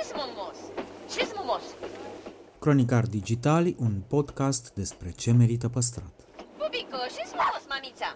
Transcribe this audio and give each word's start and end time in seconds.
ce-s 0.00 0.12
mumos? 0.14 0.56
Ce-s 1.14 1.30
mumos? 1.36 1.62
Cronicar 2.58 3.06
Digitali, 3.06 3.76
un 3.78 4.02
podcast 4.06 4.72
despre 4.74 5.10
ce 5.10 5.32
merită 5.32 5.68
păstrat. 5.68 6.12
Bubico, 6.36 6.96
ce-s 7.16 7.32
mumos, 7.32 7.64
mamița? 7.68 8.14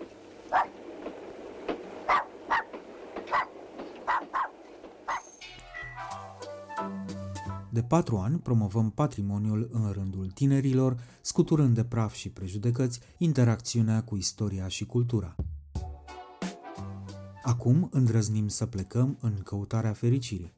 De 7.71 7.83
patru 7.83 8.17
ani 8.17 8.39
promovăm 8.39 8.91
patrimoniul 8.91 9.69
în 9.73 9.93
rândul 9.93 10.27
tinerilor, 10.27 10.97
scuturând 11.21 11.75
de 11.75 11.85
praf 11.85 12.15
și 12.15 12.31
prejudecăți 12.31 13.01
interacțiunea 13.19 14.03
cu 14.03 14.17
istoria 14.17 14.69
și 14.69 14.87
cultura. 14.87 15.35
Acum 17.43 17.89
îndrăznim 17.93 18.49
să 18.49 18.67
plecăm 18.67 19.19
în 19.21 19.35
căutarea 19.43 19.93
fericirii, 19.93 20.53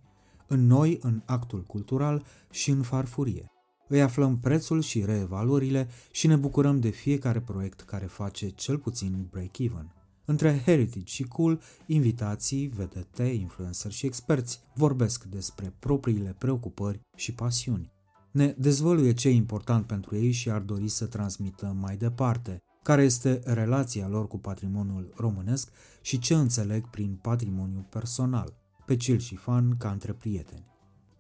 în 0.46 0.66
noi, 0.66 0.98
în 1.00 1.22
actul 1.24 1.62
cultural 1.62 2.24
și 2.50 2.70
în 2.70 2.82
farfurie. 2.82 3.50
Îi 3.88 4.02
aflăm 4.02 4.38
prețul 4.38 4.80
și 4.80 5.04
reevaluările 5.04 5.88
și 6.10 6.26
ne 6.26 6.36
bucurăm 6.36 6.80
de 6.80 6.88
fiecare 6.88 7.40
proiect 7.40 7.80
care 7.80 8.06
face 8.06 8.48
cel 8.48 8.78
puțin 8.78 9.28
break-even. 9.30 9.94
Între 10.24 10.62
heritage 10.64 11.04
și 11.04 11.22
cool, 11.22 11.60
invitații, 11.86 12.66
vedete, 12.66 13.22
influencer 13.22 13.92
și 13.92 14.06
experți 14.06 14.60
vorbesc 14.74 15.24
despre 15.24 15.74
propriile 15.78 16.34
preocupări 16.38 17.00
și 17.16 17.34
pasiuni. 17.34 17.92
Ne 18.30 18.54
dezvăluie 18.58 19.12
ce 19.12 19.28
e 19.28 19.32
important 19.32 19.86
pentru 19.86 20.16
ei 20.16 20.30
și 20.30 20.50
ar 20.50 20.60
dori 20.60 20.88
să 20.88 21.06
transmită 21.06 21.76
mai 21.80 21.96
departe, 21.96 22.58
care 22.82 23.02
este 23.02 23.40
relația 23.44 24.08
lor 24.08 24.28
cu 24.28 24.38
patrimoniul 24.38 25.12
românesc 25.16 25.70
și 26.00 26.18
ce 26.18 26.34
înțeleg 26.34 26.90
prin 26.90 27.18
patrimoniu 27.22 27.86
personal, 27.90 28.65
pe 28.86 28.96
cil 28.96 29.18
și 29.18 29.36
fan 29.36 29.76
ca 29.76 29.90
între 29.90 30.12
prieteni. 30.12 30.74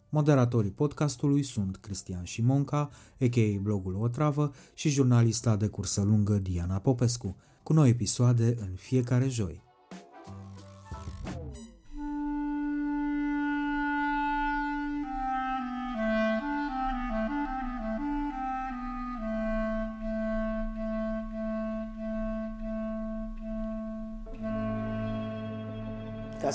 Moderatorii 0.08 0.70
podcastului 0.70 1.42
sunt 1.42 1.76
Cristian 1.76 2.24
Șimonca, 2.24 2.90
a.k.a. 3.20 3.60
blogul 3.60 3.94
Otravă 3.94 4.52
și 4.74 4.88
jurnalista 4.88 5.56
de 5.56 5.66
cursă 5.66 6.02
lungă 6.02 6.38
Diana 6.38 6.78
Popescu, 6.78 7.36
cu 7.62 7.72
noi 7.72 7.88
episoade 7.88 8.56
în 8.60 8.74
fiecare 8.74 9.28
joi. 9.28 9.65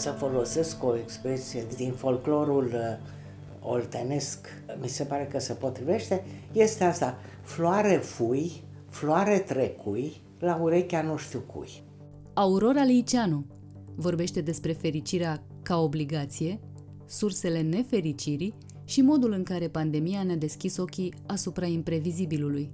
Să 0.02 0.09
folosesc 0.09 0.83
o 0.83 0.97
expresie 0.97 1.66
din 1.75 1.91
folclorul 1.91 2.66
uh, 2.66 3.69
oltenesc, 3.69 4.47
mi 4.81 4.88
se 4.88 5.03
pare 5.03 5.27
că 5.31 5.39
se 5.39 5.53
potrivește, 5.53 6.25
este 6.52 6.83
asta, 6.83 7.17
floare 7.41 7.95
fui, 7.95 8.52
floare 8.89 9.39
trecui, 9.39 10.22
la 10.39 10.55
urechea 10.61 11.02
nu 11.02 11.17
știu 11.17 11.39
cui. 11.39 11.83
Aurora 12.33 12.83
Liceanu 12.83 13.45
vorbește 13.95 14.41
despre 14.41 14.72
fericirea 14.72 15.44
ca 15.61 15.79
obligație, 15.79 16.59
sursele 17.05 17.61
nefericirii 17.61 18.53
și 18.83 19.02
modul 19.02 19.31
în 19.31 19.44
care 19.44 19.67
pandemia 19.67 20.23
ne-a 20.23 20.35
deschis 20.35 20.77
ochii 20.77 21.13
asupra 21.25 21.66
imprevizibilului. 21.66 22.72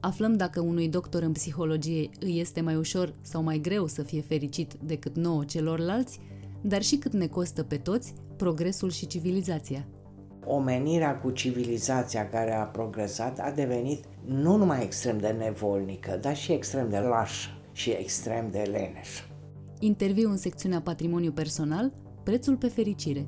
Aflăm 0.00 0.36
dacă 0.36 0.60
unui 0.60 0.88
doctor 0.88 1.22
în 1.22 1.32
psihologie 1.32 2.08
îi 2.20 2.40
este 2.40 2.60
mai 2.60 2.76
ușor 2.76 3.14
sau 3.20 3.42
mai 3.42 3.58
greu 3.58 3.86
să 3.86 4.02
fie 4.02 4.20
fericit 4.20 4.74
decât 4.74 5.16
nouă 5.16 5.44
celorlalți, 5.44 6.20
dar 6.66 6.82
și 6.82 6.96
cât 6.96 7.12
ne 7.12 7.26
costă 7.26 7.62
pe 7.62 7.76
toți 7.76 8.14
progresul 8.36 8.90
și 8.90 9.06
civilizația. 9.06 9.86
Omenirea 10.44 11.18
cu 11.18 11.30
civilizația 11.30 12.28
care 12.28 12.54
a 12.54 12.62
progresat 12.62 13.38
a 13.38 13.50
devenit 13.50 14.04
nu 14.24 14.56
numai 14.56 14.82
extrem 14.82 15.18
de 15.18 15.28
nevolnică, 15.28 16.18
dar 16.20 16.36
și 16.36 16.52
extrem 16.52 16.88
de 16.88 16.98
lașă 16.98 17.50
și 17.72 17.90
extrem 17.90 18.50
de 18.50 18.58
leneșă. 18.58 19.22
Interviu 19.78 20.30
în 20.30 20.36
secțiunea 20.36 20.80
Patrimoniu 20.80 21.32
Personal, 21.32 21.92
prețul 22.22 22.56
pe 22.56 22.68
fericire. 22.68 23.26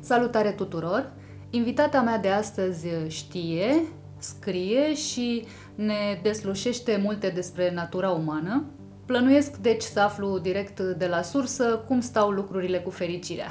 Salutare 0.00 0.50
tuturor! 0.50 1.12
Invitata 1.50 2.02
mea 2.02 2.18
de 2.18 2.28
astăzi 2.28 2.86
știe, 3.06 3.82
scrie 4.22 4.94
și 4.94 5.46
ne 5.74 6.20
deslușește 6.22 7.00
multe 7.02 7.28
despre 7.28 7.72
natura 7.74 8.10
umană. 8.10 8.64
Plănuiesc 9.06 9.56
deci 9.56 9.82
să 9.82 10.00
aflu 10.00 10.38
direct 10.38 10.80
de 10.80 11.06
la 11.06 11.22
sursă 11.22 11.84
cum 11.86 12.00
stau 12.00 12.30
lucrurile 12.30 12.78
cu 12.78 12.90
fericirea. 12.90 13.48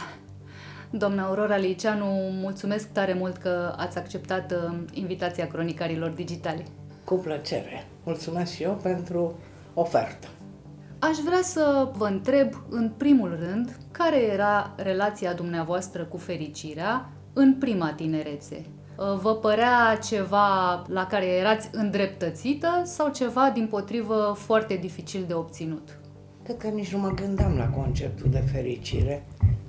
Doamna 0.90 1.26
Aurora 1.26 1.58
Liceanu, 1.58 2.06
mulțumesc 2.42 2.92
tare 2.92 3.14
mult 3.14 3.38
că 3.38 3.74
ați 3.78 3.98
acceptat 3.98 4.52
uh, 4.52 4.78
invitația 4.94 5.48
cronicarilor 5.48 6.10
digitali. 6.10 6.64
Cu 7.04 7.16
plăcere. 7.16 7.88
Mulțumesc 8.04 8.54
și 8.54 8.64
eu 8.64 8.80
pentru 8.82 9.40
ofertă. 9.74 10.28
Aș 11.00 11.18
vrea 11.18 11.42
să 11.42 11.92
vă 11.98 12.06
întreb, 12.06 12.54
în 12.70 12.92
primul 12.98 13.38
rând, 13.40 13.78
care 13.92 14.22
era 14.24 14.74
relația 14.78 15.34
dumneavoastră 15.34 16.04
cu 16.04 16.18
fericirea 16.18 17.10
în 17.34 17.54
prima 17.54 17.94
tinerețe? 17.94 18.66
Uh, 19.02 19.20
vă 19.22 19.36
părea 19.36 20.00
ceva 20.04 20.84
la 20.88 21.08
care 21.08 21.26
erați 21.26 21.70
îndreptățită 21.72 22.82
sau 22.84 23.10
ceva, 23.10 23.52
din 23.54 23.68
potrivă, 23.68 24.36
foarte 24.38 24.76
dificil 24.76 25.24
de 25.28 25.34
obținut? 25.34 26.00
Cred 26.44 26.58
că 26.58 26.68
nici 26.68 26.94
nu 26.94 27.00
mă 27.00 27.10
gândeam 27.10 27.58
la 27.58 27.70
conceptul 27.70 28.30
de 28.30 28.44
fericire, 28.52 29.28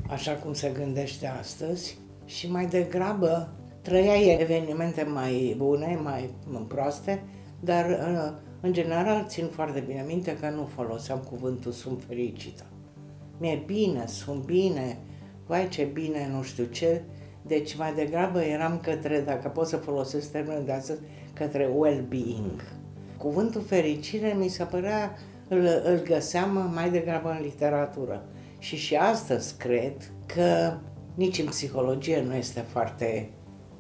așa 0.08 0.32
cum 0.32 0.52
se 0.52 0.68
gândește 0.68 1.26
astăzi, 1.26 1.98
și 2.24 2.50
mai 2.50 2.66
degrabă 2.66 3.52
trăiai 3.82 4.36
evenimente 4.40 5.02
mai 5.02 5.54
bune, 5.56 6.00
mai 6.02 6.30
proaste, 6.68 7.22
dar 7.60 7.86
uh, 7.88 8.32
în 8.60 8.72
general 8.72 9.24
țin 9.28 9.46
foarte 9.46 9.80
bine 9.80 10.04
minte 10.06 10.36
că 10.36 10.48
nu 10.48 10.68
foloseam 10.74 11.18
cuvântul 11.18 11.72
sunt 11.72 12.02
fericită. 12.06 12.64
Mi-e 13.38 13.62
bine, 13.66 14.04
sunt 14.06 14.44
bine, 14.44 14.98
vai 15.46 15.68
ce 15.68 15.84
bine, 15.84 16.30
nu 16.34 16.42
știu 16.42 16.64
ce, 16.64 17.02
deci 17.46 17.76
mai 17.76 17.94
degrabă 17.94 18.40
eram 18.40 18.78
către, 18.82 19.20
dacă 19.20 19.48
pot 19.48 19.66
să 19.66 19.76
folosesc 19.76 20.30
termenul 20.30 20.64
de 20.64 20.72
astăzi, 20.72 21.00
către 21.32 21.70
well-being. 21.76 22.62
Cuvântul 23.18 23.62
fericire 23.62 24.36
mi 24.38 24.48
se 24.48 24.64
părea, 24.64 25.16
îl, 25.48 25.82
îl 25.84 26.02
găseam 26.02 26.70
mai 26.74 26.90
degrabă 26.90 27.30
în 27.30 27.42
literatură. 27.42 28.24
Și 28.58 28.76
și 28.76 28.96
astăzi 28.96 29.56
cred 29.56 30.12
că 30.26 30.72
nici 31.14 31.38
în 31.38 31.46
psihologie 31.46 32.22
nu 32.26 32.34
este 32.34 32.60
foarte 32.60 33.30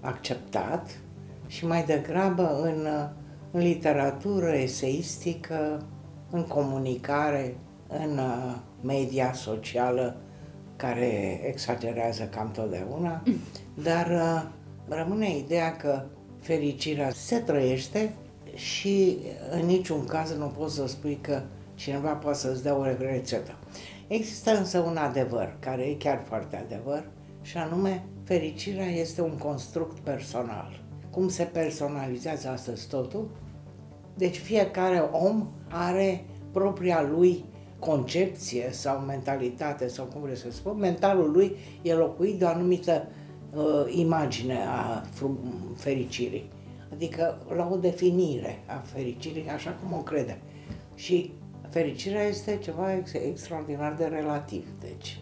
acceptat 0.00 0.90
și 1.46 1.66
mai 1.66 1.84
degrabă 1.84 2.60
în, 2.62 2.86
în 3.50 3.60
literatură 3.60 4.52
eseistică, 4.52 5.86
în 6.30 6.46
comunicare, 6.46 7.56
în 7.88 8.18
uh, 8.18 8.54
media 8.80 9.32
socială, 9.32 10.16
care 10.82 11.40
exagerează 11.46 12.22
cam 12.22 12.50
totdeauna, 12.50 13.22
dar 13.74 14.06
uh, 14.10 14.50
rămâne 14.88 15.36
ideea 15.36 15.76
că 15.76 16.04
fericirea 16.40 17.10
se 17.10 17.38
trăiește 17.38 18.14
și 18.54 19.18
în 19.50 19.66
niciun 19.66 20.04
caz 20.04 20.36
nu 20.36 20.46
poți 20.46 20.74
să 20.74 20.86
spui 20.86 21.18
că 21.20 21.42
cineva 21.74 22.10
poate 22.10 22.38
să-ți 22.38 22.62
dea 22.62 22.76
o 22.76 22.84
rețetă. 22.84 23.54
Există 24.06 24.56
însă 24.56 24.78
un 24.78 24.96
adevăr, 24.96 25.56
care 25.58 25.82
e 25.82 25.94
chiar 25.94 26.22
foarte 26.26 26.56
adevăr, 26.56 27.04
și 27.42 27.56
anume, 27.56 28.04
fericirea 28.24 28.86
este 28.86 29.22
un 29.22 29.36
construct 29.36 29.98
personal. 29.98 30.80
Cum 31.10 31.28
se 31.28 31.42
personalizează 31.42 32.48
astăzi 32.48 32.88
totul? 32.88 33.30
Deci 34.14 34.38
fiecare 34.38 34.98
om 34.98 35.48
are 35.68 36.24
propria 36.52 37.02
lui 37.02 37.44
concepție 37.84 38.68
sau 38.70 38.98
mentalitate 38.98 39.88
sau 39.88 40.04
cum 40.04 40.20
vreți 40.20 40.40
să 40.40 40.50
spun, 40.50 40.78
mentalul 40.78 41.30
lui 41.30 41.56
e 41.82 41.94
locuit 41.94 42.38
de 42.38 42.44
o 42.44 42.48
anumită 42.48 43.06
uh, 43.54 43.84
imagine 43.88 44.58
a 44.66 45.02
fericirii. 45.76 46.50
Adică 46.92 47.38
la 47.56 47.68
o 47.72 47.76
definire 47.76 48.62
a 48.66 48.82
fericirii, 48.84 49.48
așa 49.48 49.70
cum 49.70 49.98
o 49.98 50.02
crede. 50.02 50.38
Și 50.94 51.32
fericirea 51.70 52.22
este 52.22 52.58
ceva 52.62 52.94
ex- 52.94 53.12
extraordinar 53.12 53.94
de 53.94 54.04
relativ, 54.04 54.68
deci. 54.80 55.20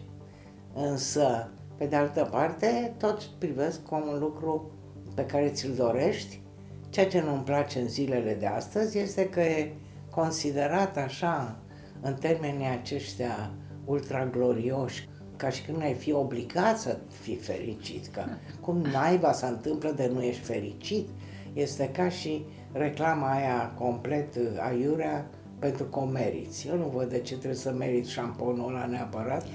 Însă, 0.73 1.51
pe 1.77 1.85
de 1.85 1.95
altă 1.95 2.27
parte, 2.31 2.93
toți 2.97 3.29
privesc 3.37 3.87
ca 3.89 3.95
un 3.95 4.19
lucru 4.19 4.71
pe 5.15 5.25
care 5.25 5.49
ți-l 5.49 5.73
dorești. 5.73 6.41
Ceea 6.89 7.07
ce 7.07 7.21
nu-mi 7.21 7.43
place 7.43 7.79
în 7.79 7.87
zilele 7.87 8.33
de 8.33 8.45
astăzi 8.45 8.97
este 8.97 9.29
că 9.29 9.39
e 9.39 9.73
considerat 10.09 10.97
așa 10.97 11.59
în 12.01 12.13
termenii 12.13 12.67
aceștia 12.67 13.51
ultra 13.85 14.25
glorioși, 14.25 15.09
ca 15.35 15.49
și 15.49 15.61
când 15.61 15.81
ai 15.81 15.93
fi 15.93 16.11
obligat 16.11 16.79
să 16.79 16.97
fii 17.21 17.35
fericit, 17.35 18.07
că 18.07 18.23
cum 18.59 18.77
naiba 18.77 19.31
se 19.31 19.45
întâmplă 19.45 19.91
de 19.91 20.09
nu 20.13 20.21
ești 20.21 20.41
fericit, 20.41 21.07
este 21.53 21.89
ca 21.89 22.09
și 22.09 22.45
reclama 22.71 23.31
aia 23.31 23.73
complet 23.77 24.37
aiurea, 24.59 25.29
pentru 25.59 25.83
că 25.83 25.99
o 25.99 26.05
meriți. 26.05 26.67
Eu 26.67 26.77
nu 26.77 26.91
văd 26.93 27.09
de 27.09 27.19
ce 27.19 27.35
trebuie 27.37 27.59
să 27.59 27.71
meriți 27.71 28.11
șamponul 28.11 28.69
ăla 28.69 28.85
neapărat 28.85 29.45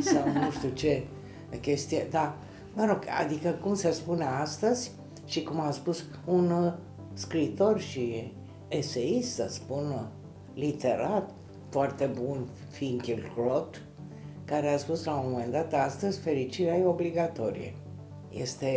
sau 0.00 0.32
nu 0.32 0.50
știu 0.50 0.68
ce 0.68 1.02
chestie. 1.60 2.06
Da, 2.10 2.36
mă 2.74 2.84
rog, 2.84 2.98
adică 3.22 3.48
cum 3.50 3.74
se 3.74 3.90
spune 3.90 4.24
astăzi 4.24 4.90
și 5.24 5.42
cum 5.42 5.60
a 5.60 5.70
spus 5.70 6.04
un 6.24 6.50
uh, 6.50 6.72
scriitor 7.14 7.80
și 7.80 8.32
eseist, 8.68 9.34
să 9.34 9.46
spun, 9.48 10.08
literat, 10.54 11.30
foarte 11.74 12.10
bun, 12.22 12.48
Finkielkraut, 12.70 13.82
care 14.44 14.68
a 14.68 14.76
spus 14.76 15.04
la 15.04 15.14
un 15.14 15.30
moment 15.30 15.52
dat, 15.52 15.72
astăzi 15.72 16.20
fericirea 16.20 16.76
e 16.76 16.84
obligatorie. 16.84 17.74
Este 18.30 18.68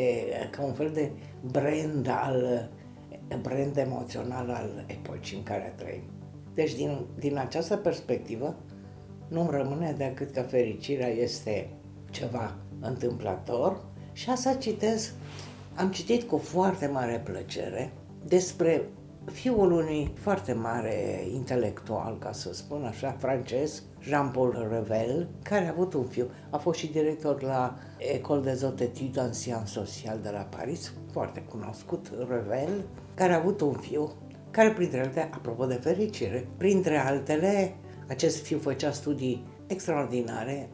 ca 0.52 0.64
un 0.64 0.74
fel 0.74 0.92
de 0.94 1.12
brand 1.52 2.08
al 2.08 2.70
brand 3.42 3.78
emoțional 3.78 4.50
al 4.50 4.86
epocii 4.88 5.38
în 5.38 5.44
care 5.44 5.74
trăim. 5.78 6.02
Deci 6.54 6.76
din, 6.76 7.06
din 7.20 7.38
această 7.38 7.78
perspectivă 7.78 8.56
nu-mi 9.28 9.52
rămâne 9.52 9.96
decât 9.98 10.32
că 10.32 10.42
fericirea 10.42 11.10
este 11.10 11.70
ceva 12.12 12.56
întâmplător 12.80 13.86
și 14.12 14.30
asta 14.30 14.54
citez, 14.54 15.14
am 15.76 15.92
citit 15.92 16.24
cu 16.24 16.38
foarte 16.38 16.88
mare 16.88 17.22
plăcere 17.24 17.92
despre 18.26 18.82
fiul 19.32 19.72
unui 19.72 20.14
foarte 20.20 20.54
mare 20.54 21.28
intelectual, 21.34 22.18
ca 22.20 22.32
să 22.32 22.54
spun 22.54 22.84
așa, 22.84 23.16
francez, 23.20 23.84
Jean-Paul 24.02 24.68
Revel, 24.72 25.28
care 25.44 25.66
a 25.66 25.70
avut 25.70 25.94
un 25.94 26.04
fiu. 26.04 26.30
A 26.50 26.58
fost 26.58 26.80
și 26.80 26.92
director 26.92 27.42
la 27.42 27.78
École 27.98 28.42
des 28.42 28.62
Hautes 28.62 28.88
Études 28.88 29.26
en 29.26 29.34
Sciences 29.34 29.72
Sociales 29.72 30.22
de 30.22 30.30
la 30.30 30.48
Paris, 30.58 30.94
foarte 31.12 31.40
cunoscut, 31.42 32.12
Revel, 32.30 32.86
care 33.14 33.34
a 33.34 33.38
avut 33.38 33.62
un 33.62 33.74
fiu, 33.74 34.12
care 34.52 34.70
printre 34.70 35.00
altele, 35.00 35.30
apropo 35.34 35.66
de 35.66 35.74
fericire, 35.74 36.48
printre 36.58 36.98
altele, 36.98 37.76
acest 38.08 38.46
fiu 38.46 38.60
făcea 38.60 38.92
studii 38.92 39.46
extraordinare, 39.68 40.70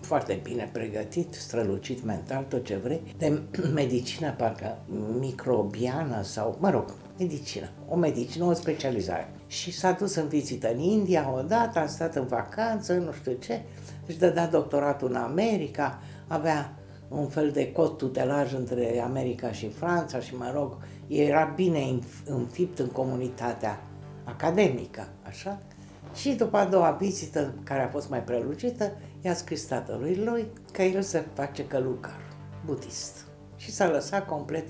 foarte 0.00 0.40
bine 0.42 0.70
pregătit, 0.72 1.34
strălucit 1.34 2.04
mental, 2.04 2.44
tot 2.48 2.64
ce 2.64 2.76
vrei, 2.76 3.02
de 3.18 3.40
medicină, 3.74 4.34
parcă 4.38 4.78
microbiană 5.18 6.22
sau, 6.22 6.56
mă 6.60 6.70
rog, 6.70 6.94
medicină, 7.18 7.68
o 7.88 7.96
medicină, 7.96 8.44
o 8.44 8.52
specializare. 8.52 9.30
Și 9.46 9.72
s-a 9.72 9.92
dus 9.92 10.14
în 10.14 10.28
vizită 10.28 10.72
în 10.72 10.78
India 10.78 11.32
odată, 11.36 11.78
a 11.78 11.86
stat 11.86 12.14
în 12.14 12.26
vacanță, 12.26 12.92
nu 12.92 13.12
știu 13.12 13.32
ce, 13.32 13.62
își 14.06 14.18
dădea 14.18 14.46
doctoratul 14.46 15.10
în 15.10 15.16
America, 15.16 15.98
avea 16.26 16.72
un 17.08 17.28
fel 17.28 17.50
de 17.50 17.72
cod 17.72 17.96
tutelaj 17.96 18.52
între 18.52 19.00
America 19.04 19.52
și 19.52 19.68
Franța 19.68 20.20
și, 20.20 20.36
mă 20.36 20.50
rog, 20.54 20.76
era 21.06 21.44
bine 21.44 21.98
înfipt 22.24 22.78
în 22.78 22.88
comunitatea 22.88 23.80
academică, 24.24 25.08
așa? 25.22 25.58
Și 26.14 26.30
după 26.30 26.56
a 26.56 26.64
doua 26.64 26.90
vizită, 26.90 27.54
care 27.64 27.82
a 27.82 27.88
fost 27.88 28.08
mai 28.08 28.22
prelungită, 28.22 28.92
i-a 29.20 29.34
scris 29.34 29.64
tatălui 29.64 30.16
lui 30.16 30.46
că 30.72 30.82
el 30.82 31.02
se 31.02 31.24
face 31.34 31.66
călucar, 31.66 32.20
budist. 32.64 33.26
Și 33.56 33.72
s-a 33.72 33.90
lăsat 33.90 34.26
complet 34.26 34.66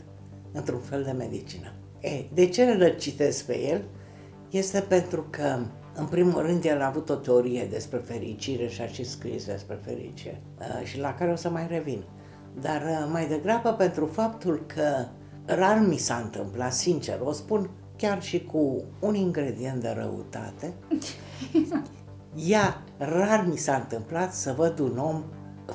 într-un 0.53 0.81
fel 0.81 1.03
de 1.03 1.11
medicină. 1.11 1.73
E, 2.01 2.25
de 2.33 2.47
ce 2.47 2.63
îl 2.63 2.97
citesc 2.99 3.45
pe 3.45 3.61
el? 3.61 3.85
Este 4.51 4.81
pentru 4.81 5.27
că, 5.31 5.59
în 5.95 6.07
primul 6.07 6.43
rând, 6.43 6.65
el 6.65 6.81
a 6.81 6.87
avut 6.87 7.09
o 7.09 7.15
teorie 7.15 7.67
despre 7.71 7.99
fericire 7.99 8.69
și 8.69 8.81
a 8.81 8.87
și 8.87 9.05
scris 9.05 9.47
despre 9.47 9.79
fericire 9.85 10.43
uh, 10.59 10.87
și 10.87 10.99
la 10.99 11.15
care 11.15 11.33
o 11.33 11.37
să 11.37 11.51
mai 11.51 11.67
revin. 11.69 12.05
Dar 12.61 12.83
uh, 12.83 13.09
mai 13.13 13.27
degrabă 13.27 13.73
pentru 13.73 14.07
faptul 14.07 14.65
că 14.67 15.07
rar 15.45 15.79
mi 15.87 15.97
s-a 15.97 16.17
întâmplat, 16.17 16.73
sincer, 16.73 17.21
o 17.23 17.33
spun 17.33 17.71
chiar 17.97 18.23
și 18.23 18.45
cu 18.45 18.85
un 19.01 19.15
ingredient 19.15 19.81
de 19.81 19.95
răutate, 19.97 20.75
ea 22.49 22.83
rar 22.97 23.47
mi 23.51 23.57
s-a 23.57 23.75
întâmplat 23.75 24.35
să 24.35 24.55
văd 24.57 24.79
un 24.79 24.99
om 24.99 25.25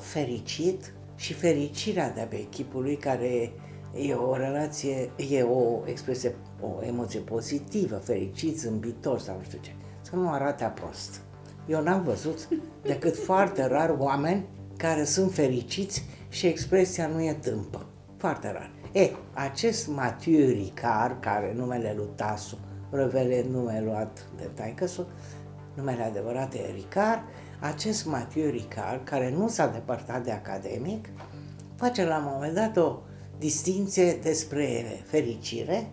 fericit 0.00 0.94
și 1.16 1.32
fericirea 1.32 2.10
de-a 2.10 2.28
echipului 2.30 2.96
care 2.96 3.52
e 3.94 4.14
o 4.14 4.36
relație, 4.36 5.10
e 5.30 5.42
o 5.42 5.82
expresie, 5.84 6.34
o 6.60 6.84
emoție 6.84 7.20
pozitivă, 7.20 7.96
fericit, 7.96 8.58
zâmbitor 8.58 9.18
sau 9.18 9.36
nu 9.36 9.42
știu 9.42 9.58
ce, 9.60 9.74
să 10.00 10.16
nu 10.16 10.30
arate 10.30 10.72
prost. 10.74 11.20
Eu 11.66 11.82
n-am 11.82 12.02
văzut 12.02 12.48
decât 12.82 13.16
foarte 13.16 13.66
rar 13.66 13.94
oameni 13.98 14.46
care 14.76 15.04
sunt 15.04 15.32
fericiți 15.32 16.04
și 16.28 16.46
expresia 16.46 17.06
nu 17.06 17.22
e 17.22 17.32
tâmpă. 17.32 17.86
Foarte 18.16 18.52
rar. 18.52 18.70
E, 18.92 19.10
acest 19.32 19.88
Mathieu 19.88 20.48
Ricard, 20.48 21.20
care 21.20 21.52
numele 21.56 21.94
lui 21.96 22.08
Tasu, 22.14 22.58
revele 22.90 23.46
nume 23.50 23.82
luat 23.84 24.28
de 24.36 24.50
taicăsul, 24.54 25.06
numele 25.74 26.02
adevărat 26.02 26.54
e 26.54 26.70
Ricard, 26.74 27.20
acest 27.60 28.06
Mathieu 28.06 28.50
Ricard, 28.50 29.04
care 29.04 29.30
nu 29.30 29.48
s-a 29.48 29.66
depărtat 29.66 30.24
de 30.24 30.30
academic, 30.30 31.08
face 31.76 32.04
la 32.04 32.16
un 32.16 32.24
moment 32.26 32.54
dat 32.54 32.76
o 32.76 32.98
distinție 33.44 34.12
despre 34.22 34.84
fericire 35.06 35.90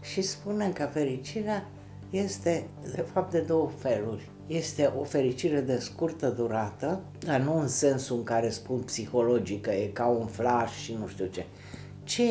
și 0.00 0.22
spune 0.22 0.70
că 0.70 0.88
fericirea 0.92 1.68
este 2.10 2.68
de 2.94 3.04
fapt 3.12 3.30
de 3.30 3.40
două 3.40 3.70
feluri. 3.78 4.30
Este 4.46 4.92
o 5.00 5.04
fericire 5.04 5.60
de 5.60 5.78
scurtă 5.78 6.28
durată, 6.28 7.00
dar 7.18 7.40
nu 7.40 7.60
în 7.60 7.68
sensul 7.68 8.16
în 8.16 8.22
care 8.22 8.48
spun 8.48 8.80
psihologic 8.80 9.62
că 9.62 9.70
e 9.70 9.86
ca 9.86 10.06
un 10.06 10.26
flash 10.26 10.74
și 10.74 10.96
nu 11.00 11.06
știu 11.06 11.26
ce, 11.26 11.44
ci 12.04 12.22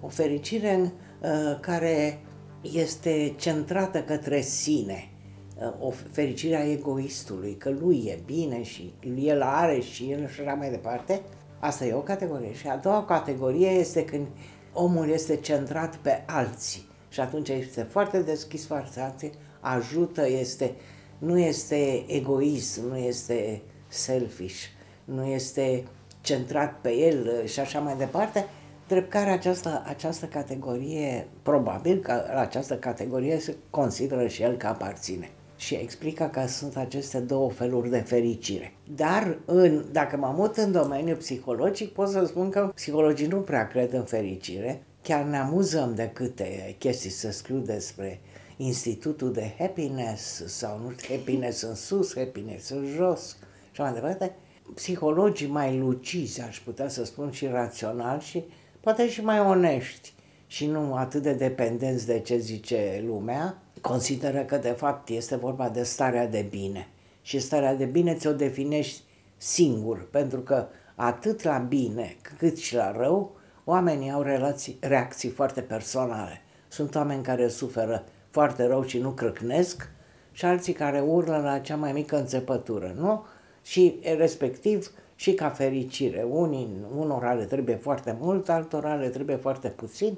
o 0.00 0.08
fericire 0.08 0.74
în, 0.74 0.82
uh, 0.82 1.58
care 1.60 2.20
este 2.60 3.34
centrată 3.36 4.02
către 4.02 4.40
sine, 4.40 5.10
uh, 5.56 5.86
o 5.86 5.90
fericire 6.10 6.56
a 6.56 6.70
egoistului, 6.70 7.56
că 7.56 7.70
lui 7.70 8.04
e 8.06 8.18
bine 8.26 8.62
și 8.62 8.92
el 9.16 9.42
are 9.42 9.80
și 9.80 10.10
el 10.10 10.28
și 10.28 10.40
așa 10.40 10.54
mai 10.54 10.70
departe, 10.70 11.20
Asta 11.60 11.84
e 11.84 11.94
o 11.94 12.00
categorie. 12.00 12.54
Și 12.54 12.68
a 12.68 12.76
doua 12.76 13.04
categorie 13.04 13.68
este 13.68 14.04
când 14.04 14.26
omul 14.72 15.08
este 15.08 15.36
centrat 15.36 15.96
pe 15.96 16.22
alții. 16.26 16.88
Și 17.08 17.20
atunci 17.20 17.48
este 17.48 17.82
foarte 17.82 18.22
deschis 18.22 18.66
față 18.66 19.00
alții, 19.00 19.32
ajută, 19.60 20.28
este, 20.28 20.74
nu 21.18 21.38
este 21.38 22.04
egoist, 22.06 22.80
nu 22.80 22.96
este 22.96 23.62
selfish, 23.88 24.64
nu 25.04 25.24
este 25.24 25.84
centrat 26.20 26.74
pe 26.80 26.92
el 26.92 27.46
și 27.46 27.60
așa 27.60 27.80
mai 27.80 27.96
departe, 27.96 28.46
drept 28.88 29.10
care 29.10 29.30
această, 29.30 29.82
această 29.86 30.26
categorie, 30.26 31.28
probabil 31.42 31.98
că 31.98 32.12
la 32.32 32.40
această 32.40 32.74
categorie 32.74 33.38
se 33.38 33.56
consideră 33.70 34.26
și 34.26 34.42
el 34.42 34.56
că 34.56 34.66
aparține 34.66 35.30
și 35.60 35.74
explică 35.74 36.30
că 36.32 36.46
sunt 36.46 36.76
aceste 36.76 37.18
două 37.18 37.50
feluri 37.50 37.90
de 37.90 37.98
fericire. 37.98 38.72
Dar 38.96 39.38
în, 39.44 39.84
dacă 39.92 40.16
mă 40.16 40.32
mut 40.36 40.56
în 40.56 40.72
domeniul 40.72 41.16
psihologic, 41.16 41.92
pot 41.92 42.08
să 42.08 42.24
spun 42.24 42.50
că 42.50 42.70
psihologii 42.74 43.26
nu 43.26 43.36
prea 43.36 43.66
cred 43.66 43.92
în 43.92 44.04
fericire. 44.04 44.82
Chiar 45.02 45.24
ne 45.24 45.36
amuzăm 45.36 45.94
de 45.94 46.10
câte 46.12 46.76
chestii 46.78 47.10
să 47.10 47.30
scriu 47.30 47.58
despre 47.58 48.20
Institutul 48.56 49.32
de 49.32 49.54
Happiness 49.58 50.42
sau 50.46 50.78
nu 50.78 50.92
happiness 51.08 51.62
în 51.62 51.74
sus, 51.74 52.14
happiness 52.16 52.68
în 52.68 52.86
jos 52.96 53.36
și 53.72 53.80
mai 53.80 53.92
departe. 53.92 54.34
Psihologii 54.74 55.48
mai 55.48 55.78
lucizi, 55.78 56.40
aș 56.40 56.58
putea 56.58 56.88
să 56.88 57.04
spun, 57.04 57.30
și 57.30 57.46
raționali 57.46 58.22
și 58.22 58.44
poate 58.80 59.08
și 59.08 59.24
mai 59.24 59.40
onești 59.40 60.12
și 60.50 60.66
nu 60.66 60.94
atât 60.94 61.22
de 61.22 61.32
dependenți 61.32 62.06
de 62.06 62.18
ce 62.18 62.36
zice 62.36 63.02
lumea, 63.06 63.58
consideră 63.80 64.38
că 64.38 64.56
de 64.56 64.70
fapt 64.70 65.08
este 65.08 65.36
vorba 65.36 65.68
de 65.68 65.82
starea 65.82 66.26
de 66.26 66.46
bine. 66.50 66.88
Și 67.22 67.38
starea 67.38 67.74
de 67.74 67.84
bine 67.84 68.14
ți-o 68.14 68.32
definești 68.32 69.02
singur, 69.36 70.08
pentru 70.10 70.40
că 70.40 70.66
atât 70.94 71.42
la 71.42 71.58
bine 71.58 72.16
cât 72.38 72.58
și 72.58 72.74
la 72.74 72.92
rău, 72.92 73.36
oamenii 73.64 74.10
au 74.10 74.22
relații, 74.22 74.76
reacții 74.80 75.28
foarte 75.28 75.60
personale. 75.60 76.42
Sunt 76.68 76.94
oameni 76.94 77.22
care 77.22 77.48
suferă 77.48 78.04
foarte 78.30 78.66
rău 78.66 78.84
și 78.84 78.98
nu 78.98 79.10
crâcnesc 79.10 79.90
și 80.32 80.44
alții 80.44 80.72
care 80.72 81.00
urlă 81.00 81.36
la 81.36 81.58
cea 81.58 81.76
mai 81.76 81.92
mică 81.92 82.18
înțepătură, 82.18 82.94
nu? 82.98 83.24
Și 83.62 83.98
respectiv 84.16 84.92
și 85.14 85.34
ca 85.34 85.48
fericire. 85.48 86.26
Unii, 86.30 86.68
unora 86.96 87.32
le 87.32 87.44
trebuie 87.44 87.76
foarte 87.76 88.16
mult, 88.20 88.48
altora 88.48 88.94
le 88.94 89.08
trebuie 89.08 89.36
foarte 89.36 89.68
puțin 89.68 90.16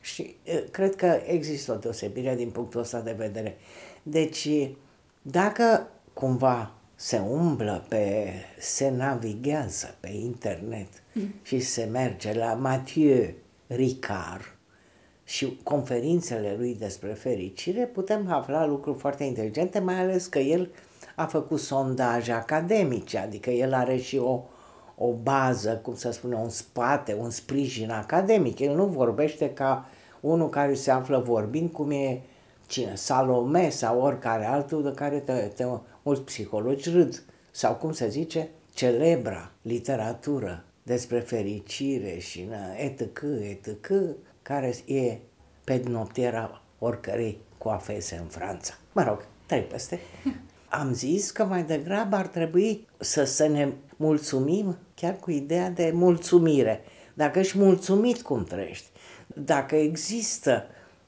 și 0.00 0.36
cred 0.70 0.96
că 0.96 1.20
există 1.26 1.72
o 1.72 1.76
deosebire 1.76 2.34
din 2.34 2.50
punctul 2.50 2.80
ăsta 2.80 3.00
de 3.00 3.12
vedere. 3.12 3.56
Deci, 4.02 4.48
dacă 5.22 5.88
cumva 6.12 6.74
se 6.94 7.18
umblă 7.18 7.84
pe, 7.88 8.32
se 8.58 8.90
navighează 8.90 9.94
pe 10.00 10.08
internet 10.08 10.88
mm. 11.12 11.34
și 11.42 11.60
se 11.60 11.84
merge 11.84 12.32
la 12.32 12.54
Mathieu 12.54 13.32
Ricard 13.66 14.54
și 15.24 15.58
conferințele 15.62 16.54
lui 16.58 16.74
despre 16.74 17.12
fericire, 17.12 17.86
putem 17.86 18.30
afla 18.30 18.66
lucruri 18.66 18.98
foarte 18.98 19.24
inteligente, 19.24 19.78
mai 19.78 20.00
ales 20.00 20.26
că 20.26 20.38
el 20.38 20.70
a 21.16 21.26
făcut 21.26 21.60
sondaje 21.60 22.32
academice, 22.32 23.18
adică 23.18 23.50
el 23.50 23.74
are 23.74 23.96
și 23.96 24.16
o, 24.16 24.44
o 25.02 25.12
bază, 25.12 25.80
cum 25.82 25.94
să 25.94 26.10
spune, 26.10 26.34
un 26.34 26.48
spate, 26.48 27.16
un 27.20 27.30
sprijin 27.30 27.90
academic. 27.90 28.58
El 28.58 28.74
nu 28.74 28.86
vorbește 28.86 29.52
ca 29.52 29.88
unul 30.20 30.48
care 30.48 30.74
se 30.74 30.90
află 30.90 31.18
vorbind, 31.18 31.70
cum 31.70 31.90
e 31.90 32.22
cine, 32.66 32.94
Salome 32.94 33.68
sau 33.68 34.00
oricare 34.00 34.44
altul 34.44 34.82
de 34.82 34.92
care 34.92 35.18
te, 35.18 35.32
te, 35.32 35.64
mulți 36.02 36.22
psihologi 36.22 36.90
râd. 36.90 37.22
Sau 37.50 37.74
cum 37.74 37.92
se 37.92 38.08
zice, 38.08 38.48
celebra 38.74 39.50
literatură 39.62 40.64
despre 40.82 41.18
fericire 41.18 42.18
și 42.18 42.48
etc., 42.76 43.22
etc., 43.50 43.92
care 44.42 44.74
e 44.86 45.18
pe 45.64 45.82
notiera 45.88 46.62
oricărei 46.78 47.38
coafese 47.58 48.16
în 48.22 48.26
Franța. 48.26 48.74
Mă 48.92 49.02
rog, 49.02 49.24
trei 49.46 49.62
peste. 49.62 50.00
Am 50.68 50.92
zis 50.92 51.30
că 51.30 51.44
mai 51.44 51.64
degrabă 51.64 52.16
ar 52.16 52.26
trebui 52.26 52.88
să, 52.98 53.24
să 53.24 53.46
ne 53.46 53.72
mulțumim 53.96 54.76
chiar 55.00 55.16
cu 55.16 55.30
ideea 55.30 55.70
de 55.70 55.90
mulțumire. 55.94 56.84
Dacă 57.14 57.38
ești 57.38 57.58
mulțumit 57.58 58.22
cum 58.22 58.44
trăiești, 58.44 58.86
dacă 59.26 59.76
există, 59.76 60.66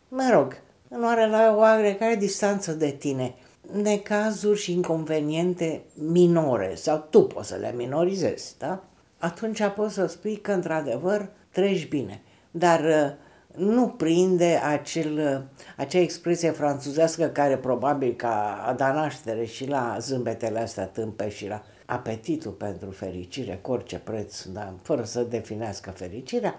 mă 0.08 0.30
rog, 0.32 0.56
nu 0.88 1.08
are 1.08 1.26
la 1.26 1.52
o 1.54 1.58
oarecare 1.58 2.14
distanță 2.14 2.72
de 2.72 2.90
tine, 2.90 3.34
necazuri 3.82 4.58
și 4.58 4.72
inconveniente 4.72 5.82
minore, 5.94 6.74
sau 6.74 7.06
tu 7.10 7.22
poți 7.22 7.48
să 7.48 7.56
le 7.56 7.72
minorizezi, 7.76 8.54
da? 8.58 8.84
Atunci 9.18 9.62
poți 9.74 9.94
să 9.94 10.06
spui 10.06 10.36
că, 10.36 10.52
într-adevăr, 10.52 11.28
treci 11.50 11.88
bine. 11.88 12.22
Dar 12.50 12.80
uh, 12.80 13.12
nu 13.56 13.88
prinde 13.88 14.60
acel, 14.64 15.44
acea 15.76 15.98
expresie 15.98 16.50
franțuzească 16.50 17.24
care 17.26 17.56
probabil 17.56 18.14
că 18.14 18.26
a 18.66 18.74
dat 18.76 18.94
naștere 18.94 19.44
și 19.44 19.68
la 19.68 19.96
zâmbetele 20.00 20.60
astea 20.60 20.86
tâmpe 20.86 21.28
și 21.28 21.48
la 21.48 21.62
apetitul 21.92 22.50
pentru 22.50 22.90
fericire, 22.90 23.58
cu 23.62 23.70
orice 23.70 23.98
preț, 23.98 24.42
da, 24.44 24.74
fără 24.82 25.04
să 25.04 25.22
definească 25.22 25.90
fericirea, 25.90 26.54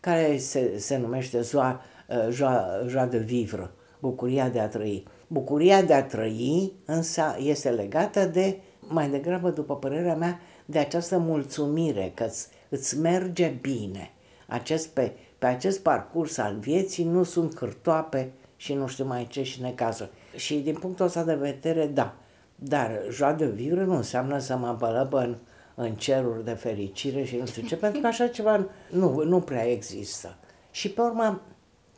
care 0.00 0.36
se, 0.36 0.78
se 0.78 0.96
numește 0.96 1.40
joa, 1.40 1.80
uh, 2.08 2.28
joa, 2.30 2.66
joa 2.86 3.06
de 3.06 3.18
vivre, 3.18 3.70
bucuria 4.00 4.48
de 4.48 4.60
a 4.60 4.68
trăi. 4.68 5.04
Bucuria 5.26 5.82
de 5.82 5.94
a 5.94 6.04
trăi 6.04 6.72
însă 6.84 7.36
este 7.38 7.70
legată 7.70 8.24
de, 8.24 8.60
mai 8.80 9.10
degrabă, 9.10 9.50
după 9.50 9.76
părerea 9.76 10.14
mea, 10.14 10.40
de 10.64 10.78
această 10.78 11.18
mulțumire 11.18 12.12
că 12.14 12.24
îți, 12.24 12.48
îți 12.68 12.98
merge 12.98 13.58
bine. 13.60 14.10
Acest, 14.46 14.88
pe, 14.88 15.12
pe 15.38 15.46
acest 15.46 15.80
parcurs 15.80 16.38
al 16.38 16.56
vieții 16.58 17.04
nu 17.04 17.22
sunt 17.22 17.54
cârtoape 17.54 18.32
și 18.56 18.74
nu 18.74 18.86
știu 18.86 19.04
mai 19.04 19.26
ce 19.26 19.42
și 19.42 19.60
necazuri. 19.60 20.10
Și 20.36 20.54
din 20.54 20.74
punctul 20.74 21.04
ăsta 21.04 21.24
de 21.24 21.34
vedere, 21.34 21.86
da. 21.86 22.16
Dar 22.56 23.02
joa 23.10 23.32
de 23.32 23.46
vivre 23.46 23.84
nu 23.84 23.96
înseamnă 23.96 24.38
să 24.38 24.56
mă 24.56 24.76
bălăbă 24.78 25.20
în, 25.20 25.36
în 25.74 25.94
ceruri 25.94 26.44
de 26.44 26.50
fericire 26.50 27.24
și 27.24 27.36
nu 27.36 27.46
știu 27.46 27.62
ce, 27.62 27.76
pentru 27.86 28.00
că 28.00 28.06
așa 28.06 28.26
ceva 28.26 28.66
nu, 28.90 29.22
nu 29.24 29.40
prea 29.40 29.70
există. 29.70 30.36
Și 30.70 30.90
pe 30.90 31.00
urmă, 31.00 31.42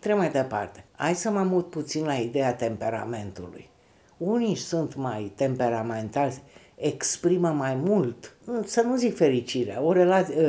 trebuie 0.01 0.23
mai 0.23 0.43
departe. 0.43 0.85
Hai 0.97 1.15
să 1.15 1.31
mă 1.31 1.43
mut 1.43 1.71
puțin 1.71 2.05
la 2.05 2.15
ideea 2.15 2.55
temperamentului. 2.55 3.71
Unii 4.17 4.55
sunt 4.55 4.95
mai 4.95 5.33
temperamentali, 5.35 6.43
exprimă 6.75 7.49
mai 7.49 7.75
mult, 7.75 8.37
să 8.65 8.81
nu 8.81 8.97
zic 8.97 9.17
fericirea, 9.17 9.83
o 9.83 9.93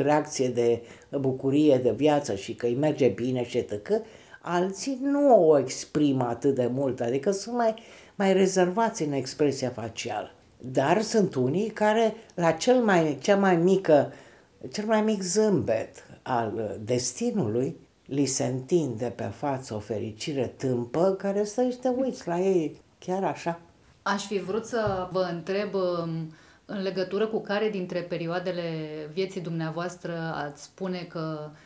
reacție 0.02 0.48
de 0.48 0.82
bucurie 1.10 1.78
de 1.78 1.90
viață 1.90 2.34
și 2.34 2.54
că 2.54 2.66
îi 2.66 2.74
merge 2.74 3.08
bine 3.08 3.44
și 3.44 3.58
etc., 3.58 3.90
alții 4.42 4.98
nu 5.02 5.48
o 5.48 5.58
exprimă 5.58 6.24
atât 6.24 6.54
de 6.54 6.70
mult, 6.72 7.00
adică 7.00 7.30
sunt 7.30 7.56
mai, 7.56 7.74
mai 8.20 8.32
rezervați 8.32 9.02
în 9.02 9.12
expresia 9.12 9.70
facială. 9.70 10.30
Dar 10.58 11.02
sunt 11.02 11.34
unii 11.34 11.68
care 11.68 12.14
la 12.34 12.50
cel 12.50 12.76
mai, 12.82 13.18
cea 13.20 13.36
mai 13.36 13.56
mică, 13.56 14.12
cel 14.72 14.84
mai 14.84 15.02
mic 15.02 15.22
zâmbet 15.22 16.04
al 16.22 16.78
destinului 16.84 17.76
li 18.06 18.26
se 18.26 18.44
întinde 18.44 19.06
pe 19.16 19.22
față 19.22 19.74
o 19.74 19.78
fericire 19.78 20.46
tâmpă 20.46 21.14
care 21.18 21.44
stă 21.44 21.68
și 21.68 21.76
te 21.76 21.88
uiți 21.88 22.28
la 22.28 22.38
ei 22.38 22.80
chiar 22.98 23.24
așa. 23.24 23.60
Aș 24.02 24.26
fi 24.26 24.38
vrut 24.38 24.66
să 24.66 25.08
vă 25.10 25.28
întreb 25.32 25.74
um, 25.74 26.32
în 26.64 26.82
legătură 26.82 27.26
cu 27.26 27.40
care 27.40 27.68
dintre 27.68 28.00
perioadele 28.00 28.62
vieții 29.12 29.40
dumneavoastră 29.40 30.32
ați 30.34 30.62
spune 30.62 30.98
că 30.98 31.38
um, 31.40 31.56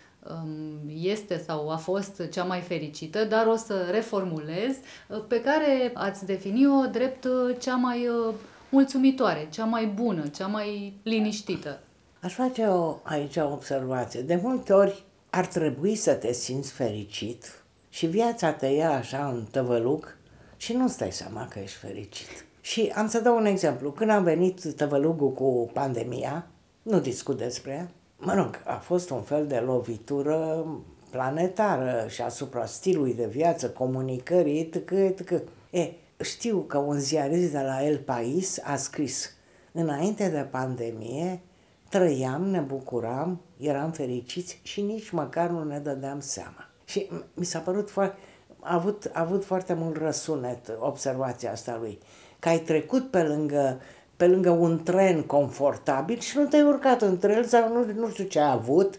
este 0.88 1.42
sau 1.46 1.70
a 1.70 1.76
fost 1.76 2.28
cea 2.30 2.44
mai 2.44 2.60
fericită, 2.60 3.24
dar 3.24 3.46
o 3.46 3.56
să 3.56 3.88
reformulez, 3.90 4.76
uh, 5.08 5.24
pe 5.28 5.40
care 5.40 5.90
ați 5.94 6.26
defini-o 6.26 6.86
drept 6.86 7.24
uh, 7.24 7.56
cea 7.60 7.74
mai 7.76 8.08
uh, 8.08 8.34
mulțumitoare, 8.68 9.48
cea 9.50 9.64
mai 9.64 9.86
bună, 9.86 10.26
cea 10.26 10.46
mai 10.46 10.92
liniștită. 11.02 11.80
Aș 12.20 12.34
face 12.34 12.66
o, 12.66 12.96
aici 13.02 13.36
o 13.36 13.52
observație. 13.52 14.20
De 14.20 14.40
multe 14.42 14.72
ori 14.72 15.02
ar 15.30 15.46
trebui 15.46 15.94
să 15.94 16.12
te 16.12 16.32
simți 16.32 16.72
fericit 16.72 17.62
și 17.88 18.06
viața 18.06 18.52
te 18.52 18.66
ia 18.66 18.90
așa 18.90 19.28
în 19.28 19.44
tăvăluc 19.50 20.16
și 20.56 20.72
nu-ți 20.72 20.98
dai 20.98 21.12
seama 21.12 21.48
că 21.48 21.58
ești 21.58 21.76
fericit. 21.76 22.44
Și 22.60 22.92
am 22.94 23.08
să 23.08 23.20
dau 23.20 23.36
un 23.36 23.44
exemplu. 23.44 23.90
Când 23.90 24.10
am 24.10 24.22
venit 24.22 24.74
tăvălugul 24.74 25.32
cu 25.32 25.70
pandemia, 25.72 26.46
nu 26.82 27.00
discut 27.00 27.36
despre 27.36 27.72
ea, 27.72 27.90
mă 28.24 28.34
rog, 28.34 28.62
a 28.64 28.74
fost 28.74 29.10
un 29.10 29.22
fel 29.22 29.46
de 29.46 29.58
lovitură 29.58 30.66
planetară 31.10 32.06
și 32.08 32.22
asupra 32.22 32.66
stilului 32.66 33.14
de 33.14 33.26
viață, 33.26 33.70
comunicării, 33.70 34.60
etc., 34.60 34.90
etc. 34.90 35.30
E, 35.70 35.90
știu 36.20 36.58
că 36.58 36.78
un 36.78 36.98
ziarist 36.98 37.52
de 37.52 37.60
la 37.60 37.86
El 37.86 37.98
Pais 37.98 38.60
a 38.64 38.76
scris 38.76 39.30
înainte 39.72 40.28
de 40.28 40.46
pandemie, 40.50 41.40
trăiam, 41.88 42.42
ne 42.42 42.60
bucuram, 42.60 43.40
eram 43.56 43.90
fericiți 43.90 44.60
și 44.62 44.80
nici 44.80 45.10
măcar 45.10 45.50
nu 45.50 45.64
ne 45.64 45.78
dădeam 45.78 46.20
seama. 46.20 46.68
Și 46.84 47.10
mi 47.34 47.44
s-a 47.44 47.58
părut 47.58 47.90
foarte, 47.90 48.18
a 48.60 48.74
avut, 48.74 49.10
a 49.12 49.20
avut 49.20 49.44
foarte 49.44 49.74
mult 49.74 49.96
răsunet 49.96 50.76
observația 50.78 51.50
asta 51.50 51.76
lui, 51.80 51.98
că 52.38 52.48
ai 52.48 52.58
trecut 52.58 53.10
pe 53.10 53.22
lângă, 53.22 53.80
pe 54.24 54.30
lângă 54.30 54.50
un 54.50 54.82
tren 54.82 55.22
confortabil 55.22 56.18
și 56.18 56.38
nu 56.38 56.44
te-ai 56.44 56.62
urcat 56.62 57.02
între 57.02 57.32
el 57.32 57.44
sau 57.44 57.72
nu, 57.72 57.92
nu 57.92 58.10
știu 58.10 58.24
ce 58.24 58.40
ai 58.40 58.50
avut, 58.50 58.98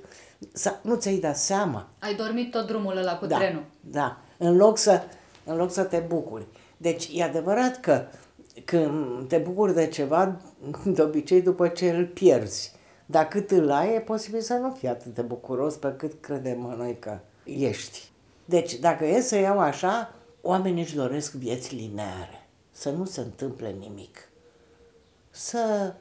sau 0.54 0.80
nu 0.82 0.96
ți-ai 0.96 1.18
dat 1.18 1.38
seama. 1.38 1.88
Ai 2.00 2.16
dormit 2.16 2.52
tot 2.52 2.68
drumul 2.68 2.98
ăla 2.98 3.18
cu 3.18 3.26
da, 3.26 3.38
trenul. 3.38 3.64
Da, 3.80 4.18
în 4.38 4.56
loc, 4.56 4.78
să, 4.78 5.02
în 5.46 5.56
loc 5.56 5.72
să 5.72 5.84
te 5.84 5.98
bucuri. 5.98 6.46
Deci 6.78 7.10
e 7.14 7.24
adevărat 7.24 7.80
că 7.80 8.06
când 8.66 9.28
te 9.28 9.38
bucuri 9.38 9.74
de 9.74 9.88
ceva, 9.88 10.42
de 10.86 11.02
obicei 11.02 11.42
după 11.42 11.68
ce 11.68 11.90
îl 11.90 12.06
pierzi. 12.06 12.72
Dar 13.06 13.28
cât 13.28 13.52
îl 13.52 13.72
ai, 13.72 13.96
e 13.96 14.00
posibil 14.00 14.42
să 14.42 14.54
nu 14.54 14.72
fii 14.72 14.88
atât 14.88 15.14
de 15.16 15.22
bucuros 15.22 15.76
pe 15.76 15.94
cât 15.98 16.14
credem 16.22 16.76
noi 16.78 16.98
că 17.00 17.20
ești. 17.44 18.10
Deci, 18.46 18.76
dacă 18.76 19.06
e 19.06 19.22
să 19.22 19.36
iau 19.36 19.60
așa, 19.60 20.14
oamenii 20.42 20.84
își 20.84 20.96
doresc 20.96 21.34
vieți 21.34 21.76
lineare, 21.76 22.48
să 22.72 22.90
nu 22.90 23.06
se 23.06 23.22
întâmple 23.22 23.76
nimic. 23.80 24.30
Să 25.38 25.94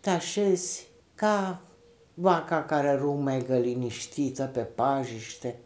te 0.00 0.10
așezi 0.10 0.86
ca 1.14 1.60
vaca 2.14 2.64
care 2.64 2.94
rumegă 2.94 3.56
liniștită 3.56 4.50
pe 4.52 4.60
pajiște, 4.60 5.56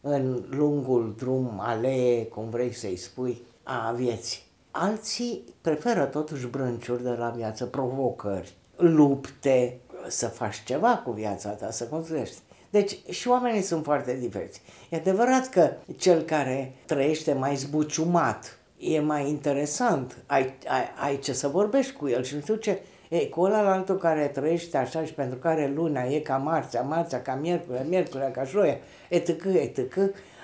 în 0.00 0.44
lungul 0.50 1.14
drum, 1.18 1.58
alee, 1.58 2.26
cum 2.26 2.50
vrei 2.50 2.72
să-i 2.72 2.96
spui, 2.96 3.42
a 3.62 3.92
vieții. 3.92 4.40
Alții 4.70 5.44
preferă 5.60 6.04
totuși 6.04 6.46
brânciuri 6.46 7.02
de 7.02 7.10
la 7.10 7.28
viață, 7.28 7.64
provocări, 7.66 8.54
lupte, 8.76 9.80
să 10.08 10.26
faci 10.26 10.62
ceva 10.64 10.96
cu 10.96 11.10
viața 11.10 11.50
ta, 11.50 11.70
să 11.70 11.84
construiești. 11.84 12.38
Deci 12.70 12.98
și 13.08 13.28
oamenii 13.28 13.62
sunt 13.62 13.84
foarte 13.84 14.16
diferiți. 14.16 14.62
E 14.88 14.96
adevărat 14.96 15.48
că 15.48 15.70
cel 15.96 16.22
care 16.22 16.74
trăiește 16.86 17.32
mai 17.32 17.56
zbuciumat 17.56 18.59
e 18.80 19.00
mai 19.00 19.28
interesant, 19.28 20.16
ai, 20.26 20.54
ai, 20.66 20.84
ai 21.00 21.18
ce 21.18 21.32
să 21.32 21.48
vorbești 21.48 21.92
cu 21.92 22.08
el 22.08 22.22
și 22.22 22.34
nu 22.34 22.40
știu 22.40 22.54
ce. 22.54 22.80
E, 23.08 23.26
cu 23.26 23.40
ăla 23.40 23.72
altul 23.72 23.96
care 23.96 24.26
trăiește 24.26 24.76
așa 24.76 25.04
și 25.04 25.12
pentru 25.12 25.38
care 25.38 25.72
luna 25.74 26.02
e 26.02 26.18
ca 26.18 26.36
marțea, 26.36 26.82
marțea 26.82 27.22
ca 27.22 27.34
miercuri, 27.34 27.86
miercuri 27.88 28.30
ca 28.32 28.44
joia, 28.44 28.76
etc., 29.08 29.28
etc., 29.44 29.96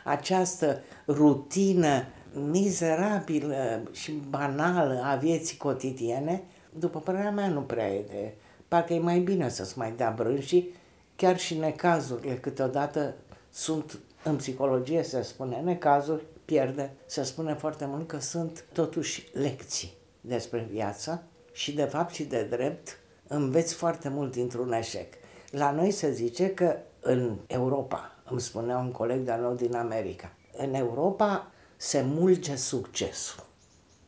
această 0.05 0.81
rutină 1.07 2.05
mizerabilă 2.51 3.83
și 3.93 4.13
banală 4.29 5.03
a 5.05 5.15
vieții 5.15 5.57
cotidiene, 5.57 6.43
după 6.79 6.99
părerea 6.99 7.31
mea, 7.31 7.49
nu 7.49 7.61
prea 7.61 7.89
e 7.89 8.05
de... 8.09 8.33
Parcă 8.69 8.93
e 8.93 8.99
mai 8.99 9.19
bine 9.19 9.49
să-ți 9.49 9.79
mai 9.79 9.93
dea 9.97 10.15
brânșii 10.17 10.75
chiar 11.17 11.39
și 11.39 11.59
necazurile 11.59 12.35
câteodată 12.35 13.15
sunt, 13.51 13.99
în 14.23 14.37
psihologie 14.37 15.03
se 15.03 15.23
spune 15.23 15.57
necazuri, 15.57 16.23
pierde, 16.47 16.93
se 17.07 17.23
spune 17.23 17.55
foarte 17.55 17.85
mult 17.85 18.09
că 18.09 18.19
sunt 18.19 18.65
totuși 18.73 19.29
lecții 19.33 19.93
despre 20.21 20.67
viață 20.71 21.23
și 21.53 21.73
de 21.73 21.85
fapt 21.85 22.15
și 22.15 22.25
de 22.25 22.43
drept 22.43 22.99
înveți 23.27 23.75
foarte 23.75 24.09
mult 24.09 24.33
dintr-un 24.33 24.73
eșec. 24.73 25.15
La 25.51 25.71
noi 25.71 25.91
se 25.91 26.13
zice 26.13 26.55
că 26.55 26.77
în 27.01 27.39
Europa, 27.47 28.13
îmi 28.31 28.41
spunea 28.41 28.79
un 28.79 28.91
coleg 28.91 29.21
de-al 29.21 29.41
meu 29.41 29.55
din 29.55 29.75
America, 29.75 30.33
în 30.57 30.75
Europa 30.75 31.51
se 31.77 32.03
mulge 32.03 32.57
succesul. 32.57 33.45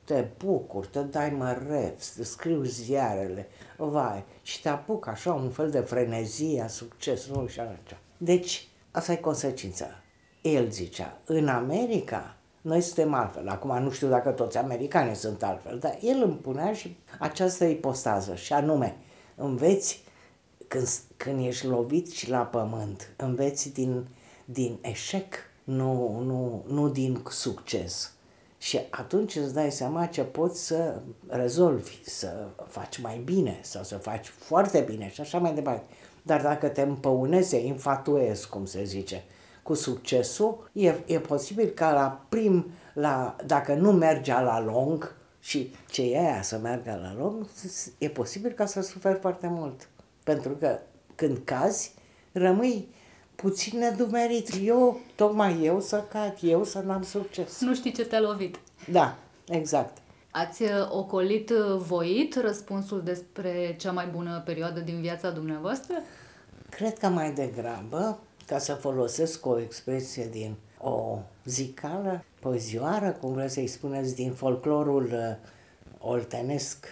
Te 0.04 0.26
bucuri, 0.44 0.88
te 0.88 1.00
dai 1.00 1.30
măreț, 1.30 2.04
scriu 2.22 2.62
ziarele, 2.62 3.48
vai, 3.76 4.24
și 4.42 4.62
te 4.62 4.68
apuc 4.68 5.06
așa 5.06 5.32
un 5.32 5.50
fel 5.50 5.70
de 5.70 5.80
frenezie 5.80 6.62
a 6.62 6.68
succesului 6.68 7.48
și 7.48 7.60
așa. 7.60 7.98
Deci, 8.16 8.68
asta 8.90 9.12
e 9.12 9.16
consecința. 9.16 9.86
El 10.40 10.70
zicea, 10.70 11.18
în 11.24 11.48
America 11.48 12.38
Noi 12.60 12.80
suntem 12.80 13.14
altfel. 13.14 13.48
Acum 13.48 13.82
nu 13.82 13.90
știu 13.90 14.08
dacă 14.08 14.30
toți 14.30 14.56
americanii 14.56 15.14
sunt 15.14 15.42
altfel, 15.42 15.78
dar 15.78 15.98
el 16.00 16.22
îmi 16.22 16.36
punea 16.36 16.72
și 16.72 16.96
această 17.18 17.64
ipostază, 17.64 18.34
și 18.34 18.52
anume, 18.52 18.96
înveți 19.34 20.02
când, 20.68 20.88
când 21.16 21.46
ești 21.46 21.66
lovit 21.66 22.10
și 22.10 22.30
la 22.30 22.38
pământ, 22.38 23.14
înveți 23.16 23.72
din, 23.72 24.06
din 24.44 24.78
eșec, 24.80 25.34
nu, 25.64 26.20
nu, 26.24 26.64
nu 26.68 26.88
din 26.88 27.22
succes. 27.30 28.12
Și 28.58 28.80
atunci 28.90 29.36
îți 29.36 29.54
dai 29.54 29.72
seama 29.72 30.06
ce 30.06 30.22
poți 30.22 30.66
să 30.66 31.00
rezolvi, 31.26 31.98
să 32.04 32.46
faci 32.66 32.98
mai 32.98 33.20
bine 33.24 33.58
sau 33.62 33.82
să 33.82 33.96
faci 33.96 34.26
foarte 34.26 34.80
bine 34.80 35.10
și 35.10 35.20
așa 35.20 35.38
mai 35.38 35.54
departe. 35.54 35.84
Dar 36.22 36.42
dacă 36.42 36.68
te 36.68 36.80
împăunezi, 36.80 37.66
infatuezi, 37.66 38.48
cum 38.48 38.64
se 38.64 38.84
zice, 38.84 39.24
cu 39.68 39.74
succesul, 39.74 40.70
e, 40.72 40.94
e 41.06 41.18
posibil 41.18 41.66
ca 41.66 41.92
la 41.92 42.24
prim, 42.28 42.66
la, 42.92 43.36
dacă 43.46 43.74
nu 43.74 43.92
merge 43.92 44.32
la 44.32 44.60
lung, 44.60 45.14
și 45.40 45.74
ce 45.90 46.02
e 46.02 46.18
aia 46.18 46.42
să 46.42 46.58
meargă 46.58 46.98
la 47.02 47.22
lung, 47.22 47.46
e 47.98 48.08
posibil 48.08 48.50
ca 48.50 48.66
să 48.66 48.80
suferi 48.80 49.18
foarte 49.18 49.46
mult. 49.46 49.88
Pentru 50.24 50.52
că 50.52 50.78
când 51.14 51.38
cazi, 51.44 51.94
rămâi 52.32 52.88
puțin 53.34 53.78
nedumerit. 53.78 54.50
Eu, 54.62 55.00
tocmai 55.14 55.64
eu 55.64 55.80
să 55.80 56.04
cad, 56.10 56.36
eu 56.40 56.64
să 56.64 56.78
n-am 56.78 57.02
succes. 57.02 57.60
Nu 57.60 57.74
știi 57.74 57.92
ce 57.92 58.04
te-a 58.04 58.20
lovit. 58.20 58.58
Da, 58.90 59.16
exact. 59.48 59.96
Ați 60.30 60.62
uh, 60.62 60.68
ocolit 60.90 61.50
uh, 61.50 61.76
voit 61.76 62.40
răspunsul 62.40 63.02
despre 63.02 63.76
cea 63.78 63.92
mai 63.92 64.06
bună 64.06 64.42
perioadă 64.44 64.80
din 64.80 65.00
viața 65.00 65.30
dumneavoastră? 65.30 65.94
Cred 66.68 66.98
că 66.98 67.06
mai 67.08 67.32
degrabă, 67.32 68.18
ca 68.48 68.58
să 68.58 68.72
folosesc 68.72 69.46
o 69.46 69.60
expresie 69.60 70.28
din 70.30 70.54
o 70.80 71.18
zicală, 71.44 72.24
poezioară, 72.40 73.16
cum 73.20 73.32
vreți 73.32 73.54
să-i 73.54 73.66
spuneți, 73.66 74.14
din 74.14 74.32
folclorul 74.32 75.04
uh, 75.12 75.50
oltenesc 75.98 76.86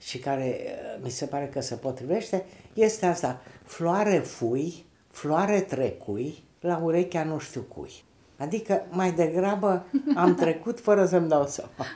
și 0.00 0.18
care 0.18 0.60
mi 1.02 1.10
se 1.10 1.26
pare 1.26 1.46
că 1.46 1.60
se 1.60 1.74
potrivește, 1.74 2.44
este 2.74 3.06
asta, 3.06 3.40
floare 3.64 4.18
fui, 4.18 4.84
floare 5.10 5.60
trecui, 5.60 6.42
la 6.60 6.80
urechea 6.82 7.24
nu 7.24 7.38
știu 7.38 7.60
cui. 7.60 7.90
Adică 8.36 8.82
mai 8.90 9.12
degrabă 9.12 9.86
am 10.14 10.34
trecut 10.44 10.80
fără 10.80 11.06
să-mi 11.06 11.28
dau 11.28 11.46
seama. 11.46 11.86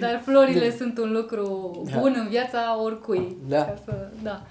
Dar 0.00 0.22
florile 0.24 0.68
da. 0.68 0.76
sunt 0.76 0.98
un 0.98 1.12
lucru 1.12 1.70
da. 1.90 1.98
bun 1.98 2.14
în 2.16 2.28
viața 2.28 2.82
oricui. 2.82 3.36
Da. 3.48 3.64
Ca 3.64 3.78
să, 3.84 4.10
da. 4.22 4.42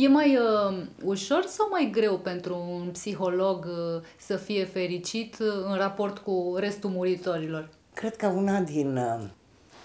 E 0.00 0.08
mai 0.08 0.36
uh, 0.36 0.86
ușor 1.04 1.44
sau 1.46 1.68
mai 1.70 1.90
greu 1.92 2.18
pentru 2.18 2.56
un 2.70 2.90
psiholog 2.90 3.64
uh, 3.64 4.02
să 4.18 4.36
fie 4.36 4.64
fericit 4.64 5.38
uh, 5.38 5.46
în 5.64 5.76
raport 5.76 6.18
cu 6.18 6.54
restul 6.58 6.90
muritorilor? 6.90 7.68
Cred 7.94 8.16
că 8.16 8.26
una 8.26 8.60
din 8.60 8.96
uh, 8.96 9.20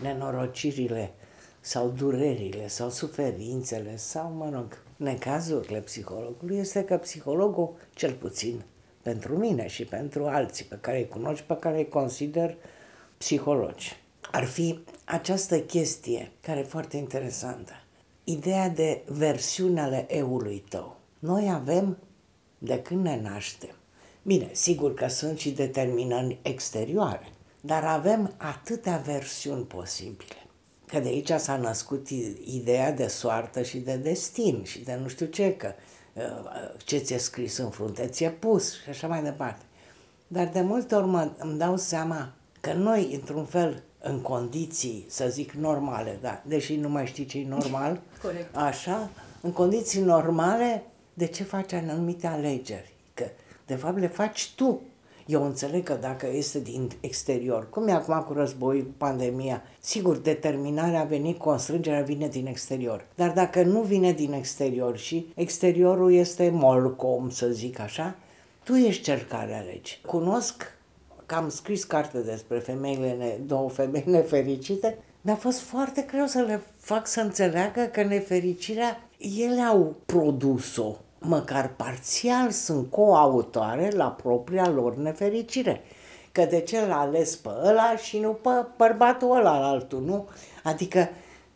nenorocirile 0.02 1.14
sau 1.62 1.94
durerile 1.98 2.68
sau 2.68 2.90
suferințele 2.90 3.98
sau, 3.98 4.34
mă 4.38 4.50
rog, 4.54 4.78
necazurile 4.96 5.80
psihologului 5.80 6.58
este 6.58 6.84
că 6.84 6.98
psihologul, 6.98 7.74
cel 7.94 8.14
puțin 8.14 8.62
pentru 9.02 9.38
mine 9.38 9.68
și 9.68 9.84
pentru 9.86 10.26
alții 10.26 10.66
pe 10.66 10.78
care 10.82 10.98
îi 10.98 11.08
cunosc, 11.08 11.42
pe 11.42 11.58
care 11.60 11.78
îi 11.78 11.90
consider 11.90 12.56
psihologi, 13.18 13.96
ar 14.32 14.46
fi 14.46 14.80
această 15.06 15.60
chestie 15.60 16.32
care 16.42 16.60
e 16.60 16.64
foarte 16.64 16.98
interesantă. 16.98 17.83
Ideea 18.24 18.70
de 18.70 19.04
versiune 19.08 19.82
ale 19.82 20.06
eului 20.08 20.64
tău. 20.70 20.98
Noi 21.20 21.52
avem 21.52 21.98
de 22.58 22.82
când 22.82 23.04
ne 23.04 23.22
naștem. 23.22 23.76
Bine, 24.22 24.50
sigur 24.52 24.94
că 24.94 25.08
sunt 25.08 25.38
și 25.38 25.52
determinări 25.52 26.38
exterioare, 26.42 27.32
dar 27.62 27.84
avem 27.84 28.34
atâtea 28.38 28.98
versiuni 28.98 29.64
posibile. 29.64 30.46
Că 30.86 31.00
de 31.00 31.08
aici 31.08 31.32
s-a 31.32 31.58
născut 31.58 32.10
ideea 32.44 32.92
de 32.92 33.08
soartă 33.08 33.62
și 33.62 33.78
de 33.78 33.96
destin 33.96 34.64
și 34.64 34.80
de 34.80 34.96
nu 35.02 35.08
știu 35.08 35.26
ce, 35.26 35.56
că 35.56 35.74
uh, 36.14 36.24
ce 36.86 36.98
ți-e 36.98 37.18
scris 37.18 37.58
în 37.58 37.70
frunte 37.70 38.08
ți-e 38.08 38.30
pus 38.30 38.82
și 38.82 38.90
așa 38.90 39.08
mai 39.08 39.24
departe. 39.24 39.66
Dar 40.28 40.48
de 40.48 40.62
multe 40.62 40.96
ori 40.96 41.08
mă, 41.08 41.32
îmi 41.38 41.58
dau 41.58 41.78
seama 41.78 42.34
că 42.60 42.74
noi, 42.74 43.14
într-un 43.14 43.46
fel, 43.46 43.84
în 44.06 44.20
condiții, 44.20 45.06
să 45.08 45.28
zic, 45.30 45.52
normale, 45.52 46.18
da, 46.22 46.42
deși 46.46 46.76
nu 46.76 46.90
mai 46.90 47.06
știi 47.06 47.26
ce 47.26 47.40
e 47.40 47.48
normal, 47.48 48.02
Corect. 48.22 48.56
așa, 48.56 49.10
în 49.42 49.52
condiții 49.52 50.02
normale, 50.02 50.84
de 51.14 51.26
ce 51.26 51.44
faci 51.44 51.74
anumite 51.74 52.28
alegeri? 52.28 52.94
Că, 53.14 53.26
de 53.66 53.76
fapt, 53.76 54.00
le 54.00 54.08
faci 54.08 54.52
tu 54.56 54.82
eu 55.26 55.46
înțeleg 55.46 55.84
că 55.84 55.98
dacă 56.02 56.28
este 56.32 56.60
din 56.60 56.92
exterior, 57.00 57.70
cum 57.70 57.88
e 57.88 57.92
acum 57.92 58.22
cu 58.28 58.34
războiul, 58.34 58.84
cu 58.84 58.92
pandemia, 58.98 59.64
sigur, 59.80 60.18
determinarea 60.18 61.00
a 61.00 61.04
venit, 61.04 61.38
constrângerea 61.38 62.02
vine 62.02 62.28
din 62.28 62.48
exterior. 62.48 63.06
Dar 63.16 63.32
dacă 63.32 63.62
nu 63.62 63.82
vine 63.82 64.12
din 64.12 64.34
exterior 64.34 64.98
și 64.98 65.28
exteriorul 65.36 66.14
este 66.14 66.50
molcom, 66.50 67.30
să 67.30 67.48
zic 67.48 67.80
așa, 67.80 68.16
tu 68.64 68.74
ești 68.76 69.04
cel 69.04 69.20
care 69.30 69.54
alegi. 69.56 70.02
Cunosc 70.06 70.64
că 71.26 71.36
am 71.36 71.50
scris 71.50 71.84
carte 71.84 72.20
despre 72.20 72.60
femeile, 72.60 73.40
două 73.46 73.70
femei 73.70 74.04
nefericite, 74.06 74.98
mi-a 75.22 75.36
fost 75.36 75.60
foarte 75.60 76.02
greu 76.02 76.26
să 76.26 76.40
le 76.40 76.62
fac 76.78 77.08
să 77.08 77.22
înțeleagă 77.22 77.82
că 77.82 78.04
nefericirea 78.04 79.10
ele 79.18 79.62
au 79.62 79.96
produs-o 80.06 80.96
măcar 81.20 81.74
parțial 81.76 82.52
sunt 82.52 82.92
coautoare 82.92 83.90
la 83.92 84.12
propria 84.12 84.70
lor 84.70 84.96
nefericire. 84.96 85.82
Că 86.32 86.46
de 86.46 86.60
ce 86.60 86.86
l-a 86.86 87.00
ales 87.00 87.36
pe 87.36 87.50
ăla 87.64 87.96
și 87.96 88.20
nu 88.20 88.30
pe 88.30 88.50
bărbatul 88.78 89.36
ăla 89.36 89.56
al 89.56 89.64
altul, 89.64 90.02
nu? 90.02 90.28
Adică, 90.64 91.10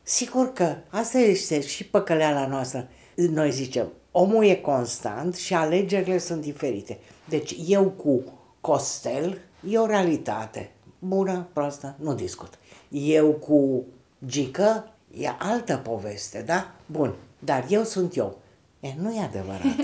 sigur 0.03 0.53
că 0.53 0.75
asta 0.89 1.17
este 1.17 1.61
și 1.61 1.85
păcăleala 1.85 2.47
noastră. 2.47 2.87
Noi 3.15 3.51
zicem, 3.51 3.91
omul 4.11 4.43
e 4.43 4.55
constant 4.55 5.35
și 5.35 5.53
alegerile 5.53 6.17
sunt 6.17 6.41
diferite. 6.41 6.99
Deci 7.29 7.55
eu 7.67 7.83
cu 7.83 8.23
Costel 8.61 9.37
e 9.67 9.77
o 9.77 9.85
realitate. 9.85 10.71
Bună, 10.99 11.47
proastă, 11.53 11.95
nu 11.99 12.13
discut. 12.13 12.53
Eu 12.89 13.31
cu 13.31 13.85
Gică 14.25 14.93
e 15.17 15.27
altă 15.39 15.77
poveste, 15.77 16.43
da? 16.45 16.71
Bun, 16.85 17.15
dar 17.39 17.65
eu 17.69 17.83
sunt 17.83 18.15
eu. 18.15 18.37
E, 18.79 18.87
nu 19.01 19.15
e 19.15 19.21
adevărat. 19.21 19.75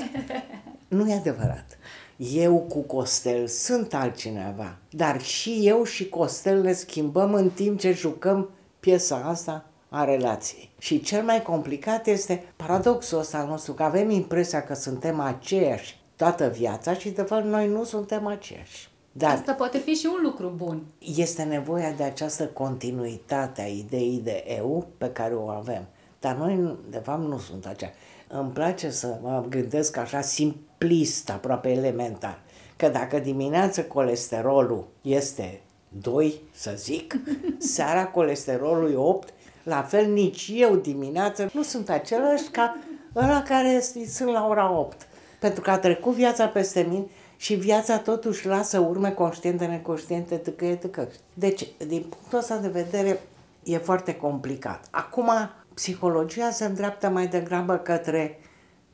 nu 0.87 1.09
e 1.09 1.13
adevărat. 1.13 1.77
Eu 2.17 2.57
cu 2.57 2.79
Costel 2.79 3.47
sunt 3.47 3.93
altcineva, 3.93 4.77
dar 4.89 5.21
și 5.21 5.59
eu 5.67 5.83
și 5.83 6.09
Costel 6.09 6.61
ne 6.61 6.73
schimbăm 6.73 7.33
în 7.33 7.49
timp 7.49 7.79
ce 7.79 7.91
jucăm 7.91 8.49
piesa 8.79 9.15
asta 9.15 9.65
a 9.89 10.03
relației. 10.03 10.69
Și 10.77 11.01
cel 11.01 11.23
mai 11.23 11.41
complicat 11.41 12.07
este 12.07 12.43
paradoxul 12.55 13.19
ăsta 13.19 13.37
al 13.37 13.47
nostru, 13.47 13.73
că 13.73 13.83
avem 13.83 14.09
impresia 14.09 14.63
că 14.63 14.73
suntem 14.73 15.19
aceiași 15.19 16.01
toată 16.15 16.47
viața 16.47 16.93
și 16.93 17.09
de 17.09 17.21
fapt 17.21 17.45
noi 17.45 17.67
nu 17.67 17.83
suntem 17.83 18.27
aceiași. 18.27 18.89
Dar 19.15 19.36
Asta 19.36 19.54
poate 19.54 19.78
fi 19.78 19.93
și 19.93 20.06
un 20.06 20.19
lucru 20.23 20.54
bun. 20.56 20.84
Este 21.15 21.43
nevoia 21.43 21.91
de 21.91 22.04
această 22.04 22.45
continuitate 22.47 23.62
a 23.62 23.67
ideii 23.67 24.21
de 24.23 24.43
eu 24.58 24.88
pe 24.97 25.10
care 25.10 25.34
o 25.34 25.47
avem. 25.47 25.86
Dar 26.19 26.36
noi, 26.36 26.78
de 26.89 26.97
fapt, 26.97 27.28
nu 27.28 27.38
sunt 27.38 27.65
aceea 27.65 27.91
îmi 28.38 28.52
place 28.52 28.89
să 28.89 29.17
mă 29.21 29.45
gândesc 29.49 29.97
așa 29.97 30.21
simplist, 30.21 31.30
aproape 31.30 31.69
elementar, 31.69 32.39
că 32.76 32.89
dacă 32.89 33.19
dimineața 33.19 33.84
colesterolul 33.84 34.88
este 35.02 35.62
2, 35.88 36.41
să 36.52 36.73
zic, 36.78 37.15
seara 37.73 38.06
colesterolul 38.06 38.91
e 38.91 38.95
8, 38.95 39.34
la 39.63 39.82
fel 39.82 40.12
nici 40.12 40.52
eu 40.56 40.76
dimineața 40.76 41.49
nu 41.54 41.63
sunt 41.63 41.89
același 41.89 42.49
ca 42.49 42.78
ăla 43.15 43.43
care 43.43 43.84
sunt 44.08 44.30
la 44.30 44.47
ora 44.47 44.80
8. 44.80 45.08
Pentru 45.39 45.62
că 45.62 45.71
a 45.71 45.78
trecut 45.78 46.13
viața 46.13 46.47
peste 46.47 46.86
mine 46.89 47.06
și 47.43 47.56
viața 47.56 47.97
totuși 47.97 48.47
lasă 48.47 48.79
urme 48.79 49.12
conștiente, 49.12 49.65
neconștiente, 49.65 50.36
tăcăie, 50.36 50.75
tăcă. 50.75 51.10
Deci, 51.34 51.67
din 51.88 52.06
punctul 52.10 52.38
ăsta 52.38 52.58
de 52.58 52.67
vedere, 52.67 53.19
e 53.63 53.77
foarte 53.77 54.15
complicat. 54.15 54.88
Acum, 54.91 55.29
psihologia 55.73 56.49
se 56.49 56.65
îndreaptă 56.65 57.10
mai 57.10 57.27
degrabă 57.27 57.75
către, 57.75 58.39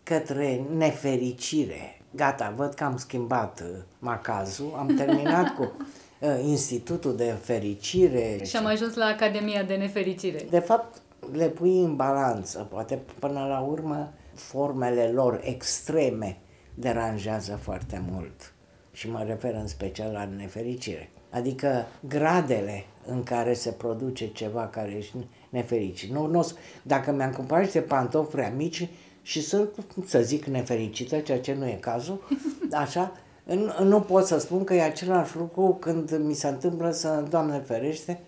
către 0.03 0.61
nefericire. 0.77 2.01
Gata, 2.11 2.53
văd 2.55 2.73
că 2.73 2.83
am 2.83 2.97
schimbat 2.97 3.59
uh, 3.59 3.77
macazul, 3.99 4.75
am 4.77 4.87
terminat 4.87 5.55
cu 5.55 5.63
uh, 6.19 6.29
Institutul 6.43 7.15
de 7.15 7.35
Fericire. 7.41 8.39
Și 8.43 8.57
am 8.57 8.65
ajuns 8.65 8.95
la 8.95 9.05
Academia 9.05 9.63
de 9.63 9.75
Nefericire. 9.75 10.45
De 10.49 10.59
fapt, 10.59 11.01
le 11.31 11.45
pui 11.47 11.81
în 11.81 11.95
balanță, 11.95 12.67
poate 12.71 12.99
până 13.19 13.45
la 13.49 13.59
urmă 13.59 14.13
formele 14.33 15.11
lor 15.13 15.39
extreme 15.43 16.37
deranjează 16.79 17.59
foarte 17.61 18.03
mult. 18.11 18.53
Și 18.91 19.09
mă 19.09 19.23
refer 19.27 19.53
în 19.53 19.67
special 19.67 20.11
la 20.11 20.29
nefericire. 20.37 21.09
Adică 21.29 21.85
gradele 22.07 22.85
în 23.05 23.23
care 23.23 23.53
se 23.53 23.71
produce 23.71 24.27
ceva 24.27 24.67
care 24.67 24.91
ești 24.91 25.15
nefericit. 25.49 26.11
Nu, 26.11 26.25
nu, 26.25 26.51
dacă 26.81 27.11
mi-am 27.11 27.31
cumpărat 27.31 27.63
niște 27.63 27.81
pantofi 27.81 28.31
prea 28.31 28.49
mici 28.49 28.87
și 29.21 29.41
sunt, 29.41 29.69
să 30.05 30.21
zic, 30.21 30.45
nefericită, 30.45 31.19
ceea 31.19 31.39
ce 31.39 31.53
nu 31.53 31.67
e 31.67 31.77
cazul, 31.79 32.27
așa, 32.71 33.11
Nu, 33.43 33.83
nu 33.83 34.01
pot 34.01 34.25
să 34.25 34.39
spun 34.39 34.63
că 34.63 34.73
e 34.73 34.81
același 34.81 35.37
lucru 35.37 35.77
când 35.79 36.17
mi 36.17 36.33
se 36.33 36.47
întâmplă 36.47 36.91
să, 36.91 37.25
Doamne 37.29 37.59
ferește, 37.59 38.19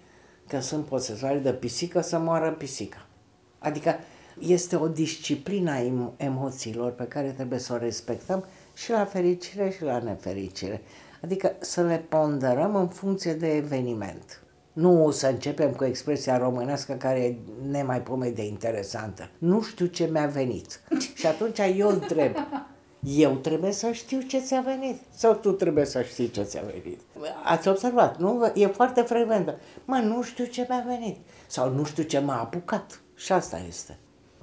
că 0.48 0.60
sunt 0.60 0.86
posesoare 0.86 1.38
de 1.38 1.54
pisică 1.54 2.02
să 2.02 2.18
moară 2.18 2.52
pisica. 2.52 3.06
Adică 3.60 3.96
este 4.40 4.76
o 4.76 4.88
disciplină 4.88 5.72
a 5.72 6.12
emoțiilor 6.18 6.92
pe 6.92 7.04
care 7.04 7.30
trebuie 7.30 7.60
să 7.60 7.74
o 7.74 7.78
respectăm 7.78 8.46
și 8.74 8.92
la 8.92 9.06
fericire 9.06 9.70
și 9.70 9.84
la 9.84 10.00
nefericire. 10.00 10.82
Adică 11.22 11.56
să 11.60 11.82
le 11.82 12.06
ponderăm 12.10 12.76
în 12.76 12.88
funcție 12.88 13.34
de 13.34 13.56
eveniment. 13.56 14.44
Nu 14.74 15.12
să 15.12 15.28
începem 15.28 15.72
cu 15.72 15.84
expresia 15.84 16.38
românească 16.38 16.94
care 16.94 17.20
e 17.20 17.36
nemai 17.70 18.32
de 18.34 18.46
interesantă. 18.46 19.30
Nu 19.38 19.62
știu 19.62 19.86
ce 19.86 20.10
mi-a 20.12 20.26
venit. 20.26 20.82
Și 21.16 21.28
atunci 21.28 21.60
eu 21.78 21.90
întreb, 21.90 22.36
eu 23.04 23.36
trebuie 23.36 23.72
să 23.72 23.92
știu 23.92 24.22
ce 24.22 24.40
ți-a 24.40 24.62
venit 24.62 25.00
sau 25.16 25.34
tu 25.34 25.52
trebuie 25.52 25.86
să 25.86 26.02
știi 26.02 26.30
ce 26.30 26.44
ți-a 26.44 26.62
venit. 26.62 27.00
Ați 27.44 27.68
observat, 27.68 28.20
nu? 28.20 28.52
E 28.56 28.68
foarte 28.68 29.02
frecventă. 29.02 29.56
Mă, 29.86 29.96
nu 29.96 30.22
știu 30.22 30.46
ce 30.46 30.66
mi-a 30.70 30.84
venit 30.88 31.18
sau 31.48 31.70
nu 31.70 31.84
știu 31.84 32.04
ce 32.04 32.20
m-a 32.20 32.40
apucat. 32.40 33.02
Și 33.16 33.32
asta 33.32 33.62
este. 33.68 33.98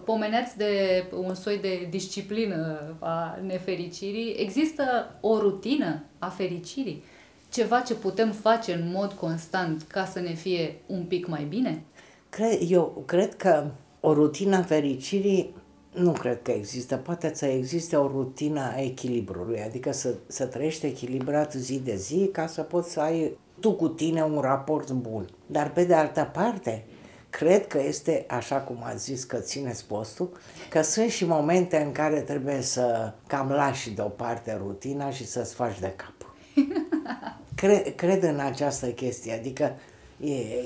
Pomeneați 0.09 0.57
de 0.57 1.05
un 1.16 1.35
soi 1.35 1.59
de 1.59 1.87
disciplină 1.90 2.94
a 2.99 3.38
nefericirii. 3.47 4.35
Există 4.38 4.85
o 5.21 5.38
rutină 5.38 6.05
a 6.18 6.29
fericirii? 6.29 7.05
Ceva 7.53 7.81
ce 7.81 7.94
putem 7.94 8.31
face 8.33 8.73
în 8.73 8.90
mod 8.92 9.12
constant 9.12 9.83
ca 9.83 10.05
să 10.05 10.21
ne 10.21 10.33
fie 10.33 10.81
un 10.87 11.03
pic 11.03 11.27
mai 11.27 11.44
bine? 11.49 11.83
Cred, 12.29 12.59
eu 12.68 13.03
cred 13.07 13.35
că 13.35 13.71
o 14.01 14.12
rutină 14.12 14.57
a 14.57 14.62
fericirii 14.62 15.55
nu 15.94 16.12
cred 16.12 16.42
că 16.42 16.51
există. 16.51 16.97
Poate 16.97 17.33
să 17.35 17.47
existe 17.47 17.97
o 17.97 18.07
rutină 18.07 18.61
a 18.61 18.81
echilibrului, 18.81 19.61
adică 19.61 19.92
să, 19.92 20.14
să 20.27 20.47
trăiești 20.47 20.87
echilibrat 20.87 21.53
zi 21.53 21.81
de 21.81 21.97
zi 21.97 22.29
ca 22.33 22.47
să 22.47 22.62
poți 22.62 22.92
să 22.92 23.01
ai 23.01 23.37
tu 23.61 23.73
cu 23.73 23.88
tine 23.88 24.23
un 24.23 24.40
raport 24.40 24.90
bun. 24.90 25.27
Dar 25.47 25.73
pe 25.73 25.85
de 25.85 25.94
altă 25.94 26.31
parte, 26.33 26.85
cred 27.31 27.67
că 27.67 27.81
este, 27.83 28.25
așa 28.29 28.57
cum 28.57 28.79
a 28.83 28.95
zis 28.95 29.25
că 29.25 29.37
țineți 29.37 29.87
postul, 29.87 30.31
că 30.71 30.83
sunt 30.83 31.11
și 31.11 31.25
momente 31.25 31.77
în 31.77 31.93
care 31.93 32.21
trebuie 32.21 32.61
să 32.61 33.12
cam 33.27 33.51
lași 33.51 33.91
deoparte 33.91 34.59
rutina 34.62 35.11
și 35.11 35.27
să-ți 35.27 35.55
faci 35.55 35.81
de 35.81 35.95
cap. 35.97 36.35
Cred, 37.55 37.95
cred 37.95 38.23
în 38.23 38.38
această 38.38 38.87
chestie, 38.87 39.33
adică 39.33 39.75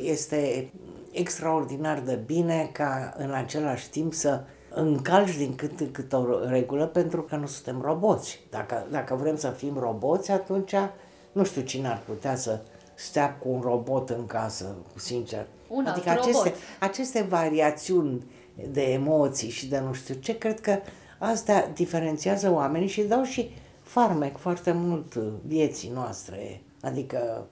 este 0.03 0.71
extraordinar 1.13 2.01
de 2.01 2.15
bine 2.27 2.71
ca 2.73 3.15
în 3.17 3.33
același 3.33 3.91
timp 3.91 4.15
să 4.15 4.41
încalci 4.75 5.37
din 5.37 5.55
cât 5.55 5.81
în 5.81 5.91
cât 5.91 6.13
o 6.13 6.49
regulă 6.49 6.87
pentru 6.87 7.23
că 7.23 7.37
nu 7.37 7.47
suntem 7.47 7.81
roboți. 7.81 8.41
Dacă, 8.51 8.87
dacă 8.91 9.15
vrem 9.15 9.37
să 9.37 9.49
fim 9.49 9.79
roboți, 9.79 10.31
atunci 10.31 10.75
nu 11.33 11.45
știu 11.45 11.63
cine 11.63 11.89
ar 11.89 12.03
putea 12.07 12.37
să 12.37 12.61
stea 12.95 13.37
cu 13.37 13.49
un 13.49 13.61
robot 13.61 14.11
în 14.11 14.27
casă, 14.27 14.75
sincer. 14.97 15.47
Un 15.69 15.87
adică 15.87 16.09
alt 16.09 16.19
aceste, 16.21 16.49
robot. 16.49 16.61
aceste 16.81 17.23
variațiuni 17.23 18.25
de 18.71 18.83
emoții 18.83 19.51
și 19.51 19.67
de 19.67 19.79
nu 19.79 19.93
știu 19.93 20.15
ce, 20.15 20.39
cred 20.39 20.61
că 20.61 20.79
asta 21.19 21.71
diferențiază 21.75 22.53
oamenii 22.53 22.89
și 22.89 23.03
dau 23.03 23.23
și 23.23 23.51
farmec 23.83 24.37
foarte 24.37 24.73
mult 24.73 25.15
vieții 25.47 25.91
noastre. 25.95 26.61
Adică 26.81 27.47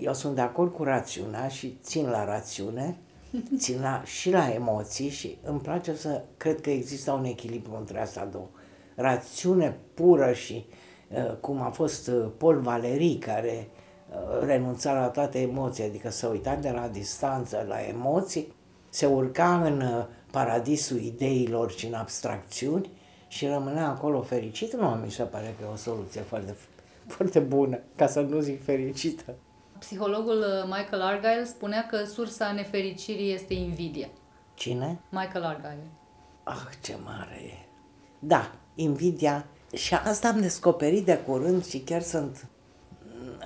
eu 0.00 0.14
sunt 0.14 0.34
de 0.34 0.40
acord 0.40 0.72
cu 0.72 0.82
rațiunea 0.82 1.48
și 1.48 1.78
țin 1.82 2.08
la 2.08 2.24
rațiune, 2.24 2.96
țin 3.58 3.80
la, 3.80 4.02
și 4.04 4.30
la 4.30 4.52
emoții 4.52 5.08
și 5.08 5.38
îmi 5.42 5.60
place 5.60 5.96
să 5.96 6.22
cred 6.36 6.60
că 6.60 6.70
există 6.70 7.12
un 7.12 7.24
echilibru 7.24 7.76
între 7.78 8.00
astea 8.00 8.26
două. 8.26 8.48
Rațiune 8.94 9.76
pură 9.94 10.32
și 10.32 10.66
uh, 11.08 11.36
cum 11.40 11.60
a 11.60 11.70
fost 11.70 12.08
uh, 12.08 12.26
Paul 12.36 12.60
Valery 12.60 13.14
care 13.14 13.68
uh, 13.70 13.73
renunța 14.42 14.92
la 14.92 15.08
toate 15.08 15.40
emoții, 15.40 15.84
adică 15.84 16.10
să 16.10 16.26
uita 16.26 16.54
de 16.54 16.70
la 16.70 16.88
distanță 16.88 17.64
la 17.68 17.80
emoții, 17.80 18.52
se 18.88 19.06
urca 19.06 19.64
în 19.64 20.06
paradisul 20.30 21.00
ideilor 21.00 21.70
și 21.70 21.86
în 21.86 21.94
abstracțiuni 21.94 22.90
și 23.28 23.46
rămânea 23.46 23.88
acolo 23.88 24.22
fericit, 24.22 24.72
nu 24.72 24.88
mi 24.88 25.10
se 25.10 25.22
pare 25.22 25.54
că 25.58 25.64
e 25.64 25.72
o 25.72 25.76
soluție 25.76 26.20
foarte, 26.20 26.56
foarte 27.06 27.38
bună, 27.38 27.78
ca 27.96 28.06
să 28.06 28.20
nu 28.20 28.40
zic 28.40 28.64
fericită. 28.64 29.34
Psihologul 29.78 30.38
uh, 30.38 30.64
Michael 30.64 31.02
Argyle 31.02 31.44
spunea 31.44 31.86
că 31.86 32.04
sursa 32.04 32.52
nefericirii 32.52 33.32
este 33.32 33.54
invidia. 33.54 34.08
Cine? 34.54 35.00
Michael 35.10 35.44
Argyle. 35.44 35.86
Ah, 36.42 36.66
ce 36.82 36.96
mare 37.04 37.40
e! 37.46 37.66
Da, 38.18 38.52
invidia. 38.74 39.46
Și 39.72 39.94
asta 39.94 40.28
am 40.28 40.40
descoperit 40.40 41.04
de 41.04 41.18
curând 41.18 41.66
și 41.66 41.78
chiar 41.78 42.02
sunt... 42.02 42.46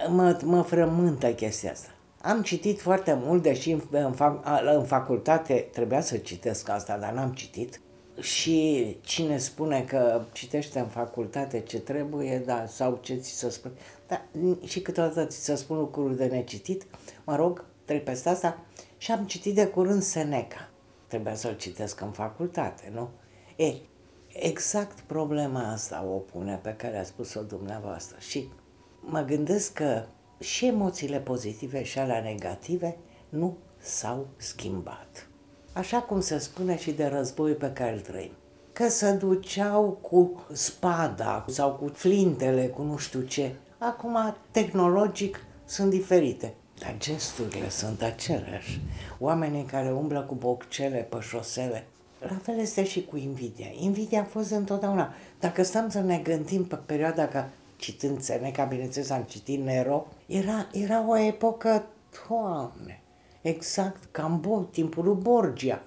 Mă, 0.09 0.39
mă 0.45 0.63
frământă 0.63 1.33
chestia 1.33 1.71
asta. 1.71 1.89
Am 2.23 2.43
citit 2.43 2.81
foarte 2.81 3.19
mult, 3.23 3.43
deși 3.43 3.71
în, 3.71 3.83
în, 3.91 4.13
fac, 4.13 4.47
în 4.77 4.85
facultate 4.85 5.69
trebuia 5.73 6.01
să 6.01 6.17
citesc 6.17 6.69
asta, 6.69 6.99
dar 6.99 7.13
n-am 7.13 7.33
citit. 7.33 7.81
Și 8.21 8.97
cine 9.01 9.39
spune 9.39 9.83
că 9.83 10.23
citește 10.33 10.79
în 10.79 10.87
facultate 10.87 11.61
ce 11.61 11.81
trebuie, 11.81 12.43
da, 12.47 12.67
sau 12.67 12.99
ce 13.03 13.15
ți 13.15 13.31
se 13.31 13.51
spune, 13.51 13.75
da, 14.07 14.25
și 14.65 14.81
câteodată 14.81 15.25
ți 15.25 15.45
se 15.45 15.55
spun 15.55 15.79
lucruri 15.79 16.17
de 16.17 16.25
necitit, 16.25 16.87
mă 17.25 17.37
rog, 17.37 17.65
trec 17.85 18.05
peste 18.05 18.29
asta 18.29 18.59
și 18.97 19.13
am 19.13 19.25
citit 19.25 19.55
de 19.55 19.67
curând 19.67 20.03
Seneca. 20.03 20.69
Trebuia 21.07 21.35
să-l 21.35 21.57
citesc 21.57 22.01
în 22.01 22.11
facultate, 22.11 22.93
nu? 22.95 23.09
E, 23.57 23.75
exact 24.29 25.01
problema 25.01 25.73
asta 25.73 26.05
o 26.09 26.17
pune 26.17 26.61
pe 26.63 26.75
care 26.75 26.99
a 26.99 27.05
spus-o 27.05 27.43
dumneavoastră 27.43 28.17
și 28.21 28.49
mă 29.11 29.21
gândesc 29.21 29.73
că 29.73 30.05
și 30.39 30.67
emoțiile 30.67 31.19
pozitive 31.19 31.83
și 31.83 31.99
alea 31.99 32.21
negative 32.21 32.97
nu 33.29 33.57
s-au 33.79 34.27
schimbat 34.37 35.29
așa 35.79 35.99
cum 35.99 36.21
se 36.21 36.39
spune 36.39 36.79
și 36.79 36.91
de 36.91 37.07
război 37.07 37.53
pe 37.53 37.73
care 37.73 37.93
îl 37.93 38.01
trăim. 38.01 38.31
Că 38.73 38.89
se 38.89 39.13
duceau 39.13 39.99
cu 40.01 40.47
spada 40.53 41.45
sau 41.49 41.73
cu 41.73 41.91
flintele, 41.93 42.67
cu 42.67 42.83
nu 42.83 42.97
știu 42.97 43.21
ce. 43.21 43.55
Acum, 43.79 44.37
tehnologic, 44.51 45.45
sunt 45.65 45.91
diferite. 45.91 46.55
Dar 46.79 46.95
gesturile 46.99 47.69
sunt 47.69 48.03
aceleași. 48.03 48.81
Oamenii 49.19 49.63
care 49.63 49.93
umblă 49.93 50.21
cu 50.23 50.35
boccele 50.35 51.07
pe 51.11 51.17
șosele. 51.21 51.85
La 52.21 52.39
fel 52.43 52.59
este 52.59 52.85
și 52.85 53.05
cu 53.05 53.17
invidia. 53.17 53.67
Invidia 53.81 54.21
a 54.21 54.25
fost 54.25 54.51
întotdeauna. 54.51 55.15
Dacă 55.41 55.63
stăm 55.63 55.89
să 55.89 56.01
ne 56.01 56.19
gândim 56.19 56.65
pe 56.65 56.79
perioada 56.87 57.29
ca 57.29 57.49
citând 57.79 58.21
Seneca, 58.21 58.65
bineînțeles 58.65 59.11
am 59.11 59.23
citit 59.23 59.65
Nero, 59.65 60.07
era, 60.27 60.67
era 60.73 61.09
o 61.09 61.19
epocă, 61.19 61.87
Doamne, 62.29 63.03
Exact, 63.41 64.05
cam 64.11 64.41
bo, 64.41 64.59
timpul 64.71 65.05
lui 65.05 65.15
Borgia. 65.15 65.83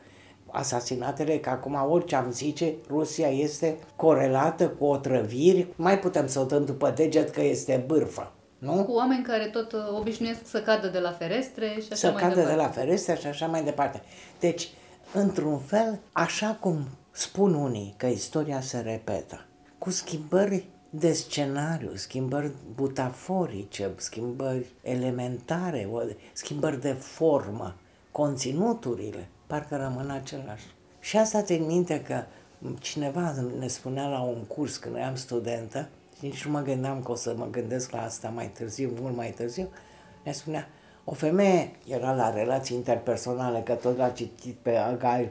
Asasinatele, 0.52 1.40
că 1.40 1.50
acum 1.50 1.74
orice 1.90 2.16
am 2.16 2.32
zice, 2.32 2.74
Rusia 2.90 3.28
este 3.28 3.78
corelată 3.96 4.68
cu 4.70 4.86
otrăviri, 4.86 5.68
mai 5.76 6.00
putem 6.00 6.28
să 6.28 6.40
o 6.40 6.44
dăm 6.44 6.66
după 6.66 6.90
deget 6.90 7.30
că 7.30 7.42
este 7.42 7.84
bârfă. 7.88 8.32
Nu? 8.58 8.84
Cu 8.84 8.92
oameni 8.92 9.24
care 9.24 9.46
tot 9.46 9.72
uh, 9.72 9.80
obișnuiesc 10.00 10.40
să 10.44 10.62
cadă 10.62 10.88
de 10.88 11.00
la 11.00 11.12
ferestre 11.12 11.68
și 11.68 11.88
așa 11.92 11.96
să 11.96 12.12
mai 12.12 12.22
cadă 12.22 12.36
departe. 12.36 12.56
de 12.56 12.62
la 12.62 12.70
ferestre 12.70 13.16
și 13.16 13.28
așa 13.28 13.46
mai 13.46 13.64
departe. 13.64 14.02
Deci, 14.40 14.70
într-un 15.14 15.60
fel, 15.60 16.00
așa 16.12 16.58
cum 16.60 16.88
spun 17.12 17.54
unii 17.54 17.94
că 17.98 18.06
istoria 18.06 18.62
se 18.62 18.80
repetă, 18.80 19.46
cu 19.78 19.90
schimbări 19.90 20.66
de 20.94 21.14
scenariu, 21.14 21.96
schimbări 21.96 22.52
butaforice, 22.76 23.92
schimbări 23.96 24.66
elementare, 24.82 25.90
schimbări 26.34 26.82
de 26.82 26.92
formă, 26.92 27.76
conținuturile, 28.12 29.28
parcă 29.48 29.76
rămân 29.76 30.10
același. 30.10 30.66
Și 31.00 31.18
asta 31.18 31.42
țin 31.42 31.66
minte 31.66 32.02
că 32.02 32.24
cineva 32.80 33.34
ne 33.60 33.68
spunea 33.68 34.08
la 34.08 34.22
un 34.22 34.44
curs 34.44 34.78
când 34.78 34.96
eram 34.96 35.16
studentă, 35.16 35.88
și 36.18 36.26
nici 36.26 36.46
nu 36.46 36.52
mă 36.52 36.62
gândeam 36.62 37.04
că 37.04 37.12
o 37.12 37.16
să 37.16 37.34
mă 37.38 37.48
gândesc 37.52 37.92
la 37.92 38.04
asta 38.04 38.30
mai 38.30 38.48
târziu, 38.48 38.92
mult 39.00 39.16
mai 39.16 39.30
târziu, 39.30 39.70
ne 40.24 40.32
spunea, 40.32 40.68
o 41.04 41.14
femeie, 41.14 41.72
era 41.88 42.14
la 42.14 42.34
relații 42.34 42.76
interpersonale, 42.76 43.60
că 43.60 43.74
tot 43.74 43.98
l-a 43.98 44.10
citit 44.10 44.56
pe 44.62 44.76
Agai, 44.76 45.30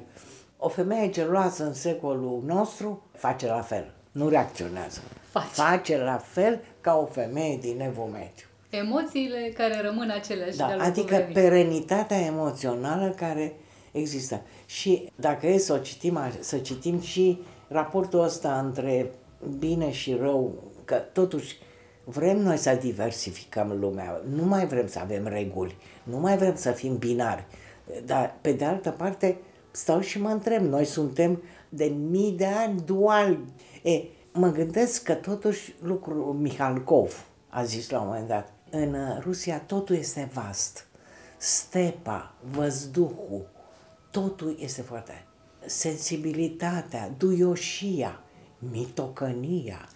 o 0.59 0.69
femeie 0.69 1.11
geloasă 1.11 1.65
în 1.65 1.75
secolul 1.75 2.43
nostru 2.47 3.03
face 3.13 3.47
la 3.47 3.61
fel, 3.61 3.95
nu 4.13 4.29
reacționează 4.29 5.01
face. 5.31 5.47
face 5.53 5.99
la 5.99 6.17
fel 6.17 6.61
ca 6.81 6.97
o 6.97 7.07
femeie 7.07 7.57
din 7.57 7.81
evul 7.81 8.05
mediu. 8.13 8.45
Emoțiile 8.71 9.53
care 9.57 9.81
rămân 9.81 10.11
aceleași 10.11 10.57
Da, 10.57 10.67
de-a 10.67 10.77
lungul 10.77 10.93
adică 10.93 11.15
vremii. 11.15 11.35
perenitatea 11.35 12.19
emoțională 12.19 13.09
care 13.17 13.55
există. 13.93 14.41
Și 14.67 15.09
dacă 15.15 15.47
e 15.47 15.59
să 15.59 15.73
o 15.73 15.79
citim, 15.79 16.19
să 16.41 16.59
citim 16.59 17.01
și 17.01 17.39
raportul 17.69 18.23
ăsta 18.23 18.59
între 18.59 19.11
bine 19.59 19.91
și 19.91 20.17
rău, 20.21 20.55
că 20.85 20.95
totuși 20.95 21.57
vrem 22.05 22.39
noi 22.39 22.57
să 22.57 22.79
diversificăm 22.81 23.77
lumea, 23.81 24.21
nu 24.35 24.45
mai 24.45 24.67
vrem 24.67 24.87
să 24.87 24.99
avem 24.99 25.27
reguli, 25.27 25.77
nu 26.03 26.19
mai 26.19 26.37
vrem 26.37 26.55
să 26.57 26.71
fim 26.71 26.97
binari, 26.97 27.45
dar 28.05 28.35
pe 28.41 28.53
de 28.53 28.65
altă 28.65 28.91
parte 28.91 29.37
stau 29.71 30.01
și 30.01 30.21
mă 30.21 30.29
întreb, 30.29 30.63
noi 30.63 30.85
suntem 30.85 31.43
de 31.73 31.85
mii 31.85 32.33
de 32.33 32.47
ani 32.47 32.81
duali. 32.85 33.45
E, 33.83 34.03
mă 34.33 34.49
gândesc 34.51 35.03
că 35.03 35.15
totuși 35.15 35.75
lucrul 35.83 36.35
Mihalkov 36.35 37.25
a 37.49 37.65
zis 37.65 37.91
la 37.91 38.01
un 38.01 38.07
moment 38.07 38.29
dat, 38.29 38.53
în 38.71 38.97
Rusia 39.21 39.59
totul 39.59 39.97
este 39.97 40.31
vast. 40.33 40.87
Stepa, 41.37 42.35
văzduhul, 42.51 43.49
totul 44.11 44.57
este 44.61 44.83
foarte... 44.83 45.25
Sensibilitatea, 45.67 47.15
duioșia, 47.19 48.23
mitocănia, 48.59 49.89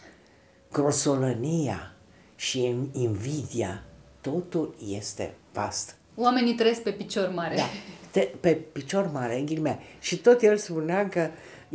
grosolănia 0.73 1.95
și 2.37 2.77
invidia, 2.93 3.85
totul 4.21 4.75
este 4.89 5.35
vast. 5.53 5.97
Oamenii 6.15 6.55
trăiesc 6.55 6.83
pe 6.83 6.91
picior 6.91 7.29
mare. 7.29 7.57
Da, 7.57 7.69
te, 8.11 8.21
pe 8.21 8.53
picior 8.53 9.11
mare, 9.13 9.39
în 9.39 9.47
ghilimea. 9.47 9.79
Și 10.01 10.17
tot 10.17 10.43
el 10.43 10.57
spunea 10.57 11.09
că 11.09 11.29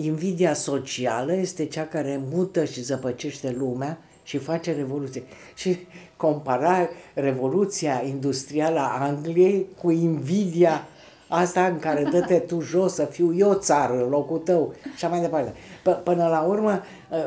invidia 0.06 0.54
socială 0.54 1.34
este 1.34 1.66
cea 1.66 1.86
care 1.86 2.22
mută 2.32 2.66
și 2.66 2.82
zăpăcește 2.82 3.56
lumea 3.58 3.98
și 4.24 4.38
face 4.38 4.74
revoluție. 4.74 5.24
Și 5.56 5.78
compara 6.18 6.90
revoluția 7.14 8.02
industrială 8.06 8.80
a 8.80 9.04
Angliei 9.04 9.68
cu 9.82 9.90
invidia 9.90 10.88
asta 11.28 11.66
în 11.66 11.80
care 11.80 12.04
dă-te 12.04 12.40
tu 12.40 12.60
jos 12.60 12.94
să 12.94 13.06
fiu 13.06 13.36
eu 13.36 13.54
țară 13.54 14.04
în 14.04 14.10
locul 14.10 14.38
tău 14.38 14.74
și 14.96 15.06
mai 15.06 15.22
departe. 15.22 15.54
P- 15.82 16.04
până 16.04 16.28
la 16.28 16.42
urmă, 16.42 16.72
ă, 17.12 17.18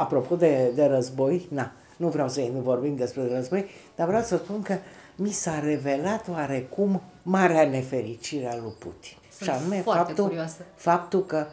apropo 0.00 0.36
de, 0.36 0.72
de 0.74 0.84
război, 0.84 1.46
na, 1.50 1.72
nu 1.96 2.08
vreau 2.08 2.28
să 2.28 2.40
nu 2.54 2.60
vorbim 2.60 2.96
despre 2.96 3.28
război, 3.34 3.66
dar 3.96 4.06
vreau 4.06 4.22
să 4.22 4.36
spun 4.36 4.62
că 4.62 4.76
mi 5.16 5.30
s-a 5.30 5.60
revelat 5.60 6.28
oarecum 6.28 7.02
marea 7.22 7.68
nefericire 7.68 8.52
a 8.52 8.56
lui 8.56 8.72
Putin. 8.78 9.16
Sunt 9.36 9.48
și 9.48 9.56
anume 9.56 9.80
faptul, 9.80 10.24
curioasă. 10.24 10.62
faptul 10.74 11.24
că 11.26 11.46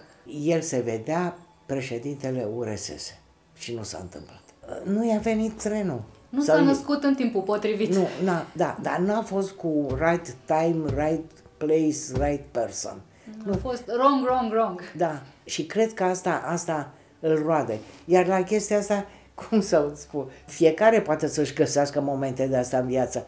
el 0.44 0.62
se 0.62 0.80
vedea 0.80 1.38
președintele 1.66 2.48
URSS 2.56 3.14
și 3.58 3.74
nu 3.74 3.84
s-a 3.84 3.98
întâmplat. 4.02 4.42
Nu 4.84 5.08
i-a 5.08 5.18
venit 5.18 5.62
trenul. 5.62 6.02
Nu 6.30 6.42
s-a 6.42 6.62
născut 6.62 7.04
în 7.04 7.16
timpul 7.16 7.42
potrivit. 7.42 7.96
Nu, 7.96 8.08
na, 8.24 8.46
da, 8.56 8.78
dar 8.82 8.98
n-a 8.98 9.22
fost 9.22 9.52
cu 9.52 9.88
right 10.00 10.36
time, 10.46 11.06
right 11.06 11.32
place, 11.58 12.26
right 12.26 12.46
person. 12.52 13.02
Nu. 13.44 13.54
A 13.54 13.56
fost 13.56 13.84
wrong, 13.88 14.24
wrong, 14.24 14.52
wrong. 14.52 14.82
Da, 14.98 15.22
și 15.44 15.66
cred 15.66 15.94
că 15.94 16.04
asta, 16.04 16.42
asta 16.46 16.92
îl 17.20 17.44
roade. 17.46 17.80
Iar 18.06 18.28
la 18.28 18.44
chestia 18.44 18.78
asta, 18.78 19.06
cum 19.50 19.62
să 19.62 19.92
spun, 19.96 20.26
fiecare 20.46 21.02
poate 21.02 21.28
să-și 21.28 21.54
găsească 21.54 22.02
momente 22.02 22.48
de 22.48 22.58
asta 22.58 22.78
în 22.78 22.88
viață, 22.88 23.28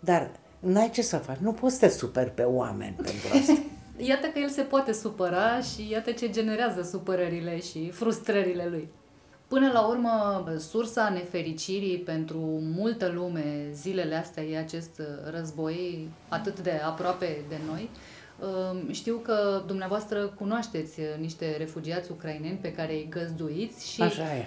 dar 0.00 0.30
n-ai 0.60 0.90
ce 0.90 1.02
să 1.02 1.16
faci, 1.16 1.36
nu 1.36 1.52
poți 1.52 1.74
să 1.74 1.86
te 1.86 1.92
superi 1.92 2.30
pe 2.30 2.42
oameni 2.42 2.94
pentru 2.96 3.38
asta. 3.38 3.52
iată 4.00 4.26
că 4.26 4.38
el 4.38 4.48
se 4.48 4.62
poate 4.62 4.92
supăra 4.92 5.60
și 5.60 5.90
iată 5.90 6.10
ce 6.10 6.30
generează 6.30 6.82
supărările 6.82 7.60
și 7.60 7.90
frustrările 7.90 8.66
lui. 8.70 8.88
Până 9.48 9.70
la 9.72 9.80
urmă, 9.80 10.44
sursa 10.58 11.08
nefericirii 11.08 11.98
pentru 11.98 12.38
multă 12.76 13.12
lume 13.14 13.68
zilele 13.72 14.14
astea 14.14 14.42
e 14.42 14.58
acest 14.58 15.02
război 15.30 16.08
atât 16.28 16.60
de 16.60 16.80
aproape 16.84 17.44
de 17.48 17.56
noi. 17.66 17.90
Știu 18.90 19.16
că 19.16 19.62
dumneavoastră 19.66 20.26
cunoașteți 20.26 21.00
niște 21.18 21.56
refugiați 21.58 22.10
ucraineni 22.10 22.58
pe 22.60 22.72
care 22.72 22.92
îi 22.92 23.08
găzduiți 23.10 23.92
și 23.92 24.02
Așa 24.02 24.36
e. 24.36 24.46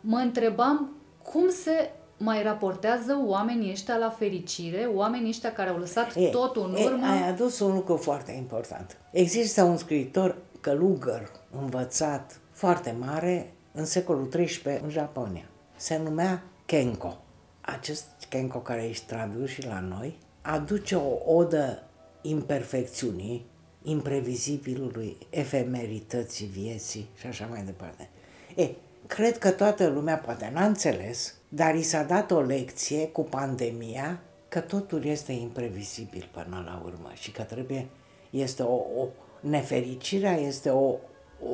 mă 0.00 0.16
întrebam 0.16 0.96
cum 1.22 1.48
se 1.48 1.90
mai 2.22 2.42
raportează 2.42 3.22
oamenii 3.24 3.70
ăștia 3.70 3.96
la 3.96 4.10
fericire, 4.10 4.88
oamenii 4.94 5.28
ăștia 5.28 5.52
care 5.52 5.70
au 5.70 5.78
lăsat 5.78 6.16
e, 6.16 6.28
totul 6.28 6.74
în 6.74 6.84
urmă. 6.84 7.06
E, 7.06 7.10
ai 7.10 7.28
adus 7.28 7.60
un 7.60 7.74
lucru 7.74 7.96
foarte 7.96 8.32
important. 8.32 8.96
Există 9.10 9.62
un 9.62 9.76
scriitor 9.76 10.36
călugăr, 10.60 11.30
învățat, 11.60 12.40
foarte 12.50 12.96
mare, 12.98 13.52
în 13.72 13.84
secolul 13.84 14.26
XIII 14.26 14.80
în 14.82 14.90
Japonia. 14.90 15.44
Se 15.76 16.00
numea 16.04 16.42
Kenko. 16.66 17.16
Acest 17.60 18.04
Kenko 18.28 18.58
care 18.58 18.84
ești 18.84 19.06
tradus 19.06 19.48
și 19.48 19.66
la 19.66 19.80
noi 19.80 20.18
aduce 20.42 20.94
o 20.94 21.34
odă 21.34 21.82
imperfecțiunii, 22.22 23.46
imprevizibilului, 23.82 25.16
efemerității 25.30 26.46
vieții 26.46 27.08
și 27.18 27.26
așa 27.26 27.46
mai 27.50 27.62
departe. 27.62 28.08
E, 28.54 28.68
cred 29.06 29.38
că 29.38 29.50
toată 29.50 29.86
lumea 29.86 30.16
poate 30.16 30.50
n-a 30.54 30.64
înțeles, 30.64 31.34
dar 31.54 31.74
i 31.74 31.82
s-a 31.82 32.02
dat 32.02 32.30
o 32.30 32.40
lecție 32.40 33.08
cu 33.08 33.22
pandemia 33.22 34.20
că 34.48 34.60
totul 34.60 35.04
este 35.04 35.32
imprevizibil 35.32 36.28
până 36.32 36.62
la 36.66 36.82
urmă 36.84 37.10
și 37.14 37.30
că 37.32 37.42
trebuie, 37.42 37.88
este 38.30 38.62
o, 38.62 38.74
o 38.74 39.08
nefericirea 39.40 40.36
este 40.36 40.70
o, 40.70 40.96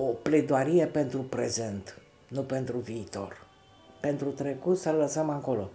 o 0.01 0.13
pledoarie 0.23 0.87
pentru 0.87 1.21
prezent 1.21 1.99
nu 2.29 2.43
pentru 2.43 2.79
viitor. 2.79 3.47
Pentru 4.01 4.29
trecut 4.29 4.79
să-l 4.79 4.95
lăsăm 4.95 5.31
acolo. 5.31 5.71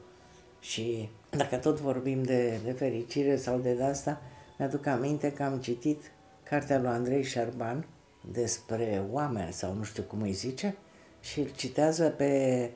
Și 0.59 1.09
dacă 1.29 1.55
tot 1.55 1.79
vorbim 1.79 2.23
de, 2.23 2.59
de 2.63 2.71
fericire 2.71 3.35
sau 3.35 3.57
de 3.57 3.83
asta, 3.83 4.21
mi-aduc 4.57 4.85
aminte 4.85 5.31
că 5.31 5.43
am 5.43 5.57
citit 5.57 6.11
cartea 6.43 6.79
lui 6.79 6.89
Andrei 6.89 7.23
Șerban 7.23 7.87
despre 8.31 9.03
oameni 9.11 9.53
sau 9.53 9.73
nu 9.73 9.83
știu 9.83 10.03
cum 10.03 10.21
îi 10.21 10.31
zice 10.31 10.75
și 11.19 11.39
îl 11.39 11.49
citează 11.55 12.09
pe 12.09 12.71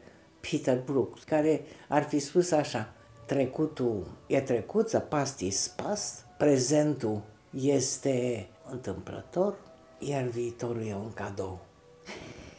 Peter 0.50 0.82
Brook, 0.82 1.20
care 1.20 1.62
ar 1.88 2.04
fi 2.04 2.20
spus 2.20 2.52
așa, 2.52 2.94
trecutul 3.26 4.08
e 4.28 4.42
trecut, 4.42 4.88
the 4.88 5.00
past 5.00 5.40
is 5.40 5.68
past, 5.68 6.26
prezentul 6.38 7.22
este 7.62 8.48
întâmplător, 8.72 9.58
iar 10.00 10.24
viitorul 10.24 10.86
e 10.86 10.96
un 10.96 11.14
cadou, 11.14 11.60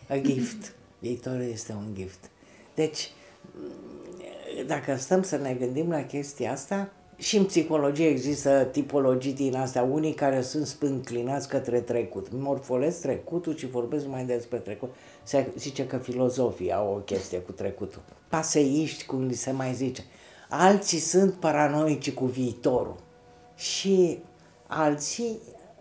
a 0.08 0.16
gift. 0.16 0.72
Viitorul 0.98 1.42
este 1.42 1.72
un 1.72 1.94
gift. 1.94 2.30
Deci, 2.74 3.10
dacă 4.66 4.96
stăm 4.96 5.22
să 5.22 5.36
ne 5.36 5.54
gândim 5.54 5.90
la 5.90 6.04
chestia 6.04 6.52
asta, 6.52 6.92
și 7.18 7.36
în 7.36 7.44
psihologie 7.44 8.06
există 8.06 8.68
tipologii 8.72 9.32
din 9.32 9.56
astea, 9.56 9.82
unii 9.82 10.14
care 10.14 10.40
sunt 10.40 10.66
spânclinați 10.66 11.48
către 11.48 11.80
trecut. 11.80 12.26
Morfolesc 12.30 13.00
trecutul 13.00 13.56
și 13.56 13.66
vorbesc 13.66 14.06
mai 14.06 14.24
despre 14.24 14.58
trecut. 14.58 14.94
Se 15.22 15.46
zice 15.56 15.86
că 15.86 15.96
filozofii 15.96 16.72
au 16.72 16.94
o 16.94 16.98
chestie 16.98 17.38
cu 17.38 17.52
trecutul. 17.52 18.02
Paseiști, 18.28 19.06
cum 19.06 19.26
li 19.26 19.34
se 19.34 19.50
mai 19.50 19.74
zice. 19.74 20.04
Alții 20.48 20.98
sunt 20.98 21.32
paranoici 21.32 22.12
cu 22.12 22.24
viitorul. 22.24 22.96
Și 23.56 24.18
alții 24.66 25.38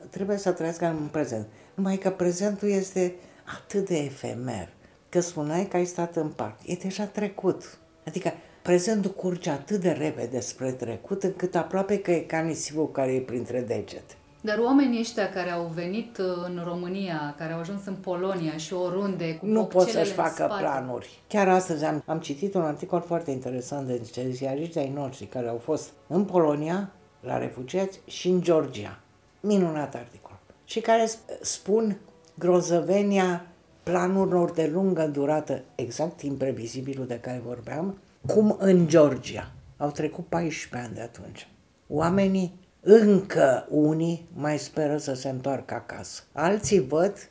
trebuie 0.10 0.38
să 0.38 0.52
trăiască 0.52 0.86
în 0.86 1.08
prezent. 1.12 1.48
Numai 1.74 1.98
că 1.98 2.10
prezentul 2.10 2.70
este 2.70 3.16
atât 3.62 3.88
de 3.88 3.98
efemer 3.98 4.70
că 5.10 5.20
spuneai 5.20 5.68
că 5.68 5.78
ai 5.78 5.86
stat 5.86 6.16
în 6.16 6.30
part. 6.30 6.60
E 6.66 6.74
deja 6.74 7.04
trecut. 7.04 7.78
Adică 8.06 8.34
prezentul 8.68 9.12
curge 9.12 9.50
atât 9.50 9.82
de 9.82 9.90
repede 9.90 10.40
spre 10.40 10.72
trecut 10.72 11.24
încât 11.24 11.56
aproape 11.56 12.00
că 12.00 12.12
e 12.12 12.20
ca 12.20 12.40
nisipul 12.40 12.92
care 12.92 13.12
e 13.12 13.20
printre 13.20 13.62
degete. 13.62 14.14
Dar 14.42 14.58
oamenii 14.58 15.00
ăștia 15.00 15.30
care 15.30 15.52
au 15.52 15.72
venit 15.74 16.18
uh, 16.18 16.26
în 16.46 16.62
România, 16.66 17.36
care 17.38 17.54
au 17.54 17.60
ajuns 17.60 17.86
în 17.86 17.94
Polonia 17.94 18.58
și 18.58 18.74
oriunde 18.74 19.36
cu 19.36 19.46
Nu 19.46 19.66
pot 19.66 19.90
să-și 19.90 20.12
facă 20.12 20.32
spate. 20.34 20.64
planuri. 20.64 21.20
Chiar 21.28 21.48
astăzi 21.48 21.84
am, 21.84 22.04
am 22.06 22.20
citit 22.20 22.54
un 22.54 22.62
articol 22.62 23.02
foarte 23.02 23.32
interesant 23.32 23.88
de 23.88 23.94
niște 23.94 24.30
ziariști 24.30 24.78
ai 24.78 24.92
noștri 24.96 25.26
care 25.26 25.48
au 25.48 25.58
fost 25.58 25.90
în 26.08 26.24
Polonia, 26.26 26.92
la 27.20 27.38
refugiați 27.38 28.00
și 28.06 28.28
în 28.28 28.42
Georgia. 28.42 29.00
Minunat 29.40 29.96
articol. 29.96 30.40
Și 30.66 30.80
care 30.80 31.10
spun 31.42 31.98
grozăvenia 32.40 33.46
planurilor 33.88 34.52
de 34.52 34.70
lungă 34.74 35.08
durată, 35.08 35.62
exact 35.76 36.22
imprevizibilul 36.22 37.08
de 37.08 37.20
care 37.20 37.42
vorbeam, 37.46 37.98
cum 38.26 38.56
în 38.60 38.88
Georgia. 38.88 39.52
Au 39.78 39.92
trecut 39.92 40.26
14 40.26 40.88
ani 40.88 40.96
de 40.96 41.02
atunci. 41.02 41.48
Oamenii, 41.88 42.60
încă 42.82 43.68
unii, 43.70 44.30
mai 44.34 44.58
speră 44.58 44.98
să 44.98 45.14
se 45.14 45.30
întoarcă 45.30 45.74
acasă. 45.74 46.24
Alții 46.32 46.80
văd 46.80 47.30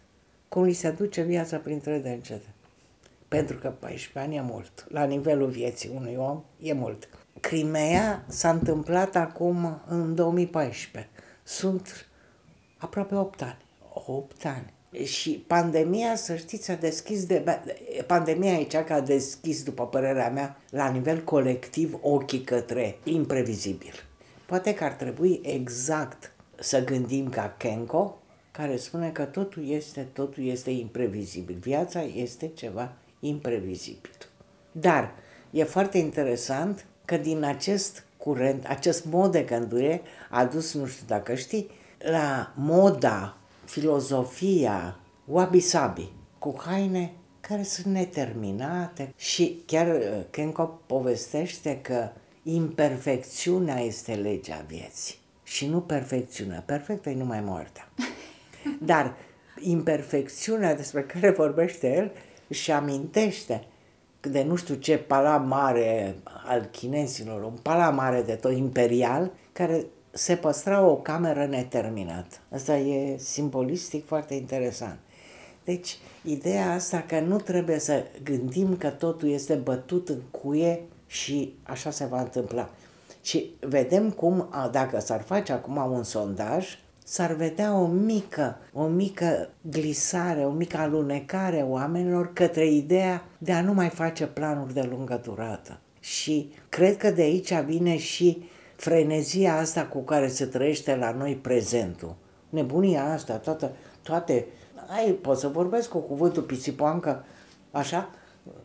cum 0.49 0.63
li 0.63 0.73
se 0.73 0.91
duce 0.91 1.23
viața 1.23 1.57
printre 1.57 1.99
degete. 1.99 2.55
Pentru 3.29 3.57
că 3.57 3.69
14 3.69 4.19
ani 4.19 4.37
e 4.37 4.53
mult. 4.53 4.87
La 4.89 5.05
nivelul 5.05 5.49
vieții 5.49 5.91
unui 5.95 6.15
om 6.15 6.43
e 6.61 6.73
mult. 6.73 7.09
Crimea 7.41 8.25
s-a 8.29 8.51
întâmplat 8.51 9.17
acum 9.17 9.81
în 9.87 10.15
2014. 10.15 11.11
Sunt 11.43 12.07
aproape 12.79 13.15
8 13.15 13.43
ani. 13.43 13.65
8 14.07 14.45
ani. 14.45 14.75
Și 15.05 15.45
pandemia, 15.47 16.17
să 16.17 16.37
știți, 16.37 16.71
a 16.71 16.75
deschis 16.75 17.27
de... 17.27 17.61
Pandemia 18.07 18.53
e 18.53 18.65
cea 18.65 18.85
care 18.85 19.01
a 19.01 19.05
deschis, 19.05 19.63
după 19.63 19.87
părerea 19.87 20.31
mea, 20.31 20.61
la 20.71 20.89
nivel 20.89 21.25
colectiv, 21.25 21.99
ochii 22.01 22.41
către 22.41 22.99
imprevizibil. 23.05 23.93
Poate 24.47 24.75
că 24.75 24.85
ar 24.85 24.93
trebui 24.93 25.41
exact 25.43 26.33
să 26.59 26.85
gândim 26.85 27.29
ca 27.29 27.55
Kenko, 27.59 28.19
care 28.51 28.77
spune 28.77 29.11
că 29.11 29.25
totul 29.25 29.69
este, 29.69 30.01
totul 30.13 30.45
este 30.45 30.71
imprevizibil. 30.71 31.57
Viața 31.61 32.03
este 32.03 32.49
ceva 32.49 32.93
imprevizibil. 33.21 34.11
Dar 34.73 35.15
e 35.51 35.65
foarte 35.65 35.99
interesant 35.99 36.87
că 37.05 37.17
din 37.17 37.45
acest 37.45 38.05
curent, 38.17 38.67
acest 38.67 39.05
mod 39.05 39.33
de 39.33 39.43
gândire 39.43 40.03
a 40.31 40.45
dus, 40.45 40.75
nu 40.75 40.87
știu 40.87 41.05
dacă 41.07 41.35
știi, 41.35 41.71
la 41.99 42.53
moda 42.57 43.37
filozofia 43.67 45.01
wabi-sabi, 45.25 46.13
cu 46.39 46.55
haine 46.59 47.13
care 47.41 47.63
sunt 47.63 47.87
neterminate 47.87 49.13
și 49.17 49.63
chiar 49.67 49.87
uh, 49.87 50.25
Kenko 50.31 50.81
povestește 50.87 51.79
că 51.83 52.09
imperfecțiunea 52.43 53.81
este 53.81 54.15
legea 54.15 54.65
vieții 54.67 55.15
și 55.43 55.67
nu 55.67 55.81
perfecțiunea. 55.81 56.63
Perfectă 56.67 57.11
e 57.11 57.15
numai 57.15 57.41
moartea. 57.41 57.89
Dar 58.91 59.15
imperfecțiunea 59.61 60.75
despre 60.75 61.03
care 61.03 61.31
vorbește 61.31 61.95
el 61.95 62.13
și 62.51 62.73
amintește 62.73 63.65
de 64.21 64.43
nu 64.43 64.57
știu 64.57 64.75
ce 64.75 64.99
palat 64.99 65.47
mare 65.47 66.17
al 66.47 66.65
chinezilor, 66.65 67.43
un 67.43 67.57
palat 67.63 67.95
mare 67.95 68.23
de 68.23 68.35
tot 68.35 68.57
imperial, 68.57 69.33
care 69.53 69.87
se 70.17 70.37
păstra 70.37 70.81
o 70.87 70.97
cameră 70.97 71.47
neterminată. 71.47 72.37
Asta 72.53 72.77
e 72.77 73.17
simbolistic 73.19 74.07
foarte 74.07 74.35
interesant. 74.35 74.99
Deci, 75.65 75.97
ideea 76.25 76.73
asta 76.73 77.05
că 77.09 77.21
nu 77.21 77.37
trebuie 77.37 77.79
să 77.79 78.05
gândim 78.23 78.77
că 78.77 78.89
totul 78.89 79.29
este 79.29 79.55
bătut 79.55 80.09
în 80.09 80.21
cuie 80.31 80.83
și 81.07 81.55
așa 81.63 81.91
se 81.91 82.05
va 82.05 82.21
întâmpla. 82.21 82.71
Și 83.23 83.51
vedem 83.61 84.11
cum, 84.11 84.49
dacă 84.71 85.01
s-ar 85.01 85.23
face 85.23 85.53
acum 85.53 85.93
un 85.93 86.03
sondaj, 86.03 86.79
s-ar 87.05 87.33
vedea 87.33 87.75
o 87.79 87.87
mică, 87.87 88.59
o 88.73 88.87
mică 88.87 89.49
glisare, 89.61 90.45
o 90.45 90.51
mică 90.51 90.77
alunecare 90.77 91.61
a 91.61 91.67
oamenilor 91.67 92.33
către 92.33 92.67
ideea 92.67 93.25
de 93.39 93.53
a 93.53 93.63
nu 93.63 93.73
mai 93.73 93.89
face 93.89 94.27
planuri 94.27 94.75
de 94.75 94.83
lungă 94.91 95.21
durată. 95.25 95.79
Și 96.01 96.53
cred 96.69 96.97
că 96.97 97.11
de 97.11 97.23
aici 97.23 97.53
vine 97.53 97.97
și 97.97 98.49
frenezia 98.77 99.57
asta 99.57 99.87
cu 99.87 99.99
care 99.99 100.29
se 100.29 100.47
trăiește 100.47 100.97
la 100.97 101.13
noi 101.13 101.37
prezentul. 101.37 102.15
Nebunia 102.49 103.13
asta, 103.13 103.37
toată, 103.37 103.71
toate, 104.03 104.47
ai, 104.89 105.11
pot 105.11 105.39
să 105.39 105.49
vorbesc 105.49 105.89
cu 105.89 105.99
cuvântul 105.99 106.43
pisipoancă, 106.43 107.25
așa, 107.71 108.11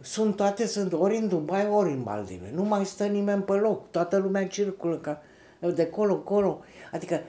sunt 0.01 0.35
toate, 0.35 0.67
sunt 0.67 0.93
ori 0.93 1.17
în 1.17 1.27
Dubai, 1.27 1.67
ori 1.67 1.91
în 1.91 2.01
Maldive. 2.05 2.51
Nu 2.53 2.63
mai 2.63 2.85
stă 2.85 3.05
nimeni 3.05 3.41
pe 3.41 3.53
loc, 3.53 3.91
toată 3.91 4.17
lumea 4.17 4.47
circulă 4.47 4.97
ca 4.97 5.21
de 5.75 5.87
colo-colo. 5.87 6.59
Adică 6.91 7.19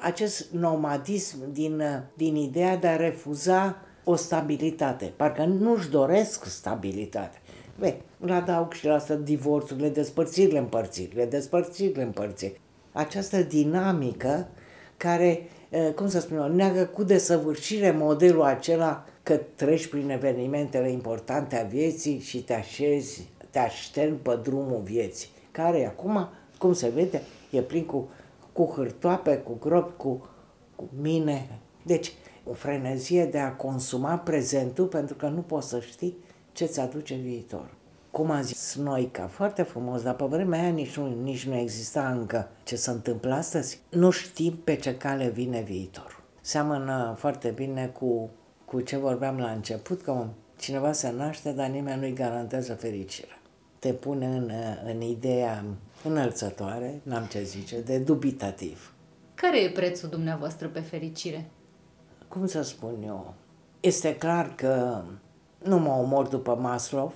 acest 0.00 0.50
nomadism 0.50 1.52
din, 1.52 1.82
din 2.14 2.36
ideea 2.36 2.76
de 2.76 2.86
a 2.86 2.96
refuza 2.96 3.76
o 4.04 4.14
stabilitate. 4.14 5.12
Parcă 5.16 5.44
nu-și 5.44 5.90
doresc 5.90 6.44
stabilitate. 6.44 7.39
Bine, 7.80 8.00
îl 8.18 8.30
adaug 8.30 8.72
și 8.72 8.86
la 8.86 8.94
asta 8.94 9.14
divorțurile, 9.14 9.88
despărțirile, 9.88 10.58
împărțirile, 10.58 11.26
despărțirile, 11.26 12.02
împărțiri. 12.02 12.60
Această 12.92 13.42
dinamică 13.42 14.48
care, 14.96 15.48
cum 15.94 16.08
să 16.08 16.20
spun 16.20 16.52
neagă 16.54 16.84
cu 16.84 17.02
desăvârșire 17.02 17.90
modelul 17.90 18.42
acela 18.42 19.04
că 19.22 19.40
treci 19.54 19.86
prin 19.86 20.10
evenimentele 20.10 20.90
importante 20.90 21.56
a 21.56 21.64
vieții 21.64 22.18
și 22.18 22.42
te 22.42 22.54
așezi, 22.54 23.28
te 23.50 23.58
așterni 23.58 24.16
pe 24.16 24.38
drumul 24.42 24.80
vieții, 24.84 25.28
care 25.50 25.86
acum, 25.86 26.28
cum 26.58 26.72
se 26.72 26.88
vede, 26.88 27.22
e 27.50 27.60
plin 27.60 27.84
cu, 27.84 28.08
cu 28.52 28.72
hârtoape, 28.76 29.36
cu 29.36 29.56
gropi, 29.60 29.96
cu, 29.96 30.28
cu 30.76 30.88
mine. 31.00 31.48
Deci, 31.82 32.12
o 32.44 32.52
frenezie 32.52 33.24
de 33.24 33.38
a 33.38 33.52
consuma 33.52 34.16
prezentul 34.16 34.86
pentru 34.86 35.14
că 35.14 35.26
nu 35.26 35.40
poți 35.40 35.68
să 35.68 35.80
știi 35.80 36.16
ce-ți 36.52 36.80
aduce 36.80 37.14
viitor. 37.14 37.74
Cum 38.10 38.30
a 38.30 38.40
zis 38.40 38.58
Snoica, 38.58 39.26
foarte 39.26 39.62
frumos, 39.62 40.02
dar 40.02 40.14
pe 40.14 40.24
vremea 40.24 40.60
aia 40.60 40.68
nici 40.68 40.96
nu, 40.96 41.22
nici 41.22 41.46
nu 41.46 41.54
exista 41.54 42.08
încă 42.08 42.48
ce 42.64 42.76
se 42.76 42.90
întâmplă 42.90 43.34
astăzi. 43.34 43.80
Nu 43.90 44.10
știm 44.10 44.56
pe 44.64 44.76
ce 44.76 44.96
cale 44.96 45.28
vine 45.28 45.60
viitor. 45.60 46.22
Seamănă 46.40 47.14
foarte 47.18 47.48
bine 47.48 47.86
cu, 47.86 48.30
cu 48.64 48.80
ce 48.80 48.96
vorbeam 48.96 49.38
la 49.38 49.50
început, 49.50 50.02
că 50.02 50.26
cineva 50.56 50.92
se 50.92 51.12
naște, 51.16 51.52
dar 51.52 51.68
nimeni 51.68 52.00
nu-i 52.00 52.12
garantează 52.12 52.74
fericirea. 52.74 53.38
Te 53.78 53.92
pune 53.92 54.26
în, 54.26 54.50
în 54.84 55.00
ideea 55.00 55.64
înălțătoare, 56.04 57.00
n-am 57.02 57.24
ce 57.24 57.42
zice, 57.42 57.80
de 57.80 57.98
dubitativ. 57.98 58.94
Care 59.34 59.62
e 59.62 59.70
prețul 59.70 60.08
dumneavoastră 60.08 60.68
pe 60.68 60.80
fericire? 60.80 61.50
Cum 62.28 62.46
să 62.46 62.62
spun 62.62 63.02
eu? 63.04 63.34
Este 63.80 64.16
clar 64.16 64.54
că 64.54 65.02
nu 65.62 65.78
mă 65.78 65.90
omor 65.90 66.26
după 66.26 66.58
Maslow, 66.60 67.12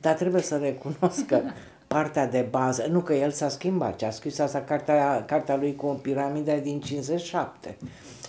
dar 0.00 0.14
trebuie 0.14 0.42
să 0.42 0.56
recunosc 0.56 1.26
că 1.26 1.40
partea 1.94 2.26
de 2.26 2.46
bază, 2.50 2.86
nu 2.90 3.00
că 3.00 3.14
el 3.14 3.30
s-a 3.30 3.48
schimbat, 3.48 3.96
ce 3.96 4.06
a 4.06 4.10
scris 4.10 4.38
asta 4.38 4.60
cartea, 4.60 5.24
cartea 5.24 5.56
lui 5.56 5.76
cu 5.76 5.86
o 5.86 5.92
piramidă 5.92 6.52
din 6.52 6.80
57. 6.80 7.76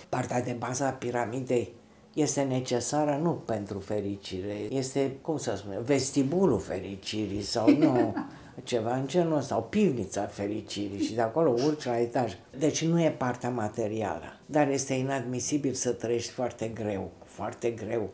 Partea 0.08 0.42
de 0.42 0.56
bază 0.58 0.84
a 0.84 0.90
piramidei 0.90 1.74
este 2.14 2.42
necesară 2.42 3.18
nu 3.22 3.30
pentru 3.30 3.78
fericire, 3.78 4.56
este, 4.70 5.16
cum 5.20 5.36
să 5.36 5.54
spun, 5.56 5.82
vestibulul 5.84 6.58
fericirii 6.58 7.42
sau 7.42 7.70
nu, 7.70 8.14
ceva 8.62 8.94
în 8.94 9.06
genul 9.06 9.36
ăsta, 9.36 9.54
sau 9.54 9.62
pivnița 9.62 10.26
fericirii 10.26 11.04
și 11.04 11.14
de 11.14 11.20
acolo 11.20 11.54
urci 11.66 11.84
la 11.84 12.00
etaj. 12.00 12.32
Deci 12.58 12.84
nu 12.84 13.02
e 13.02 13.10
partea 13.10 13.50
materială, 13.50 14.38
dar 14.46 14.68
este 14.68 14.94
inadmisibil 14.94 15.72
să 15.72 15.92
trăiești 15.92 16.30
foarte 16.30 16.66
greu, 16.66 17.10
foarte 17.24 17.70
greu 17.70 18.10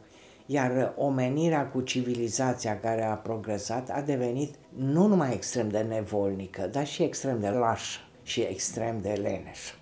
iar 0.50 0.92
omenirea 0.96 1.66
cu 1.66 1.80
civilizația 1.80 2.80
care 2.80 3.04
a 3.04 3.14
progresat 3.14 3.90
a 3.90 4.00
devenit 4.00 4.54
nu 4.68 5.06
numai 5.06 5.32
extrem 5.32 5.68
de 5.68 5.78
nevolnică, 5.78 6.68
dar 6.72 6.86
și 6.86 7.02
extrem 7.02 7.40
de 7.40 7.48
lașă 7.48 8.00
și 8.22 8.40
extrem 8.40 9.00
de 9.00 9.08
leneșă. 9.08 9.74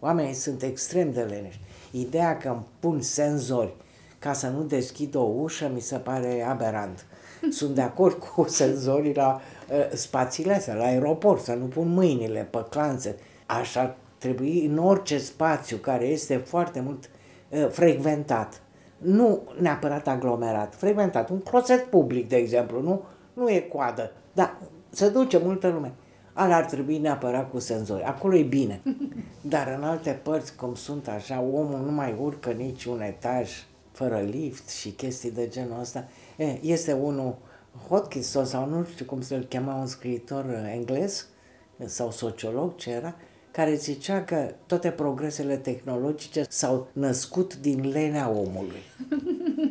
Oamenii 0.00 0.32
sunt 0.32 0.62
extrem 0.62 1.12
de 1.12 1.20
leneși. 1.20 1.60
Ideea 1.90 2.36
că 2.36 2.48
îmi 2.48 2.66
pun 2.80 3.00
senzori 3.00 3.74
ca 4.18 4.32
să 4.32 4.48
nu 4.48 4.62
deschid 4.62 5.14
o 5.14 5.22
ușă 5.22 5.70
mi 5.74 5.80
se 5.80 5.96
pare 5.96 6.42
aberant. 6.42 7.06
Sunt 7.50 7.74
de 7.74 7.80
acord 7.80 8.14
cu 8.34 8.48
senzorii 8.48 9.14
la 9.14 9.40
uh, 9.70 9.90
spațiile 9.92 10.54
astea, 10.54 10.74
la 10.74 10.84
aeroport, 10.84 11.42
să 11.42 11.52
nu 11.52 11.64
pun 11.64 11.88
mâinile 11.88 12.48
pe 12.50 12.64
clanțe. 12.70 13.16
Așa 13.46 13.96
trebuie 14.18 14.68
în 14.68 14.78
orice 14.78 15.18
spațiu 15.18 15.76
care 15.76 16.04
este 16.04 16.36
foarte 16.36 16.80
mult 16.80 17.10
uh, 17.48 17.68
frecventat 17.70 18.62
nu 19.00 19.42
neapărat 19.58 20.08
aglomerat, 20.08 20.74
frecventat, 20.74 21.28
un 21.28 21.40
closet 21.40 21.84
public, 21.84 22.28
de 22.28 22.36
exemplu, 22.36 22.82
nu, 22.82 23.02
nu 23.32 23.50
e 23.50 23.60
coadă, 23.60 24.12
dar 24.32 24.56
se 24.90 25.08
duce 25.08 25.38
multă 25.38 25.68
lume. 25.68 25.92
Ala 26.32 26.56
ar 26.56 26.64
trebui 26.64 26.98
neapărat 26.98 27.50
cu 27.50 27.58
senzori. 27.58 28.02
Acolo 28.02 28.36
e 28.36 28.42
bine. 28.42 28.82
Dar 29.40 29.76
în 29.78 29.84
alte 29.84 30.20
părți, 30.22 30.56
cum 30.56 30.74
sunt 30.74 31.08
așa, 31.08 31.40
omul 31.40 31.80
nu 31.84 31.90
mai 31.90 32.16
urcă 32.20 32.50
nici 32.50 32.84
un 32.84 33.00
etaj 33.00 33.50
fără 33.92 34.18
lift 34.18 34.68
și 34.68 34.90
chestii 34.90 35.30
de 35.30 35.48
genul 35.48 35.80
ăsta. 35.80 36.08
E, 36.36 36.58
este 36.62 36.92
unul, 36.92 37.36
Hodgkinson 37.88 38.44
sau 38.44 38.68
nu 38.68 38.84
știu 38.84 39.04
cum 39.04 39.20
să-l 39.20 39.42
chema 39.42 39.74
un 39.74 39.86
scriitor 39.86 40.70
englez 40.74 41.26
sau 41.84 42.10
sociolog 42.10 42.76
ce 42.76 42.90
era, 42.90 43.14
care 43.60 43.74
zicea 43.74 44.24
că 44.24 44.54
toate 44.66 44.90
progresele 44.90 45.56
tehnologice 45.56 46.44
s-au 46.48 46.88
născut 46.92 47.56
din 47.56 47.88
lenea 47.88 48.28
omului, 48.28 48.82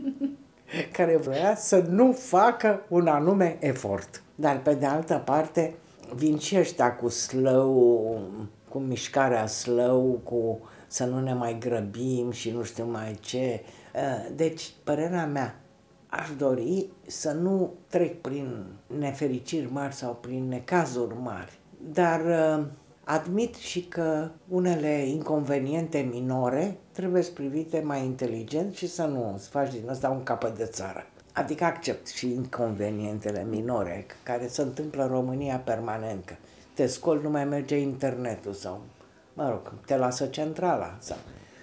care 0.97 1.17
vrea 1.17 1.55
să 1.55 1.85
nu 1.89 2.11
facă 2.11 2.85
un 2.89 3.07
anume 3.07 3.57
efort. 3.59 4.23
Dar 4.35 4.61
pe 4.61 4.73
de 4.73 4.85
altă 4.85 5.21
parte 5.25 5.73
vin 6.15 6.37
și 6.37 6.57
ăștia 6.57 6.95
cu 6.95 7.07
slow, 7.07 8.21
cu 8.67 8.79
mișcarea 8.79 9.47
slow, 9.47 10.19
cu 10.23 10.59
să 10.87 11.05
nu 11.05 11.19
ne 11.19 11.33
mai 11.33 11.57
grăbim 11.59 12.31
și 12.31 12.51
nu 12.51 12.63
știu 12.63 12.85
mai 12.85 13.17
ce. 13.19 13.61
Uh, 13.95 14.35
deci, 14.35 14.71
părerea 14.83 15.25
mea, 15.25 15.59
aș 16.07 16.29
dori 16.37 16.89
să 17.07 17.31
nu 17.31 17.73
trec 17.87 18.21
prin 18.21 18.65
nefericiri 18.99 19.71
mari 19.71 19.93
sau 19.93 20.17
prin 20.21 20.47
necazuri 20.47 21.15
mari, 21.21 21.59
dar 21.93 22.21
uh, 22.25 22.65
Admit 23.11 23.55
și 23.55 23.83
că 23.83 24.29
unele 24.47 25.05
inconveniente 25.05 25.99
minore 26.11 26.77
trebuie 26.91 27.21
privite 27.21 27.81
mai 27.83 28.03
inteligent 28.03 28.75
și 28.75 28.87
să 28.87 29.05
nu 29.05 29.33
îți 29.33 29.49
faci 29.49 29.71
din 29.71 29.89
asta 29.89 30.09
un 30.09 30.23
capăt 30.23 30.57
de 30.57 30.65
țară. 30.65 31.05
Adică 31.33 31.63
accept 31.63 32.07
și 32.07 32.31
inconvenientele 32.31 33.45
minore 33.49 34.05
care 34.23 34.47
se 34.47 34.61
întâmplă 34.61 35.03
în 35.03 35.09
România 35.09 35.57
permanent. 35.57 36.25
Că 36.25 36.33
te 36.73 36.85
scoli, 36.85 37.21
nu 37.23 37.29
mai 37.29 37.45
merge 37.45 37.77
internetul 37.77 38.53
sau, 38.53 38.81
mă 39.33 39.49
rog, 39.49 39.73
te 39.85 39.97
lasă 39.97 40.25
centrala 40.25 40.97
sau 40.99 41.17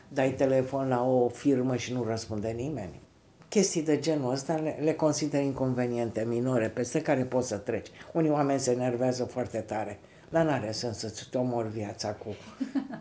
dai 0.09 0.31
telefon 0.31 0.89
la 0.89 1.09
o 1.09 1.29
firmă 1.29 1.77
și 1.77 1.93
nu 1.93 2.05
răspunde 2.05 2.49
nimeni. 2.49 3.01
Chestii 3.49 3.83
de 3.83 3.99
genul 3.99 4.33
ăsta 4.33 4.55
le, 4.55 4.79
le 4.83 4.95
consider 4.95 5.43
inconveniente 5.43 6.25
minore 6.29 6.69
peste 6.69 7.03
care 7.03 7.25
poți 7.25 7.49
să 7.49 7.57
treci. 7.57 7.89
Unii 8.13 8.31
oameni 8.31 8.61
se 8.61 8.71
enervează 8.71 9.25
foarte 9.25 9.59
tare 9.59 9.99
dar 10.29 10.45
nu 10.45 10.51
are 10.51 10.73
sens 10.73 10.99
să-ți 10.99 11.37
omori 11.37 11.69
viața 11.69 12.13
cu, 12.13 12.35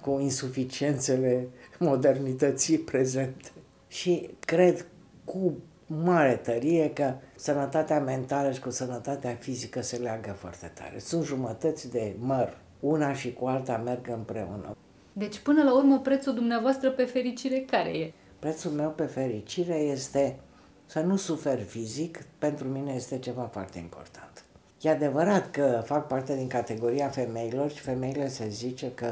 cu 0.01 0.19
insuficiențele 0.19 1.47
modernității 1.79 2.77
prezente. 2.77 3.49
Și 3.87 4.29
cred 4.39 4.85
cu 5.25 5.53
mare 5.87 6.35
tărie 6.35 6.93
că 6.93 7.13
sănătatea 7.35 7.99
mentală 7.99 8.51
și 8.51 8.59
cu 8.59 8.69
sănătatea 8.69 9.35
fizică 9.39 9.81
se 9.81 9.97
leagă 9.97 10.35
foarte 10.39 10.71
tare. 10.73 10.99
Sunt 10.99 11.23
jumătăți 11.25 11.91
de 11.91 12.15
măr. 12.19 12.57
Una 12.79 13.13
și 13.13 13.33
cu 13.33 13.45
alta 13.45 13.77
merg 13.77 14.07
împreună. 14.09 14.77
Deci, 15.13 15.39
până 15.39 15.63
la 15.63 15.75
urmă, 15.75 15.99
prețul 15.99 16.33
dumneavoastră 16.33 16.91
pe 16.91 17.03
fericire 17.03 17.59
care 17.59 17.89
e? 17.89 18.13
Prețul 18.39 18.71
meu 18.71 18.89
pe 18.89 19.03
fericire 19.03 19.75
este 19.75 20.39
să 20.85 20.99
nu 20.99 21.15
suferi 21.15 21.61
fizic, 21.61 22.23
pentru 22.37 22.67
mine 22.67 22.93
este 22.93 23.19
ceva 23.19 23.43
foarte 23.43 23.79
important. 23.79 24.44
E 24.85 24.89
adevărat 24.89 25.51
că 25.51 25.81
fac 25.85 26.07
parte 26.07 26.35
din 26.35 26.47
categoria 26.47 27.07
femeilor 27.07 27.69
și 27.69 27.79
femeile 27.79 28.27
se 28.27 28.47
zice 28.47 28.91
că 28.91 29.11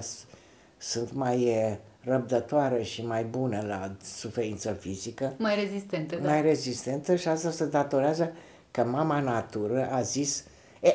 sunt 0.78 1.13
mai 1.13 1.78
răbdătoare 2.03 2.84
și 2.84 3.05
mai 3.05 3.24
bune 3.24 3.61
la 3.61 3.95
suferință 4.03 4.71
fizică. 4.71 5.34
Mai 5.38 5.55
rezistente, 5.55 6.15
da. 6.15 6.30
Mai 6.30 6.41
rezistentă 6.41 7.15
și 7.15 7.28
asta 7.28 7.51
se 7.51 7.65
datorează 7.65 8.34
că 8.71 8.84
mama 8.84 9.19
natură 9.19 9.89
a 9.91 10.01
zis, 10.01 10.45
e, 10.82 10.89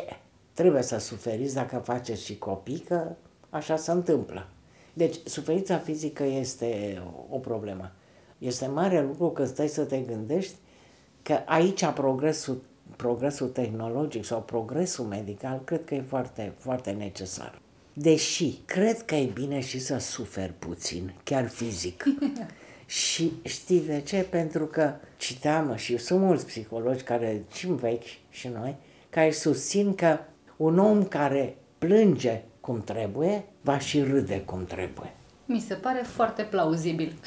trebuie 0.54 0.82
să 0.82 0.98
suferiți 0.98 1.54
dacă 1.54 1.78
faceți 1.78 2.24
și 2.24 2.38
copii, 2.38 2.78
că 2.78 3.10
așa 3.50 3.76
se 3.76 3.90
întâmplă. 3.90 4.48
Deci, 4.92 5.16
suferința 5.24 5.78
fizică 5.78 6.24
este 6.24 7.02
o 7.30 7.38
problemă. 7.38 7.92
Este 8.38 8.66
mare 8.66 9.02
lucru 9.02 9.30
că 9.30 9.44
stai 9.44 9.68
să 9.68 9.84
te 9.84 9.98
gândești 9.98 10.54
că 11.22 11.38
aici 11.44 11.86
progresul, 11.86 12.62
progresul 12.96 13.48
tehnologic 13.48 14.24
sau 14.24 14.42
progresul 14.42 15.04
medical 15.04 15.60
cred 15.64 15.84
că 15.84 15.94
e 15.94 16.04
foarte, 16.08 16.52
foarte 16.58 16.90
necesar. 16.90 17.60
Deși 17.92 18.58
cred 18.64 19.02
că 19.02 19.14
e 19.14 19.24
bine 19.24 19.60
și 19.60 19.80
să 19.80 19.98
suferi 19.98 20.52
puțin, 20.58 21.14
chiar 21.24 21.48
fizic. 21.48 22.04
și 22.86 23.32
știi 23.44 23.80
de 23.80 24.00
ce? 24.00 24.26
Pentru 24.30 24.66
că 24.66 24.94
citeam 25.16 25.74
și 25.74 25.96
sunt 25.96 26.20
mulți 26.20 26.46
psihologi 26.46 27.02
care, 27.02 27.44
și 27.52 27.66
vechi 27.66 28.30
și 28.30 28.48
noi, 28.48 28.76
care 29.10 29.30
susțin 29.30 29.94
că 29.94 30.18
un 30.56 30.78
om 30.78 31.04
care 31.04 31.56
plânge 31.78 32.42
cum 32.60 32.80
trebuie, 32.80 33.44
va 33.60 33.78
și 33.78 34.02
râde 34.02 34.40
cum 34.40 34.64
trebuie. 34.64 35.12
Mi 35.44 35.60
se 35.60 35.74
pare 35.74 36.02
foarte 36.06 36.42
plauzibil. 36.42 37.18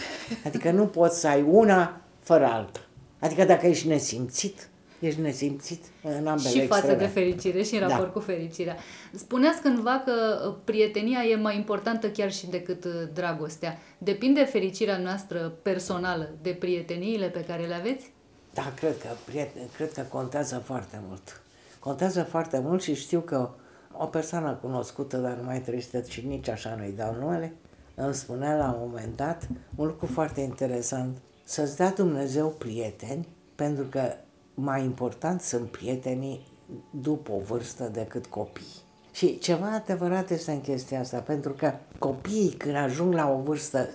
Adică 0.45 0.71
nu 0.71 0.87
poți 0.87 1.19
să 1.19 1.27
ai 1.27 1.41
una 1.41 2.01
fără 2.19 2.45
alta. 2.45 2.79
Adică 3.19 3.43
dacă 3.45 3.65
ești 3.65 3.87
nesimțit, 3.87 4.69
ești 5.01 5.21
nesimțit 5.21 5.83
în 6.03 6.27
ambele 6.27 6.49
Și 6.49 6.65
față 6.65 6.91
extreme. 6.91 6.97
de 6.97 7.05
fericire 7.05 7.63
și 7.63 7.73
în 7.73 7.79
raport 7.79 8.01
da. 8.01 8.09
cu 8.09 8.19
fericirea. 8.19 8.75
Spuneați 9.13 9.61
cândva 9.61 10.01
că 10.05 10.13
uh, 10.47 10.55
prietenia 10.63 11.23
e 11.23 11.35
mai 11.35 11.55
importantă 11.55 12.09
chiar 12.09 12.31
și 12.31 12.47
decât 12.47 12.85
uh, 12.85 12.91
dragostea. 13.13 13.77
Depinde 13.97 14.43
fericirea 14.43 14.97
noastră 14.97 15.53
personală 15.61 16.29
de 16.41 16.49
prieteniile 16.49 17.27
pe 17.27 17.43
care 17.43 17.65
le 17.65 17.73
aveți? 17.73 18.11
Da, 18.53 18.73
cred 18.75 18.97
că, 18.97 19.07
prieten, 19.25 19.61
cred 19.75 19.91
că 19.91 20.01
contează 20.01 20.61
foarte 20.65 21.01
mult. 21.07 21.41
Contează 21.79 22.23
foarte 22.23 22.59
mult 22.59 22.81
și 22.81 22.95
știu 22.95 23.19
că 23.19 23.49
o 23.97 24.05
persoană 24.05 24.57
cunoscută, 24.61 25.17
dar 25.17 25.33
nu 25.33 25.43
mai 25.43 25.61
trăiește 25.61 26.03
și 26.07 26.25
nici 26.27 26.49
așa 26.49 26.75
nu-i 26.77 26.93
dau 26.97 27.15
numele, 27.19 27.53
îmi 27.95 28.13
spunea 28.13 28.55
la 28.55 28.71
un 28.71 28.89
moment 28.89 29.15
dat 29.15 29.47
un 29.75 29.85
lucru 29.85 30.05
foarte 30.05 30.41
interesant. 30.41 31.17
Să-ți 31.43 31.77
dea 31.77 31.89
Dumnezeu 31.91 32.47
prieteni, 32.47 33.27
pentru 33.55 33.83
că 33.83 34.13
mai 34.61 34.83
important 34.83 35.41
sunt 35.41 35.71
prietenii 35.71 36.47
după 36.89 37.31
o 37.31 37.39
vârstă 37.39 37.89
decât 37.93 38.25
copii. 38.25 38.81
Și 39.11 39.37
ceva 39.37 39.71
adevărat 39.73 40.29
este 40.29 40.51
în 40.51 40.61
chestia 40.61 40.99
asta, 40.99 41.17
pentru 41.17 41.51
că 41.51 41.73
copiii 41.99 42.49
când 42.49 42.75
ajung 42.75 43.13
la 43.13 43.29
o 43.29 43.41
vârstă 43.41 43.89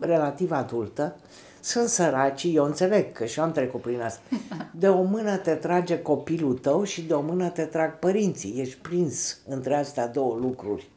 relativ 0.00 0.50
adultă, 0.50 1.16
sunt 1.60 1.88
săraci, 1.88 2.46
eu 2.52 2.64
înțeleg 2.64 3.12
că 3.12 3.24
și 3.24 3.38
eu 3.38 3.44
am 3.44 3.52
trecut 3.52 3.80
prin 3.80 4.00
asta. 4.00 4.20
De 4.72 4.88
o 4.88 5.02
mână 5.02 5.36
te 5.36 5.54
trage 5.54 5.98
copilul 6.02 6.58
tău 6.58 6.84
și 6.84 7.02
de 7.02 7.14
o 7.14 7.20
mână 7.20 7.48
te 7.48 7.64
trag 7.64 7.98
părinții. 7.98 8.60
Ești 8.60 8.76
prins 8.76 9.38
între 9.46 9.74
astea 9.74 10.06
două 10.06 10.38
lucruri. 10.40 10.88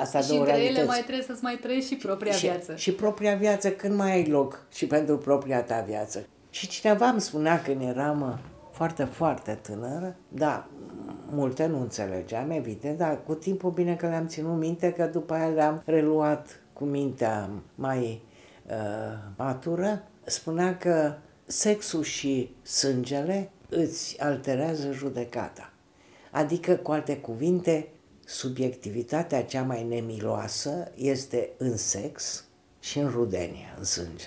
Asta 0.00 0.20
și 0.20 0.28
două 0.28 0.40
între 0.40 0.54
realități. 0.54 0.78
ele 0.78 0.88
mai 0.88 1.00
trebuie 1.00 1.24
să-ți 1.26 1.42
mai 1.42 1.58
trăiești 1.62 1.88
și 1.88 1.96
propria 1.96 2.32
și, 2.32 2.46
viață. 2.46 2.74
Și 2.74 2.92
propria 2.92 3.34
viață 3.34 3.70
când 3.70 3.94
mai 3.94 4.12
ai 4.12 4.26
loc 4.26 4.66
și 4.72 4.86
pentru 4.86 5.18
propria 5.18 5.62
ta 5.62 5.84
viață. 5.86 6.26
Și 6.56 6.66
cineva 6.66 7.06
îmi 7.06 7.20
spunea 7.20 7.62
când 7.62 7.82
eram 7.82 8.40
foarte, 8.72 9.04
foarte 9.04 9.58
tânără, 9.62 10.16
da, 10.28 10.68
multe 11.30 11.66
nu 11.66 11.80
înțelegeam, 11.80 12.50
evident, 12.50 12.98
dar 12.98 13.22
cu 13.24 13.34
timpul 13.34 13.70
bine 13.70 13.96
că 13.96 14.06
le-am 14.06 14.26
ținut 14.26 14.58
minte, 14.58 14.92
că 14.92 15.06
după 15.06 15.34
aia 15.34 15.48
le-am 15.48 15.82
reluat 15.84 16.60
cu 16.72 16.84
mintea 16.84 17.50
mai 17.74 18.22
uh, 18.66 18.74
matură, 19.36 20.02
spunea 20.24 20.76
că 20.76 21.14
sexul 21.44 22.02
și 22.02 22.54
sângele 22.62 23.50
îți 23.68 24.20
alterează 24.20 24.92
judecata. 24.92 25.72
Adică, 26.30 26.74
cu 26.74 26.90
alte 26.90 27.16
cuvinte, 27.16 27.88
subiectivitatea 28.24 29.44
cea 29.44 29.62
mai 29.62 29.84
nemiloasă 29.84 30.92
este 30.94 31.50
în 31.56 31.76
sex 31.76 32.44
și 32.80 32.98
în 32.98 33.08
rudenie, 33.08 33.74
în 33.78 33.84
sânge. 33.84 34.26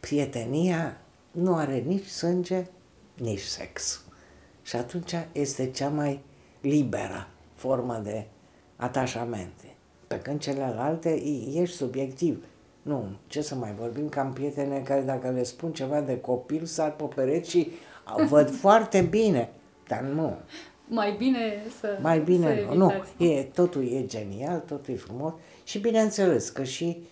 Prietenia 0.00 0.96
nu 1.32 1.54
are 1.54 1.82
nici 1.86 2.06
sânge, 2.06 2.66
nici 3.14 3.40
sex. 3.40 4.04
Și 4.62 4.76
atunci 4.76 5.14
este 5.32 5.70
cea 5.70 5.88
mai 5.88 6.20
liberă 6.60 7.28
formă 7.54 8.00
de 8.04 8.26
atașamente. 8.76 9.74
Pe 10.06 10.20
când 10.20 10.40
celelalte 10.40 11.22
ești 11.54 11.76
subiectiv. 11.76 12.44
Nu, 12.82 13.08
ce 13.26 13.42
să 13.42 13.54
mai 13.54 13.74
vorbim, 13.78 14.08
că 14.08 14.20
am 14.20 14.32
prietene 14.32 14.78
care 14.78 15.00
dacă 15.00 15.30
le 15.30 15.42
spun 15.42 15.72
ceva 15.72 16.00
de 16.00 16.20
copil 16.20 16.64
sar 16.64 16.96
pe 16.96 17.04
pereți 17.14 17.50
și 17.50 17.70
văd 18.28 18.50
foarte 18.50 19.00
bine, 19.00 19.50
dar 19.88 20.00
nu. 20.00 20.36
Mai 20.88 21.14
bine 21.18 21.62
să 21.80 21.98
Mai 22.00 22.20
bine, 22.20 22.64
să 22.68 22.74
nu, 22.74 22.92
e, 23.26 23.42
totul 23.42 23.92
e 23.92 24.06
genial, 24.06 24.58
totul 24.58 24.94
e 24.94 24.96
frumos 24.96 25.32
și 25.64 25.78
bineînțeles 25.78 26.48
că 26.48 26.62
și 26.62 27.02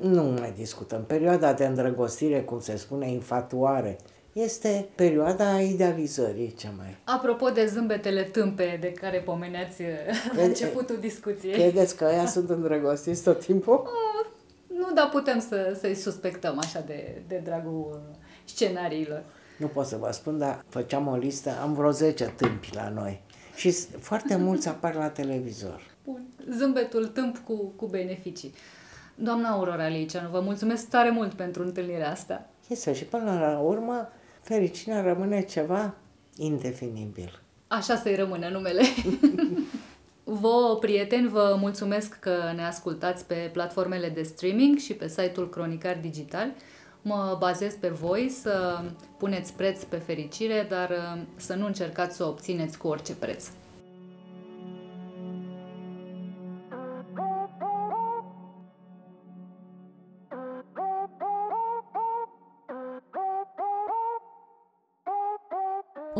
nu 0.00 0.22
mai 0.22 0.52
discutăm. 0.56 1.04
Perioada 1.04 1.52
de 1.52 1.66
îndrăgostire, 1.66 2.40
cum 2.40 2.60
se 2.60 2.76
spune, 2.76 3.10
infatuare, 3.10 3.98
este 4.32 4.88
perioada 4.94 5.60
idealizării 5.60 6.54
cea 6.54 6.72
mai. 6.76 6.96
Apropo 7.04 7.48
de 7.48 7.66
zâmbetele 7.66 8.22
tâmpe 8.22 8.78
de 8.80 8.92
care 8.92 9.18
pomeneați 9.18 9.82
la 10.36 10.42
începutul 10.42 10.96
discuției. 11.00 11.52
Credeți 11.52 11.96
că 11.96 12.04
ăia 12.04 12.26
sunt 12.26 12.50
îndrăgostiți 12.50 13.22
tot 13.22 13.44
timpul? 13.44 13.74
Oh, 13.74 14.26
nu, 14.78 14.92
dar 14.94 15.08
putem 15.08 15.40
să, 15.40 15.76
să-i 15.80 15.94
suspectăm 15.94 16.58
așa 16.58 16.80
de, 16.86 17.22
de 17.28 17.40
dragul 17.44 17.88
uh, 17.92 18.16
scenariilor. 18.44 19.22
Nu 19.56 19.66
pot 19.66 19.86
să 19.86 19.96
vă 19.96 20.10
spun, 20.12 20.38
dar 20.38 20.64
făceam 20.68 21.06
o 21.06 21.16
listă, 21.16 21.50
am 21.62 21.74
vreo 21.74 21.90
10 21.90 22.32
tâmpi 22.36 22.70
la 22.74 22.88
noi. 22.88 23.22
Și 23.54 23.70
foarte 24.00 24.36
mulți 24.36 24.68
apar 24.68 24.94
la 24.94 25.08
televizor. 25.08 25.80
Bun. 26.04 26.22
Zâmbetul 26.50 27.06
tâmp 27.06 27.38
cu, 27.38 27.72
cu 27.76 27.86
beneficii. 27.86 28.54
Doamna 29.20 29.48
Aurora 29.48 29.88
Liceanu, 29.88 30.28
vă 30.28 30.40
mulțumesc 30.40 30.88
tare 30.88 31.10
mult 31.10 31.32
pentru 31.32 31.62
întâlnirea 31.62 32.10
asta. 32.10 32.46
Este 32.68 32.94
și 32.94 33.04
până 33.04 33.38
la 33.40 33.58
urmă, 33.58 34.08
fericirea 34.40 35.02
rămâne 35.02 35.42
ceva 35.44 35.94
indefinibil. 36.36 37.40
Așa 37.68 37.96
să-i 37.96 38.16
rămână 38.16 38.48
numele. 38.48 38.82
Vă, 40.24 40.76
prieteni, 40.80 41.28
vă 41.28 41.56
mulțumesc 41.60 42.18
că 42.18 42.52
ne 42.54 42.64
ascultați 42.64 43.24
pe 43.24 43.50
platformele 43.52 44.08
de 44.08 44.22
streaming 44.22 44.78
și 44.78 44.94
pe 44.94 45.08
site-ul 45.08 45.48
Cronicar 45.48 45.98
Digital. 46.00 46.48
Mă 47.02 47.36
bazez 47.38 47.74
pe 47.74 47.88
voi 47.88 48.28
să 48.28 48.80
puneți 49.16 49.52
preț 49.52 49.82
pe 49.82 49.96
fericire, 49.96 50.66
dar 50.68 50.90
uh, 50.90 51.22
să 51.36 51.54
nu 51.54 51.66
încercați 51.66 52.16
să 52.16 52.24
o 52.24 52.28
obțineți 52.28 52.78
cu 52.78 52.88
orice 52.88 53.14
preț. 53.14 53.44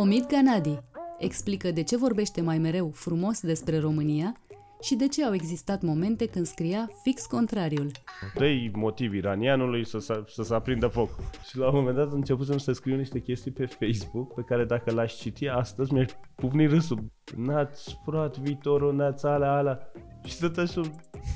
Omid 0.01 0.26
Ganadi 0.26 0.78
explică 1.18 1.70
de 1.70 1.82
ce 1.82 1.96
vorbește 1.96 2.40
mai 2.40 2.59
mereu 2.59 2.90
frumos 2.94 3.40
despre 3.40 3.78
România 3.78 4.36
și 4.80 4.94
de 4.94 5.09
ce 5.09 5.24
au 5.24 5.34
existat 5.34 5.82
momente 5.82 6.26
când 6.26 6.46
scria 6.46 6.90
fix 7.03 7.26
contrariul. 7.26 7.90
Trei 8.34 8.70
motiv 8.74 9.14
iranianului 9.14 9.86
să, 9.86 9.99
să, 9.99 10.24
să 10.26 10.42
se 10.42 10.55
aprindă 10.55 10.86
foc. 10.86 11.09
Și 11.49 11.57
la 11.57 11.68
un 11.68 11.74
moment 11.74 11.96
dat 11.96 12.12
început 12.12 12.61
să 12.61 12.72
scriu 12.72 12.96
niște 12.96 13.20
chestii 13.20 13.51
pe 13.51 13.66
Facebook 13.66 14.34
pe 14.34 14.42
care 14.46 14.64
dacă 14.64 14.90
l-aș 14.90 15.14
citi 15.14 15.46
astăzi 15.46 15.92
mi-aș 15.92 16.11
pufni 16.34 16.66
râsul. 16.66 17.05
N-ați 17.36 17.99
furat 18.05 18.38
viitorul, 18.38 18.94
n-ați 18.94 19.26
ala, 19.26 19.57
ala. 19.57 19.78
Și 20.24 20.32
stătă 20.32 20.64
și 20.64 20.80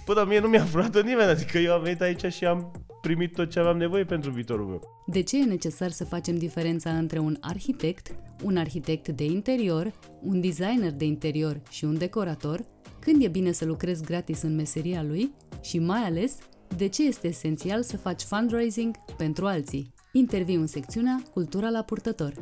Păi, 0.04 0.14
dar 0.14 0.26
mie 0.26 0.40
nu 0.40 0.48
mi-a 0.48 0.64
furat 0.64 1.04
nimeni, 1.04 1.30
adică 1.30 1.58
eu 1.58 1.72
am 1.72 1.82
venit 1.82 2.00
aici 2.00 2.24
și 2.32 2.44
am 2.44 2.70
primit 3.00 3.32
tot 3.32 3.50
ce 3.50 3.58
aveam 3.58 3.76
nevoie 3.76 4.04
pentru 4.04 4.30
viitorul 4.30 4.66
meu. 4.66 5.04
De 5.06 5.22
ce 5.22 5.40
e 5.40 5.44
necesar 5.44 5.90
să 5.90 6.04
facem 6.04 6.38
diferența 6.38 6.90
între 6.90 7.18
un 7.18 7.36
arhitect, 7.40 8.14
un 8.42 8.56
arhitect 8.56 9.08
de 9.08 9.24
interior, 9.24 9.92
un 10.22 10.40
designer 10.40 10.92
de 10.92 11.04
interior 11.04 11.60
și 11.70 11.84
un 11.84 11.98
decorator, 11.98 12.64
când 12.98 13.22
e 13.22 13.28
bine 13.28 13.52
să 13.52 13.64
lucrezi 13.64 14.02
gratis 14.02 14.42
în 14.42 14.54
meseria 14.54 15.02
lui 15.02 15.32
și 15.60 15.78
mai 15.78 16.00
ales 16.00 16.38
de 16.76 16.86
ce 16.86 17.06
este 17.06 17.28
esențial 17.28 17.82
să 17.82 17.96
faci 17.96 18.22
fundraising 18.22 18.96
pentru 19.16 19.46
alții. 19.46 19.94
Interviu 20.12 20.60
în 20.60 20.66
secțiunea 20.66 21.22
Cultura 21.32 21.68
la 21.68 21.82
purtător. 21.82 22.34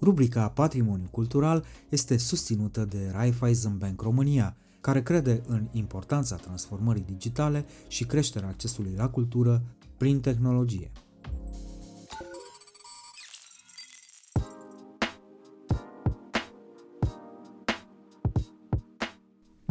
Rubrica 0.00 0.48
Patrimoniu 0.48 1.08
Cultural 1.10 1.64
este 1.88 2.18
susținută 2.18 2.84
de 2.84 3.10
Raiffeisen 3.12 3.78
Bank 3.78 4.00
România– 4.00 4.56
care 4.80 5.02
crede 5.02 5.42
în 5.46 5.68
importanța 5.72 6.36
transformării 6.36 7.02
digitale 7.02 7.64
și 7.88 8.04
creșterea 8.04 8.48
accesului 8.48 8.94
la 8.96 9.08
cultură 9.08 9.62
prin 9.96 10.20
tehnologie. 10.20 10.90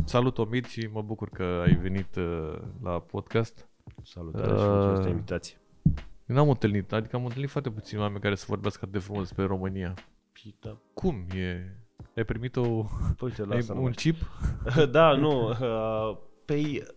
Salut, 0.06 0.38
Omid, 0.38 0.66
și 0.66 0.90
mă 0.92 1.02
bucur 1.02 1.30
că 1.30 1.44
ai 1.44 1.76
venit 1.76 2.16
uh, 2.16 2.60
la 2.84 3.00
podcast. 3.00 3.70
Salutare 4.04 4.52
uh, 4.52 4.60
și 4.60 4.66
mulțumesc 4.66 5.02
de 5.02 5.10
invitație. 5.10 5.58
Uh, 5.82 5.92
n-am 6.26 6.50
întâlnit, 6.50 6.92
adică 6.92 7.16
am 7.16 7.26
întâlnit 7.26 7.50
foarte 7.50 7.72
puțini 7.72 8.02
oameni 8.02 8.20
care 8.20 8.36
să 8.36 8.46
vorbească 8.48 8.80
atât 8.82 8.94
de 8.94 9.00
frumos 9.00 9.22
despre 9.22 9.46
România. 9.46 9.94
Pita. 10.32 10.82
Cum 10.94 11.26
e 11.36 11.78
ai 12.18 12.24
primit 12.24 12.56
o, 12.56 12.86
Uite, 13.20 13.42
ai 13.42 13.48
lasă 13.48 13.74
un 13.74 13.92
chip? 13.92 14.16
Da, 14.92 15.12
nu. 15.12 15.50
Uh, 15.50 16.18
pe... 16.46 16.88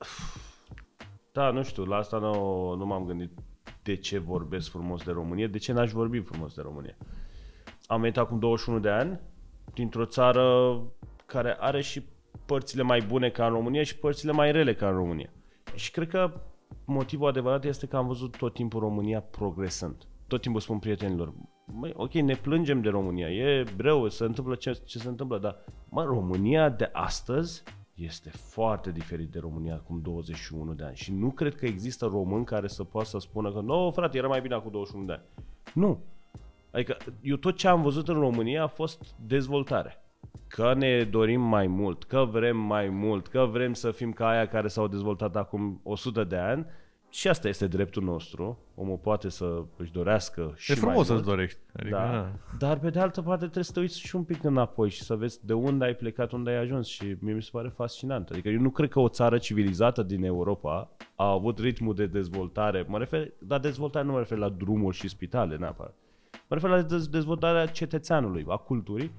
Da, 1.32 1.50
nu 1.50 1.62
știu, 1.62 1.84
la 1.84 1.96
asta 1.96 2.18
nu, 2.18 2.74
nu 2.74 2.86
m-am 2.86 3.04
gândit 3.04 3.30
de 3.82 3.94
ce 3.94 4.18
vorbesc 4.18 4.70
frumos 4.70 5.04
de 5.04 5.10
România, 5.10 5.46
de 5.46 5.58
ce 5.58 5.72
n-aș 5.72 5.90
vorbi 5.90 6.20
frumos 6.20 6.54
de 6.54 6.62
România. 6.62 6.96
Am 7.86 8.00
venit 8.00 8.16
acum 8.16 8.38
21 8.38 8.78
de 8.78 8.88
ani 8.88 9.20
dintr-o 9.74 10.04
țară 10.04 10.76
care 11.26 11.56
are 11.60 11.82
și 11.82 12.02
părțile 12.46 12.82
mai 12.82 13.00
bune 13.00 13.30
ca 13.30 13.46
în 13.46 13.52
România 13.52 13.82
și 13.82 13.96
părțile 13.96 14.32
mai 14.32 14.52
rele 14.52 14.74
ca 14.74 14.88
în 14.88 14.94
România. 14.94 15.30
Și 15.74 15.90
cred 15.90 16.08
că 16.08 16.40
motivul 16.84 17.28
adevărat 17.28 17.64
este 17.64 17.86
că 17.86 17.96
am 17.96 18.06
văzut 18.06 18.36
tot 18.36 18.54
timpul 18.54 18.80
România 18.80 19.20
progresând. 19.20 19.96
Tot 20.26 20.40
timpul 20.40 20.60
spun 20.60 20.78
prietenilor, 20.78 21.32
măi, 21.72 21.92
ok, 21.96 22.12
ne 22.12 22.34
plângem 22.34 22.80
de 22.80 22.88
România, 22.88 23.30
e 23.30 23.64
rău, 23.76 24.08
se 24.08 24.24
întâmplă 24.24 24.54
ce, 24.54 24.80
ce 24.84 24.98
se 24.98 25.08
întâmplă, 25.08 25.38
dar 25.38 25.56
mă, 25.88 26.04
România 26.04 26.68
de 26.68 26.90
astăzi 26.92 27.62
este 27.94 28.30
foarte 28.30 28.90
diferit 28.90 29.30
de 29.30 29.38
România 29.38 29.74
acum 29.74 30.00
21 30.02 30.72
de 30.72 30.84
ani 30.84 30.96
și 30.96 31.12
nu 31.12 31.30
cred 31.30 31.54
că 31.54 31.66
există 31.66 32.06
român 32.06 32.44
care 32.44 32.68
să 32.68 32.84
poată 32.84 33.08
să 33.08 33.18
spună 33.18 33.52
că 33.52 33.60
nu, 33.60 33.90
frate, 33.90 34.18
era 34.18 34.28
mai 34.28 34.40
bine 34.40 34.54
acum 34.54 34.70
21 34.70 35.04
de 35.04 35.12
ani. 35.12 35.22
Nu. 35.74 35.98
Adică 36.70 36.96
eu 37.20 37.36
tot 37.36 37.56
ce 37.56 37.68
am 37.68 37.82
văzut 37.82 38.08
în 38.08 38.18
România 38.18 38.62
a 38.62 38.66
fost 38.66 39.14
dezvoltare. 39.26 40.02
Că 40.46 40.74
ne 40.74 41.04
dorim 41.04 41.40
mai 41.40 41.66
mult, 41.66 42.04
că 42.04 42.24
vrem 42.30 42.56
mai 42.56 42.88
mult, 42.88 43.26
că 43.26 43.48
vrem 43.50 43.72
să 43.72 43.90
fim 43.90 44.12
ca 44.12 44.28
aia 44.28 44.48
care 44.48 44.68
s-au 44.68 44.86
dezvoltat 44.86 45.36
acum 45.36 45.80
100 45.82 46.24
de 46.24 46.36
ani 46.36 46.66
și 47.10 47.28
asta 47.28 47.48
este 47.48 47.66
dreptul 47.66 48.02
nostru. 48.02 48.58
Omul 48.74 48.96
poate 48.96 49.28
să 49.28 49.62
își 49.76 49.92
dorească 49.92 50.52
și 50.56 50.72
E 50.72 50.74
frumos 50.74 50.94
mai 50.96 51.04
să-ți 51.04 51.14
mult. 51.14 51.24
dorești. 51.26 51.58
Adică, 51.72 51.96
Da. 51.96 52.10
da. 52.10 52.30
Dar 52.58 52.78
pe 52.78 52.90
de 52.90 52.98
altă 53.00 53.22
parte 53.22 53.42
trebuie 53.42 53.64
să 53.64 53.72
te 53.72 53.80
uiți 53.80 54.00
și 54.00 54.16
un 54.16 54.24
pic 54.24 54.44
înapoi 54.44 54.88
și 54.90 55.02
să 55.02 55.14
vezi 55.16 55.46
de 55.46 55.52
unde 55.52 55.84
ai 55.84 55.94
plecat, 55.94 56.32
unde 56.32 56.50
ai 56.50 56.56
ajuns 56.56 56.86
și 56.86 57.16
mie 57.18 57.34
mi 57.34 57.42
se 57.42 57.48
pare 57.52 57.68
fascinant. 57.68 58.28
Adică 58.30 58.48
eu 58.48 58.60
nu 58.60 58.70
cred 58.70 58.88
că 58.88 59.00
o 59.00 59.08
țară 59.08 59.38
civilizată 59.38 60.02
din 60.02 60.24
Europa 60.24 60.90
a 61.14 61.30
avut 61.30 61.58
ritmul 61.58 61.94
de 61.94 62.06
dezvoltare. 62.06 62.84
Mă 62.88 62.98
refer, 62.98 63.32
la 63.48 63.58
dezvoltare 63.58 64.04
nu 64.06 64.12
mă 64.12 64.18
refer 64.18 64.38
la 64.38 64.48
drumuri 64.48 64.96
și 64.96 65.08
spitale 65.08 65.56
neapărat. 65.56 65.94
Mă 66.48 66.56
refer 66.56 66.70
la 66.70 66.82
dez- 66.84 67.10
dezvoltarea 67.10 67.66
cetățeanului, 67.66 68.44
a 68.48 68.56
culturii, 68.56 69.10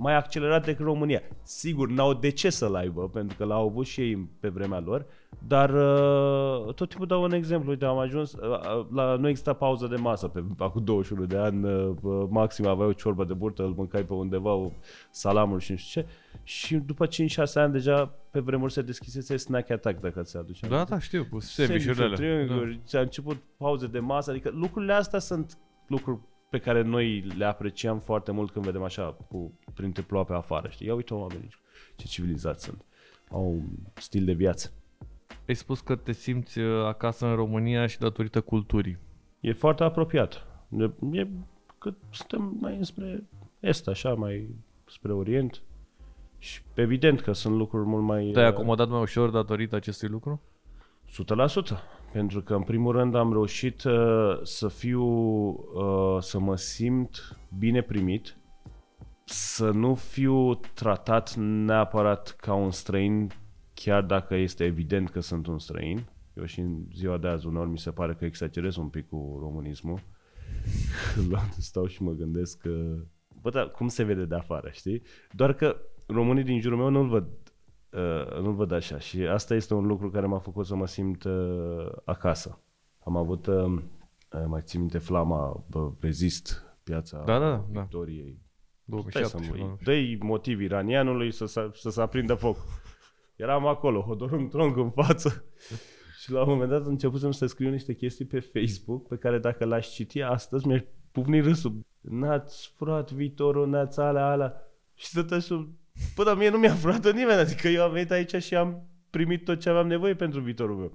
mai 0.00 0.16
accelerat 0.16 0.64
decât 0.64 0.84
România. 0.84 1.22
Sigur, 1.42 1.88
n-au 1.88 2.14
de 2.14 2.30
ce 2.30 2.50
să-l 2.50 2.74
aibă, 2.74 3.08
pentru 3.08 3.36
că 3.36 3.44
l-au 3.44 3.66
avut 3.66 3.86
și 3.86 4.00
ei 4.00 4.28
pe 4.40 4.48
vremea 4.48 4.80
lor, 4.80 5.06
dar 5.46 5.70
uh, 5.70 6.74
tot 6.74 6.88
timpul 6.88 7.06
dau 7.06 7.22
un 7.22 7.32
exemplu. 7.32 7.70
Uite, 7.70 7.84
am 7.84 7.98
ajuns, 7.98 8.32
uh, 8.32 8.86
la, 8.92 9.16
nu 9.16 9.28
exista 9.28 9.52
pauză 9.52 9.86
de 9.86 9.96
masă 9.96 10.28
pe 10.28 10.44
acum 10.58 10.84
21 10.84 11.24
de 11.24 11.36
ani, 11.36 11.64
uh, 11.64 11.94
uh, 12.02 12.26
maxim 12.28 12.66
aveai 12.66 12.88
o 12.88 12.92
ciorbă 12.92 13.24
de 13.24 13.32
burtă, 13.32 13.62
îl 13.62 13.72
mâncai 13.76 14.02
pe 14.02 14.12
undeva, 14.12 14.52
o 14.52 14.70
salamuri 15.10 15.62
și 15.62 15.70
nu 15.70 15.76
știu 15.76 16.02
ce. 16.02 16.08
Și 16.42 16.76
după 16.76 17.06
5-6 17.06 17.10
ani 17.54 17.72
deja 17.72 18.14
pe 18.30 18.40
vremuri 18.40 18.72
se 18.72 18.82
deschisese 18.82 19.36
Snack 19.36 19.70
Attack, 19.70 20.00
dacă 20.00 20.22
ți 20.22 20.36
aduce 20.36 20.66
Da, 20.66 20.74
aminte. 20.74 20.92
da, 20.92 21.00
știu, 21.00 21.26
cu 21.30 21.38
Sandwich-uri, 21.40 21.94
sandwich-urile 21.94 22.04
alea. 22.04 22.16
Da. 22.16 22.44
triunghiuri, 22.44 22.80
ți-a 22.86 23.00
început 23.00 23.36
pauze 23.56 23.86
de 23.86 23.98
masă, 23.98 24.30
adică 24.30 24.50
lucrurile 24.54 24.92
astea 24.92 25.18
sunt 25.18 25.58
lucruri 25.86 26.18
pe 26.50 26.58
care 26.58 26.82
noi 26.82 27.20
le 27.20 27.44
apreciem 27.44 27.98
foarte 27.98 28.30
mult 28.30 28.50
când 28.50 28.64
vedem 28.64 28.82
așa 28.82 29.16
cu, 29.28 29.52
printre 29.74 30.02
ploape 30.02 30.32
pe 30.32 30.38
afară, 30.38 30.68
știi? 30.68 30.86
Ia 30.86 30.94
uite 30.94 31.14
oamenii, 31.14 31.48
ce 31.96 32.06
civilizați 32.06 32.64
sunt. 32.64 32.84
Au 33.30 33.50
un 33.50 33.62
stil 33.94 34.24
de 34.24 34.32
viață. 34.32 34.72
Ai 35.48 35.54
spus 35.54 35.80
că 35.80 35.96
te 35.96 36.12
simți 36.12 36.58
uh, 36.58 36.84
acasă 36.84 37.26
în 37.26 37.34
România 37.34 37.86
și 37.86 37.98
datorită 37.98 38.40
culturii. 38.40 38.98
E 39.40 39.52
foarte 39.52 39.84
apropiat. 39.84 40.46
E, 40.78 40.90
e 41.12 41.26
că 41.78 41.94
suntem 42.10 42.56
mai 42.60 42.76
înspre 42.76 43.24
est, 43.60 43.88
așa, 43.88 44.14
mai 44.14 44.48
spre 44.86 45.12
orient. 45.12 45.62
Și 46.38 46.60
evident 46.74 47.20
că 47.20 47.32
sunt 47.32 47.56
lucruri 47.56 47.86
mult 47.86 48.04
mai... 48.04 48.30
Te-ai 48.32 48.46
uh, 48.46 48.52
acomodat 48.52 48.88
mai 48.88 49.00
ușor 49.00 49.30
datorită 49.30 49.76
acestui 49.76 50.08
lucru? 50.08 50.42
100%. 51.06 51.99
Pentru 52.12 52.42
că, 52.42 52.54
în 52.54 52.62
primul 52.62 52.92
rând, 52.92 53.14
am 53.14 53.32
reușit 53.32 53.84
uh, 53.84 54.40
să 54.42 54.68
fiu, 54.68 55.04
uh, 55.04 56.16
să 56.20 56.38
mă 56.38 56.56
simt 56.56 57.38
bine 57.58 57.82
primit, 57.82 58.36
să 59.24 59.70
nu 59.70 59.94
fiu 59.94 60.54
tratat 60.54 61.34
neapărat 61.36 62.36
ca 62.40 62.54
un 62.54 62.70
străin, 62.70 63.30
chiar 63.74 64.02
dacă 64.02 64.34
este 64.34 64.64
evident 64.64 65.10
că 65.10 65.20
sunt 65.20 65.46
un 65.46 65.58
străin. 65.58 66.08
Eu 66.36 66.44
și 66.44 66.60
în 66.60 66.84
ziua 66.94 67.18
de 67.18 67.28
azi 67.28 67.46
uneori 67.46 67.70
mi 67.70 67.78
se 67.78 67.90
pare 67.90 68.14
că 68.14 68.24
exagerez 68.24 68.76
un 68.76 68.88
pic 68.88 69.08
cu 69.08 69.38
românismul. 69.40 70.00
La 71.30 71.40
stau 71.58 71.86
și 71.86 72.02
mă 72.02 72.12
gândesc 72.12 72.58
că... 72.58 72.96
Bă, 73.40 73.50
dar 73.50 73.70
cum 73.70 73.88
se 73.88 74.02
vede 74.02 74.24
de 74.24 74.34
afară, 74.34 74.68
știi? 74.72 75.02
Doar 75.32 75.52
că 75.52 75.76
românii 76.06 76.44
din 76.44 76.60
jurul 76.60 76.78
meu 76.78 76.88
nu-l 76.88 77.08
văd 77.08 77.26
uh, 77.92 78.40
nu-l 78.40 78.54
văd 78.54 78.72
așa 78.72 78.98
și 78.98 79.20
asta 79.20 79.54
este 79.54 79.74
un 79.74 79.86
lucru 79.86 80.10
care 80.10 80.26
m-a 80.26 80.38
făcut 80.38 80.66
să 80.66 80.74
mă 80.74 80.86
simt 80.86 81.24
uh, 81.24 81.86
acasă. 82.04 82.58
Am 82.98 83.16
avut, 83.16 83.46
uh, 83.46 83.64
uh, 83.64 84.44
mai 84.46 84.60
țin 84.64 84.80
minte, 84.80 84.98
flama, 84.98 85.64
bă, 85.70 85.90
rezist, 86.00 86.64
piața 86.82 87.22
Da, 87.26 87.38
da, 87.38 87.64
da. 87.72 87.80
Victoriei. 87.80 88.48
Stai 89.08 89.24
să 89.24 89.36
2007. 89.36 89.62
mă, 89.62 89.76
dă 89.82 90.24
motiv 90.24 90.60
iranianului 90.60 91.32
să, 91.32 91.46
să, 91.46 91.70
să 91.72 91.90
se 91.90 92.00
aprindă 92.00 92.34
foc. 92.34 92.56
Eram 93.36 93.66
acolo, 93.66 94.00
hodorâm 94.00 94.48
tronc 94.48 94.76
în 94.76 94.90
față. 94.90 95.44
Și 96.20 96.30
la 96.30 96.42
un 96.42 96.48
moment 96.48 96.70
dat 96.70 96.86
începusem 96.86 97.30
să 97.30 97.46
scriu 97.46 97.70
niște 97.70 97.94
chestii 97.94 98.24
pe 98.24 98.40
Facebook 98.40 99.08
pe 99.08 99.16
care 99.16 99.38
dacă 99.38 99.64
l-aș 99.64 99.88
citi 99.88 100.22
astăzi 100.22 100.66
mi-aș 100.66 100.80
pufni 101.12 101.40
râsul. 101.40 101.80
N-ați 102.00 102.72
furat 102.76 103.12
viitorul, 103.12 103.68
n-ați 103.68 104.00
alea, 104.00 104.26
alea. 104.26 104.54
Și 104.94 105.06
stătea 105.06 105.38
și 105.38 105.68
Bă, 106.16 106.24
dar 106.24 106.36
mie 106.36 106.50
nu 106.50 106.58
mi-a 106.58 106.74
furat 106.74 107.12
nimeni, 107.12 107.38
adică 107.38 107.68
eu 107.68 107.82
am 107.82 107.92
venit 107.92 108.10
aici 108.10 108.34
și 108.34 108.56
am 108.56 108.82
primit 109.10 109.44
tot 109.44 109.60
ce 109.60 109.68
aveam 109.68 109.86
nevoie 109.86 110.14
pentru 110.14 110.40
viitorul 110.40 110.76
meu. 110.76 110.92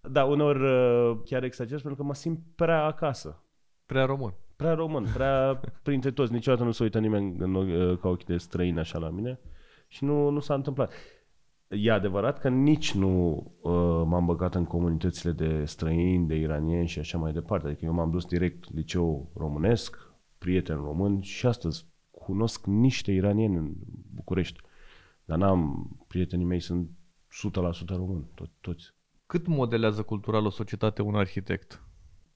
Da, 0.00 0.24
uneori 0.24 0.62
uh, 0.62 1.18
chiar 1.24 1.42
exagerez 1.42 1.82
pentru 1.82 2.00
că 2.02 2.06
mă 2.06 2.14
simt 2.14 2.38
prea 2.54 2.84
acasă. 2.84 3.42
Prea 3.86 4.04
român. 4.04 4.34
Prea 4.56 4.74
român, 4.74 5.06
prea 5.14 5.60
printre 5.82 6.10
toți. 6.10 6.32
Niciodată 6.32 6.64
nu 6.64 6.70
se 6.70 6.82
uită 6.82 6.98
nimeni 6.98 7.36
în, 7.38 7.54
ochi- 7.54 7.90
uh, 7.90 7.98
ca 7.98 8.08
ochi 8.08 8.24
de 8.24 8.36
străin 8.36 8.78
așa 8.78 8.98
la 8.98 9.10
mine 9.10 9.40
și 9.88 10.04
nu, 10.04 10.28
nu 10.28 10.40
s-a 10.40 10.54
întâmplat. 10.54 10.92
E 11.68 11.92
adevărat 11.92 12.38
că 12.38 12.48
nici 12.48 12.94
nu 12.94 13.36
uh, 13.60 13.72
m-am 14.06 14.24
băgat 14.26 14.54
în 14.54 14.64
comunitățile 14.64 15.32
de 15.32 15.64
străini, 15.64 16.26
de 16.26 16.34
iranieni 16.34 16.86
și 16.86 16.98
așa 16.98 17.18
mai 17.18 17.32
departe. 17.32 17.66
Adică 17.66 17.84
eu 17.84 17.92
m-am 17.92 18.10
dus 18.10 18.24
direct 18.24 18.74
liceu 18.74 19.30
românesc, 19.36 19.96
prieten 20.38 20.76
român 20.76 21.20
și 21.20 21.46
astăzi 21.46 21.86
cunosc 22.26 22.66
niște 22.66 23.12
iranieni 23.12 23.56
în 23.56 23.72
București. 24.14 24.60
Dar 25.24 25.38
n-am, 25.38 25.90
prietenii 26.08 26.44
mei 26.44 26.60
sunt 26.60 26.90
100% 27.30 27.86
români, 27.86 28.28
to- 28.34 28.60
toți. 28.60 28.94
Cât 29.26 29.46
modelează 29.46 30.02
cultural 30.02 30.44
o 30.44 30.50
societate 30.50 31.02
un 31.02 31.14
arhitect? 31.14 31.82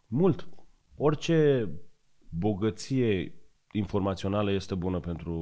Mult. 0.07 0.49
Orice 0.97 1.69
bogăție 2.29 3.35
informațională 3.73 4.51
este 4.53 4.75
bună 4.75 5.01
pentru 5.01 5.35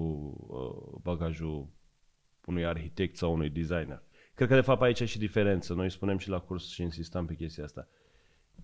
uh, 0.48 1.00
bagajul 1.02 1.68
unui 2.44 2.66
arhitect 2.66 3.16
sau 3.16 3.32
unui 3.32 3.50
designer. 3.50 4.02
Cred 4.34 4.48
că 4.48 4.54
de 4.54 4.60
fapt 4.60 4.82
aici 4.82 5.00
e 5.00 5.04
și 5.04 5.18
diferență. 5.18 5.74
Noi 5.74 5.90
spunem 5.90 6.18
și 6.18 6.28
la 6.28 6.40
curs 6.40 6.68
și 6.68 6.82
insistam 6.82 7.26
pe 7.26 7.34
chestia 7.34 7.64
asta. 7.64 7.88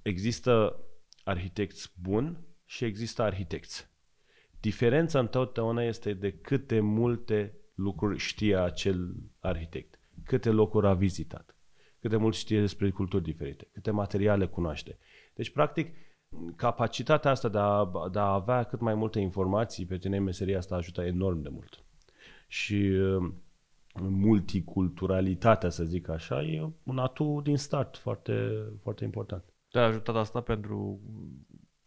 Există 0.03 0.81
arhitecți 1.25 1.93
buni 2.01 2.39
și 2.65 2.85
există 2.85 3.23
arhitecți. 3.23 3.94
Diferența 4.65 5.19
întotdeauna 5.19 5.83
este 5.83 6.13
de 6.13 6.33
câte 6.33 6.81
multe 6.81 7.59
lucruri 7.75 8.19
știe 8.19 8.57
acel 8.57 9.15
arhitect, 9.41 10.01
câte 10.25 10.51
locuri 10.51 10.87
a 10.87 10.95
vizitat, 10.95 11.57
câte 12.01 12.17
mult 12.17 12.35
știe 12.35 12.61
despre 12.61 12.91
culturi 12.91 13.23
diferite, 13.23 13.69
câte 13.73 13.91
materiale 13.91 14.47
cunoaște. 14.47 14.99
Deci, 15.35 15.51
practic, 15.51 15.95
capacitatea 16.57 17.31
asta 17.31 17.49
de 17.49 17.59
a, 17.59 17.91
de 18.13 18.19
a 18.19 18.33
avea 18.33 18.63
cât 18.63 18.81
mai 18.81 18.95
multe 18.95 19.21
informații 19.21 19.87
pe 19.87 19.99
tine 19.99 20.17
în 20.17 20.23
meseria 20.23 20.59
asta 20.59 20.75
ajută 20.75 21.03
enorm 21.03 21.43
de 21.43 21.49
mult. 21.49 21.85
Și 22.49 22.75
uh, 22.75 23.33
multiculturalitatea, 24.01 25.69
să 25.69 25.85
zic 25.85 26.09
așa, 26.09 26.43
e 26.43 26.71
un 26.83 26.99
atu 26.99 27.41
din 27.43 27.57
start 27.57 27.97
foarte, 27.97 28.51
foarte 28.83 29.05
important. 29.05 29.45
Te-a 29.71 29.85
ajutat 29.85 30.17
asta 30.17 30.41
pentru 30.41 31.01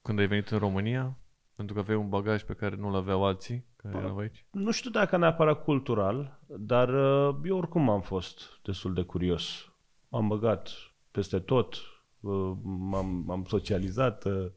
când 0.01 0.19
ai 0.19 0.27
venit 0.27 0.49
în 0.49 0.57
România? 0.57 1.17
Pentru 1.57 1.75
că 1.75 1.81
aveai 1.81 1.97
un 1.97 2.09
bagaj 2.09 2.43
pe 2.43 2.53
care 2.53 2.75
nu-l 2.75 2.95
aveau 2.95 3.25
alții 3.25 3.65
care 3.75 3.97
erau 3.97 4.17
aici? 4.17 4.45
Nu 4.51 4.71
știu 4.71 4.89
dacă 4.89 5.17
neapărat 5.17 5.63
cultural, 5.63 6.39
dar 6.47 6.89
uh, 6.89 7.35
eu 7.43 7.57
oricum 7.57 7.89
am 7.89 8.01
fost 8.01 8.59
destul 8.63 8.93
de 8.93 9.01
curios. 9.01 9.71
M-am 10.09 10.27
băgat 10.27 10.69
peste 11.11 11.39
tot, 11.39 11.75
uh, 12.19 12.51
m-am, 12.63 13.23
m-am 13.25 13.45
socializat. 13.47 14.25
uh, 14.25 14.51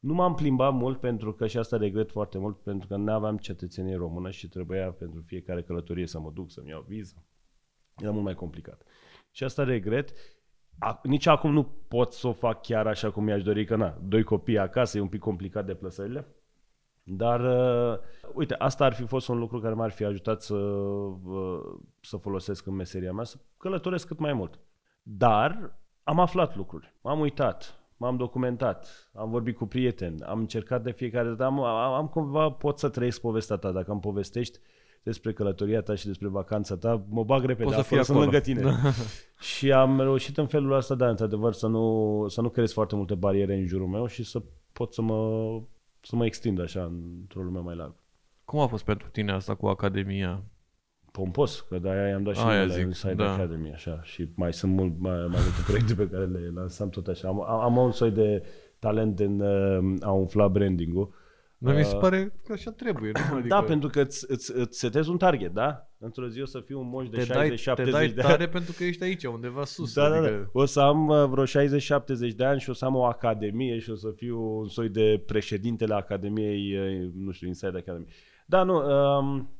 Nu 0.00 0.14
m-am 0.14 0.34
plimbat 0.34 0.72
mult 0.72 1.00
pentru 1.00 1.32
că 1.34 1.46
și 1.46 1.58
asta 1.58 1.76
regret 1.76 2.10
foarte 2.10 2.38
mult 2.38 2.58
pentru 2.58 2.88
că 2.88 2.96
nu 2.96 3.12
aveam 3.12 3.36
cetățenie 3.36 3.96
română 3.96 4.30
și 4.30 4.48
trebuia 4.48 4.90
pentru 4.90 5.20
fiecare 5.20 5.62
călătorie 5.62 6.06
să 6.06 6.18
mă 6.18 6.30
duc 6.30 6.50
să-mi 6.50 6.68
iau 6.68 6.84
viză. 6.88 7.24
Era 7.96 8.10
mult 8.10 8.24
mai 8.24 8.34
complicat. 8.34 8.82
Și 9.30 9.44
asta 9.44 9.64
regret. 9.64 10.12
A, 10.82 11.00
nici 11.02 11.26
acum 11.26 11.52
nu 11.52 11.62
pot 11.88 12.12
să 12.12 12.26
o 12.26 12.32
fac 12.32 12.62
chiar 12.62 12.86
așa 12.86 13.10
cum 13.10 13.24
mi-aș 13.24 13.42
dori, 13.42 13.64
că 13.64 13.76
na, 13.76 13.98
doi 14.02 14.22
copii 14.22 14.58
acasă, 14.58 14.98
e 14.98 15.00
un 15.00 15.08
pic 15.08 15.20
complicat 15.20 15.66
de 15.66 15.74
plăsările. 15.74 16.26
Dar, 17.02 17.40
uh, 17.40 17.98
uite, 18.34 18.54
asta 18.54 18.84
ar 18.84 18.92
fi 18.92 19.06
fost 19.06 19.28
un 19.28 19.38
lucru 19.38 19.60
care 19.60 19.74
m-ar 19.74 19.90
fi 19.90 20.04
ajutat 20.04 20.42
să, 20.42 20.54
uh, 20.54 21.60
să 22.00 22.16
folosesc 22.16 22.66
în 22.66 22.74
meseria 22.74 23.12
mea, 23.12 23.24
să 23.24 23.36
călătoresc 23.56 24.06
cât 24.06 24.18
mai 24.18 24.32
mult. 24.32 24.58
Dar 25.02 25.78
am 26.02 26.20
aflat 26.20 26.56
lucruri, 26.56 26.94
m-am 27.00 27.20
uitat, 27.20 27.80
m-am 27.96 28.16
documentat, 28.16 29.10
am 29.14 29.30
vorbit 29.30 29.56
cu 29.56 29.66
prieteni, 29.66 30.22
am 30.22 30.38
încercat 30.38 30.82
de 30.82 30.90
fiecare 30.90 31.28
dată, 31.28 31.44
am, 31.44 31.60
am, 31.60 31.92
am 31.92 32.08
cumva, 32.08 32.50
pot 32.50 32.78
să 32.78 32.88
trăiesc 32.88 33.20
povestea 33.20 33.56
ta, 33.56 33.70
dacă 33.70 33.90
îmi 33.90 34.00
povestești 34.00 34.58
despre 35.02 35.32
călătoria 35.32 35.80
ta 35.80 35.94
și 35.94 36.06
despre 36.06 36.28
vacanța 36.28 36.76
ta, 36.76 37.04
mă 37.08 37.24
bag 37.24 37.44
repede, 37.44 37.64
Poți 37.64 37.76
să 37.76 37.82
fii 37.82 37.98
acolo, 37.98 38.18
acolo. 38.18 38.40
sunt 38.40 38.54
lângă 38.54 38.70
tine. 38.70 38.92
și 39.56 39.72
am 39.72 40.00
reușit 40.00 40.38
în 40.38 40.46
felul 40.46 40.72
ăsta, 40.72 40.94
da, 40.94 41.08
într-adevăr, 41.08 41.52
să 41.52 41.66
nu, 41.66 42.26
să 42.28 42.40
nu 42.40 42.48
creez 42.48 42.72
foarte 42.72 42.96
multe 42.96 43.14
bariere 43.14 43.54
în 43.54 43.66
jurul 43.66 43.86
meu 43.86 44.06
și 44.06 44.24
să 44.24 44.42
pot 44.72 44.94
să 44.94 45.02
mă, 45.02 45.50
să 46.00 46.16
mă 46.16 46.24
extind 46.24 46.60
așa 46.60 46.84
într-o 47.20 47.42
lume 47.42 47.58
mai 47.58 47.76
largă. 47.76 47.96
Cum 48.44 48.58
a 48.58 48.66
fost 48.66 48.84
pentru 48.84 49.08
tine 49.08 49.32
asta 49.32 49.54
cu 49.54 49.66
Academia? 49.66 50.42
Pompos, 51.12 51.60
că 51.60 51.78
de-aia 51.78 52.08
i-am 52.08 52.22
dat 52.22 52.34
și 52.34 52.40
Aia 52.40 52.60
numele 52.60 52.72
zic, 52.72 52.84
Inside 52.84 53.14
da. 53.14 53.32
Academy, 53.32 53.72
așa, 53.72 54.00
și 54.02 54.28
mai 54.34 54.52
sunt 54.52 54.72
mult, 54.72 54.98
mai, 54.98 55.12
mai 55.12 55.26
multe 55.28 55.62
proiecte 55.66 55.94
pe 55.94 56.08
care 56.08 56.24
le 56.24 56.50
lansam 56.54 56.88
tot 56.88 57.06
așa. 57.06 57.28
Am, 57.28 57.42
am, 57.42 57.60
am 57.60 57.76
un 57.76 57.92
soi 57.92 58.10
de 58.10 58.42
talent 58.78 59.18
în 59.18 59.40
uh, 59.40 59.96
a 60.00 60.10
umfla 60.10 60.48
branding-ul. 60.48 61.12
Dar 61.62 61.74
mi 61.74 61.84
se 61.84 61.94
Uh, 61.94 62.00
pare 62.00 62.32
că 62.44 62.52
așa 62.52 62.70
trebuie, 62.70 63.12
nu? 63.14 63.34
Adică 63.36 63.48
Da, 63.48 63.62
pentru 63.62 63.88
că 63.88 64.00
îți, 64.00 64.24
îți, 64.28 64.52
îți 64.56 64.78
setezi 64.78 65.10
un 65.10 65.16
target, 65.16 65.52
da? 65.52 65.90
Într-o 65.98 66.28
zi 66.28 66.40
o 66.40 66.44
să 66.46 66.60
fiu 66.60 66.80
un 66.80 66.88
moș 66.88 67.08
de 67.08 67.16
te 67.16 67.24
dai, 67.24 67.54
60-70 67.54 67.74
te 67.74 67.84
dai 67.90 68.08
de 68.08 68.20
tare 68.20 68.42
ani. 68.42 68.52
pentru 68.52 68.72
că 68.72 68.84
ești 68.84 69.02
aici, 69.02 69.24
undeva 69.24 69.64
sus. 69.64 69.94
Da, 69.94 70.08
da, 70.08 70.16
adică... 70.16 70.50
da. 70.52 70.60
O 70.60 70.64
să 70.64 70.80
am 70.80 71.08
uh, 71.08 71.24
vreo 71.24 71.44
60-70 71.44 72.34
de 72.36 72.44
ani 72.44 72.60
și 72.60 72.70
o 72.70 72.72
să 72.72 72.84
am 72.84 72.94
o 72.94 73.04
academie 73.04 73.78
și 73.78 73.90
o 73.90 73.94
să 73.94 74.10
fiu 74.16 74.58
un 74.58 74.68
soi 74.68 74.88
de 74.88 75.22
președintele 75.26 75.94
Academiei, 75.94 76.76
uh, 76.76 77.10
nu 77.14 77.30
știu, 77.30 77.46
Inside 77.46 77.78
Academy. 77.78 78.06
Da, 78.46 78.62
nu, 78.62 78.82
um, 79.18 79.50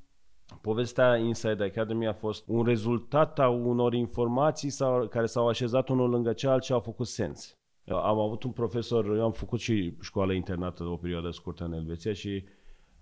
povestea 0.61 1.17
Inside 1.17 1.65
Academy 1.65 2.07
a 2.07 2.13
fost 2.13 2.45
un 2.47 2.65
rezultat 2.65 3.39
a 3.39 3.49
unor 3.49 3.95
informații 3.95 4.71
sau, 4.71 5.07
care 5.07 5.27
s-au 5.27 5.49
așezat 5.49 5.89
unul 5.89 6.11
lângă 6.11 6.33
cealaltă 6.33 6.65
și 6.65 6.73
au 6.73 6.81
făcut 6.81 7.07
sens. 7.07 7.60
Eu 7.85 7.97
Am 7.97 8.19
avut 8.19 8.43
un 8.43 8.51
profesor, 8.51 9.17
eu 9.17 9.25
am 9.25 9.33
făcut 9.33 9.61
și 9.61 9.97
școală 10.01 10.33
internată 10.33 10.85
o 10.85 10.97
perioadă 10.97 11.31
scurtă 11.31 11.65
în 11.65 11.73
Elveția 11.73 12.13
și 12.13 12.45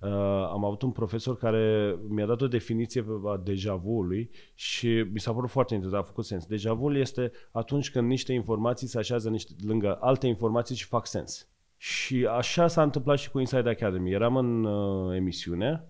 uh, 0.00 0.10
am 0.50 0.64
avut 0.64 0.82
un 0.82 0.90
profesor 0.90 1.36
care 1.36 1.96
mi-a 2.08 2.26
dat 2.26 2.40
o 2.40 2.48
definiție 2.48 3.02
pe 3.02 3.10
a 3.26 3.36
deja 3.36 3.74
vu-ului 3.74 4.30
și 4.54 4.88
mi 5.12 5.20
s-a 5.20 5.32
părut 5.32 5.50
foarte 5.50 5.74
interesant, 5.74 6.04
a 6.04 6.06
făcut 6.06 6.24
sens. 6.24 6.46
Deja 6.46 6.72
vu 6.72 6.92
este 6.92 7.32
atunci 7.50 7.90
când 7.90 8.08
niște 8.08 8.32
informații 8.32 8.86
se 8.86 8.98
așează 8.98 9.30
niște, 9.30 9.52
lângă 9.66 9.98
alte 10.00 10.26
informații 10.26 10.76
și 10.76 10.84
fac 10.84 11.06
sens. 11.06 11.48
Și 11.76 12.26
așa 12.26 12.66
s-a 12.66 12.82
întâmplat 12.82 13.18
și 13.18 13.30
cu 13.30 13.38
Inside 13.38 13.68
Academy. 13.68 14.12
Eram 14.12 14.36
în 14.36 14.64
uh, 14.64 15.16
emisiune, 15.16 15.84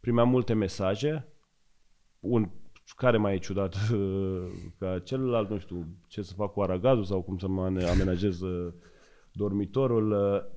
primeam 0.00 0.28
multe 0.28 0.52
mesaje, 0.52 1.28
un 2.20 2.50
care 2.96 3.16
mai 3.16 3.34
e 3.34 3.38
ciudat 3.38 3.76
ca 4.78 4.98
celălalt, 4.98 5.50
nu 5.50 5.58
știu, 5.58 5.86
ce 6.06 6.22
să 6.22 6.34
fac 6.34 6.52
cu 6.52 6.60
aragazul 6.60 7.04
sau 7.04 7.22
cum 7.22 7.38
să 7.38 7.48
mă 7.48 7.62
ane- 7.62 7.84
amenajez 7.84 8.40
uh, 8.40 8.72
dormitorul. 9.32 10.10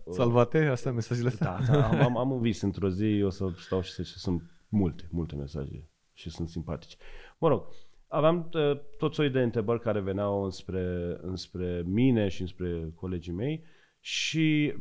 uh, 0.08 0.14
Salvate, 0.14 0.66
astea 0.66 0.92
mesajele 0.92 1.28
astea? 1.28 1.58
da, 1.68 1.74
da, 1.74 1.88
am, 1.88 2.02
am, 2.02 2.18
am 2.18 2.32
un 2.32 2.42
vis 2.42 2.62
într-o 2.62 2.90
zi, 2.90 3.22
o 3.24 3.30
să 3.30 3.48
stau 3.58 3.82
și 3.82 3.92
să 3.92 4.04
și 4.04 4.18
sunt 4.18 4.44
multe, 4.70 5.08
multe 5.12 5.36
mesaje 5.36 5.90
și 6.14 6.30
sunt 6.30 6.50
simpatici. 6.50 6.98
Mă 7.38 7.48
rog, 7.48 7.66
aveam 8.08 8.50
uh, 8.54 8.80
tot 8.98 9.14
soi 9.14 9.30
de 9.30 9.42
întrebări 9.42 9.80
care 9.82 10.00
veneau 10.00 10.44
înspre, 10.44 11.18
înspre 11.22 11.84
mine 11.86 12.28
și 12.28 12.42
înspre 12.42 12.92
colegii 12.96 13.34
mei 13.34 13.64
și 14.00 14.74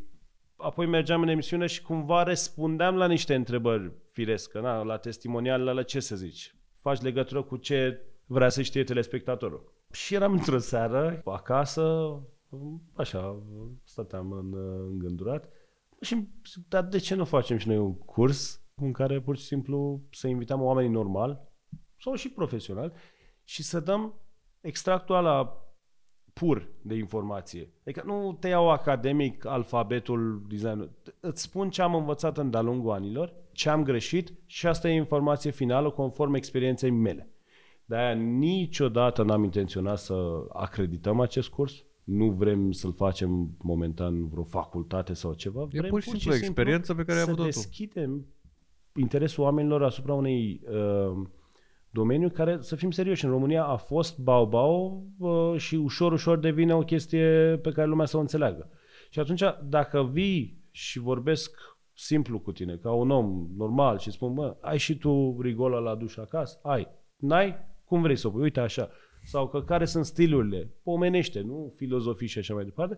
apoi 0.56 0.86
mergeam 0.86 1.22
în 1.22 1.28
emisiune 1.28 1.66
și 1.66 1.82
cumva 1.82 2.22
răspundeam 2.22 2.96
la 2.96 3.06
niște 3.06 3.34
întrebări 3.34 3.92
firesc, 4.12 4.50
că 4.50 4.60
na, 4.60 4.82
la 4.82 4.96
testimonial, 4.96 5.62
la 5.62 5.82
ce 5.82 6.00
să 6.00 6.16
zici? 6.16 6.54
Faci 6.80 7.00
legătură 7.00 7.42
cu 7.42 7.56
ce 7.56 8.00
vrea 8.26 8.48
să 8.48 8.62
știe 8.62 8.84
telespectatorul. 8.84 9.72
Și 9.92 10.14
eram 10.14 10.32
într-o 10.32 10.58
seară, 10.58 11.20
acasă, 11.24 12.16
așa, 12.94 13.42
stăteam 13.84 14.32
în, 14.32 14.54
îngândurat 14.90 15.48
și 16.00 16.12
îmi 16.12 16.28
zic, 16.50 16.68
dar 16.68 16.84
de 16.84 16.98
ce 16.98 17.14
nu 17.14 17.24
facem 17.24 17.56
și 17.56 17.68
noi 17.68 17.78
un 17.78 17.98
curs 17.98 18.62
în 18.74 18.92
care 18.92 19.20
pur 19.20 19.36
și 19.36 19.44
simplu 19.44 20.02
să 20.10 20.28
invităm 20.28 20.62
oamenii 20.62 20.90
normal 20.90 21.48
sau 21.98 22.14
și 22.14 22.28
profesional 22.28 22.92
și 23.44 23.62
să 23.62 23.80
dăm 23.80 24.14
extractul 24.60 25.14
ăla 25.14 25.64
pur 26.40 26.68
de 26.82 26.94
informație. 26.94 27.68
Adică 27.82 28.02
nu 28.06 28.36
te 28.40 28.48
iau 28.48 28.70
academic 28.70 29.46
alfabetul 29.46 30.42
designului. 30.48 30.90
Îți 31.20 31.42
spun 31.42 31.70
ce 31.70 31.82
am 31.82 31.94
învățat 31.94 32.38
în 32.38 32.50
de-a 32.50 32.60
lungul 32.60 32.92
anilor, 32.92 33.32
ce 33.52 33.68
am 33.68 33.82
greșit 33.82 34.32
și 34.46 34.66
asta 34.66 34.88
e 34.88 34.94
informație 34.94 35.50
finală 35.50 35.90
conform 35.90 36.34
experienței 36.34 36.90
mele. 36.90 37.28
De-aia 37.84 38.14
niciodată 38.14 39.22
n-am 39.22 39.44
intenționat 39.44 39.98
să 39.98 40.44
acredităm 40.52 41.20
acest 41.20 41.48
curs. 41.48 41.84
Nu 42.04 42.30
vrem 42.30 42.72
să-l 42.72 42.92
facem 42.92 43.56
momentan 43.58 44.28
vreo 44.28 44.44
facultate 44.44 45.14
sau 45.14 45.32
ceva. 45.34 45.66
E 45.70 45.78
vrem 45.78 45.90
pur 45.90 46.00
și 46.00 46.08
simplu 46.08 46.32
o 46.32 46.34
experiență 46.34 46.94
pe 46.94 47.04
care 47.04 47.18
ai 47.18 47.24
să 47.24 47.30
avut-o 47.30 47.42
tu. 47.42 47.48
deschidem 47.48 48.26
interesul 48.94 49.44
oamenilor 49.44 49.82
asupra 49.82 50.14
unei 50.14 50.60
uh, 50.70 51.26
domeniu 51.90 52.28
care, 52.28 52.58
să 52.60 52.76
fim 52.76 52.90
serioși, 52.90 53.24
în 53.24 53.30
România 53.30 53.64
a 53.64 53.76
fost 53.76 54.18
bau-bau 54.18 55.06
uh, 55.18 55.54
și 55.56 55.74
ușor, 55.74 56.12
ușor 56.12 56.38
devine 56.38 56.74
o 56.74 56.80
chestie 56.80 57.58
pe 57.62 57.72
care 57.72 57.88
lumea 57.88 58.06
să 58.06 58.16
o 58.16 58.20
înțeleagă. 58.20 58.70
Și 59.10 59.18
atunci, 59.18 59.42
dacă 59.68 60.02
vii 60.12 60.62
și 60.70 60.98
vorbesc 60.98 61.50
simplu 61.94 62.38
cu 62.38 62.52
tine, 62.52 62.76
ca 62.76 62.92
un 62.92 63.10
om 63.10 63.48
normal 63.56 63.98
și 63.98 64.10
spun, 64.10 64.32
mă, 64.32 64.56
ai 64.60 64.78
și 64.78 64.96
tu 64.96 65.38
rigola 65.40 65.78
la 65.78 65.94
duș 65.94 66.16
acasă? 66.16 66.58
Ai. 66.62 66.88
N-ai? 67.16 67.56
Cum 67.84 68.02
vrei 68.02 68.16
să 68.16 68.26
o 68.26 68.30
pui? 68.30 68.42
Uite 68.42 68.60
așa. 68.60 68.90
Sau 69.24 69.48
că 69.48 69.62
care 69.62 69.84
sunt 69.84 70.04
stilurile? 70.04 70.74
Pomenește, 70.82 71.40
nu? 71.40 71.72
Filozofii 71.76 72.26
și 72.26 72.38
așa 72.38 72.54
mai 72.54 72.64
departe. 72.64 72.96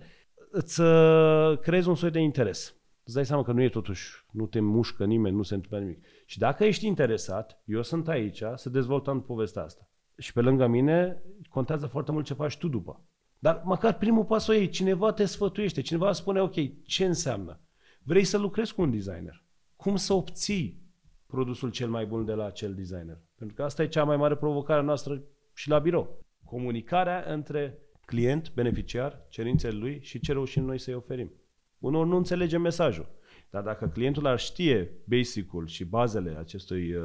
Îți 0.51 0.81
uh, 0.81 1.59
creezi 1.59 1.89
un 1.89 1.95
soi 1.95 2.11
de 2.11 2.21
interes. 2.21 2.77
Îți 3.05 3.15
dai 3.15 3.27
seama 3.27 3.43
că 3.43 3.53
nu 3.53 3.63
e 3.63 3.69
totuși, 3.69 4.25
nu 4.31 4.47
te 4.47 4.61
mușcă 4.61 5.05
nimeni, 5.05 5.37
nu 5.37 5.43
se 5.43 5.55
întâmplă 5.55 5.79
nimic. 5.79 6.05
Și 6.33 6.39
dacă 6.39 6.65
ești 6.65 6.87
interesat, 6.87 7.63
eu 7.65 7.83
sunt 7.83 8.09
aici 8.09 8.43
să 8.55 8.69
dezvoltăm 8.69 9.23
povestea 9.23 9.63
asta. 9.63 9.89
Și 10.19 10.33
pe 10.33 10.41
lângă 10.41 10.67
mine 10.67 11.23
contează 11.49 11.87
foarte 11.87 12.13
mult 12.13 12.25
ce 12.25 12.35
faci 12.35 12.57
tu 12.57 12.69
după. 12.69 13.05
Dar 13.39 13.63
măcar 13.65 13.99
primul 13.99 14.25
pas 14.25 14.47
o 14.47 14.53
iei, 14.53 14.69
cineva 14.69 15.13
te 15.13 15.25
sfătuiește, 15.25 15.81
cineva 15.81 16.13
spune, 16.13 16.41
ok, 16.41 16.55
ce 16.85 17.05
înseamnă? 17.05 17.61
Vrei 18.03 18.25
să 18.25 18.39
lucrezi 18.39 18.75
cu 18.75 18.83
un 18.83 18.91
designer? 18.91 19.45
Cum 19.77 19.97
să 19.97 20.13
obții 20.13 20.83
produsul 21.27 21.71
cel 21.71 21.89
mai 21.89 22.07
bun 22.07 22.25
de 22.25 22.33
la 22.33 22.45
acel 22.45 22.75
designer? 22.75 23.21
Pentru 23.37 23.57
că 23.57 23.63
asta 23.63 23.83
e 23.83 23.89
cea 23.89 24.05
mai 24.05 24.17
mare 24.17 24.37
provocare 24.37 24.83
noastră 24.83 25.23
și 25.55 25.69
la 25.69 25.79
birou. 25.79 26.25
Comunicarea 26.45 27.25
între 27.27 27.79
client, 28.07 28.53
beneficiar, 28.55 29.27
cerințele 29.29 29.79
lui 29.79 29.99
și 30.03 30.21
ce 30.21 30.33
reușim 30.33 30.65
noi 30.65 30.79
să-i 30.79 30.95
oferim. 30.95 31.33
Unor 31.79 32.07
nu 32.07 32.17
înțelege 32.17 32.59
mesajul. 32.59 33.21
Dar 33.53 33.63
dacă 33.63 33.89
clientul 33.89 34.27
ar 34.27 34.39
știe 34.39 34.91
basic-ul 35.05 35.67
și 35.67 35.85
bazele 35.85 36.37
acestui 36.39 36.95
uh, 36.95 37.03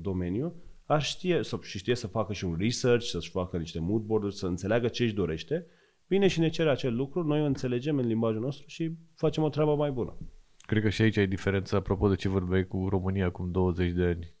domeniu, 0.00 0.54
ar 0.86 1.02
știe 1.02 1.42
să, 1.42 1.58
și 1.62 1.78
știe 1.78 1.94
să 1.94 2.06
facă 2.06 2.32
și 2.32 2.44
un 2.44 2.56
research, 2.58 3.04
să-și 3.04 3.30
facă 3.30 3.56
niște 3.56 3.80
mood 3.80 4.02
board 4.02 4.32
să 4.32 4.46
înțeleagă 4.46 4.88
ce 4.88 5.02
își 5.02 5.14
dorește, 5.14 5.66
vine 6.06 6.26
și 6.26 6.40
ne 6.40 6.48
cere 6.48 6.70
acel 6.70 6.94
lucru, 6.94 7.22
noi 7.22 7.40
o 7.40 7.44
înțelegem 7.44 7.98
în 7.98 8.06
limbajul 8.06 8.40
nostru 8.40 8.64
și 8.68 8.96
facem 9.14 9.42
o 9.42 9.48
treabă 9.48 9.76
mai 9.76 9.90
bună. 9.90 10.16
Cred 10.58 10.82
că 10.82 10.88
și 10.88 11.02
aici 11.02 11.16
ai 11.16 11.26
diferența, 11.26 11.76
apropo 11.76 12.08
de 12.08 12.14
ce 12.14 12.28
vorbeai 12.28 12.66
cu 12.66 12.88
România 12.88 13.26
acum 13.26 13.50
20 13.50 13.92
de 13.92 14.04
ani. 14.04 14.34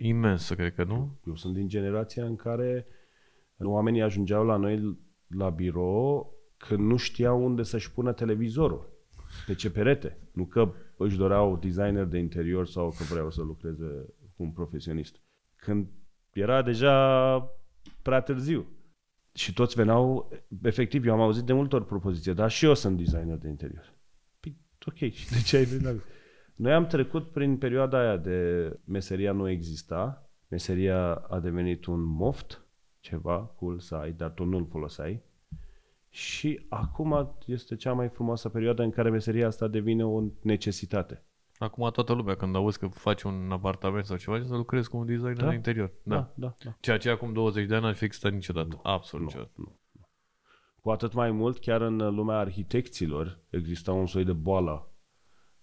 Imensă, 0.00 0.54
cred 0.54 0.74
că, 0.74 0.84
nu? 0.84 1.20
Eu 1.26 1.36
sunt 1.36 1.54
din 1.54 1.68
generația 1.68 2.24
în 2.24 2.36
care 2.36 2.86
oamenii 3.58 4.02
ajungeau 4.02 4.44
la 4.44 4.56
noi 4.56 4.98
la 5.26 5.50
birou 5.50 6.32
când 6.56 6.80
nu 6.80 6.96
știau 6.96 7.44
unde 7.44 7.62
să-și 7.62 7.92
pună 7.92 8.12
televizorul. 8.12 8.96
Pe 9.46 9.54
ce 9.54 9.70
perete. 9.70 10.18
Nu 10.32 10.44
că 10.44 10.72
își 10.98 11.16
doreau 11.16 11.56
designer 11.56 12.04
de 12.04 12.18
interior 12.18 12.66
sau 12.66 12.88
că 12.88 13.04
vreau 13.10 13.30
să 13.30 13.42
lucreze 13.42 14.14
cu 14.36 14.42
un 14.42 14.50
profesionist. 14.50 15.20
Când 15.56 15.88
era 16.32 16.62
deja 16.62 17.36
prea 18.02 18.20
târziu. 18.20 18.66
Și 19.32 19.52
toți 19.52 19.74
veneau, 19.74 20.32
efectiv, 20.62 21.06
eu 21.06 21.12
am 21.12 21.20
auzit 21.20 21.44
de 21.44 21.52
multe 21.52 21.76
ori 21.76 21.86
propoziție, 21.86 22.32
dar 22.32 22.50
și 22.50 22.64
eu 22.64 22.74
sunt 22.74 22.96
designer 22.96 23.36
de 23.36 23.48
interior. 23.48 23.94
Păi, 24.40 24.56
ok, 24.86 25.12
și 25.12 25.30
de 25.30 25.42
ce 25.44 25.56
ai 25.56 25.64
venit 25.64 25.84
la 25.84 25.90
mine? 25.90 26.02
Noi 26.54 26.72
am 26.72 26.86
trecut 26.86 27.30
prin 27.30 27.58
perioada 27.58 27.98
aia 27.98 28.16
de 28.16 28.70
meseria 28.84 29.32
nu 29.32 29.48
exista, 29.48 30.30
meseria 30.48 31.14
a 31.14 31.40
devenit 31.40 31.84
un 31.84 32.02
moft, 32.02 32.66
ceva 33.00 33.38
cool 33.38 33.78
să 33.78 33.94
ai, 33.94 34.12
dar 34.12 34.30
tu 34.30 34.44
nu-l 34.44 34.66
foloseai. 34.70 35.22
Și 36.18 36.66
acum 36.68 37.36
este 37.46 37.76
cea 37.76 37.92
mai 37.92 38.08
frumoasă 38.08 38.48
perioadă 38.48 38.82
în 38.82 38.90
care 38.90 39.10
meseria 39.10 39.46
asta 39.46 39.68
devine 39.68 40.04
o 40.04 40.22
necesitate. 40.42 41.24
Acum 41.58 41.90
toată 41.90 42.12
lumea 42.12 42.34
când 42.34 42.56
auzi 42.56 42.78
că 42.78 42.86
faci 42.86 43.22
un 43.22 43.48
apartament 43.50 44.04
sau 44.04 44.16
ceva, 44.16 44.42
să 44.44 44.54
lucrezi 44.54 44.88
cu 44.88 44.96
un 44.96 45.06
designer 45.06 45.36
Da. 45.36 45.48
de 45.48 45.54
interior. 45.54 45.92
Da. 46.02 46.14
Da, 46.14 46.32
da, 46.34 46.54
da. 46.64 46.76
Ceea 46.80 46.98
ce 46.98 47.10
acum 47.10 47.32
20 47.32 47.66
de 47.66 47.74
ani 47.74 47.86
ar 47.86 47.94
fi 47.94 48.04
existat 48.04 48.32
niciodată. 48.32 48.80
Absolut 48.82 49.24
Nu, 49.24 49.32
niciodată. 49.32 49.52
nu. 49.56 49.78
Cu 50.80 50.90
atât 50.90 51.12
mai 51.12 51.30
mult, 51.30 51.58
chiar 51.58 51.80
în 51.80 51.96
lumea 51.96 52.38
arhitecților 52.38 53.38
exista 53.50 53.92
un 53.92 54.06
soi 54.06 54.24
de 54.24 54.32
boală 54.32 54.92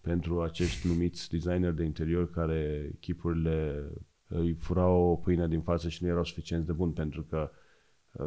pentru 0.02 0.42
acești 0.42 0.88
numiți 0.88 1.30
designer 1.30 1.72
de 1.72 1.84
interior 1.84 2.30
care 2.30 2.92
chipurile 3.00 3.90
îi 4.28 4.54
furau 4.54 5.22
pâinea 5.24 5.48
din 5.48 5.62
față 5.62 5.90
și 5.90 6.04
nu 6.04 6.10
erau 6.10 6.24
suficient 6.24 6.66
de 6.66 6.72
buni 6.72 6.94
pentru 6.94 7.24
că 7.24 7.52
uh, 7.52 7.64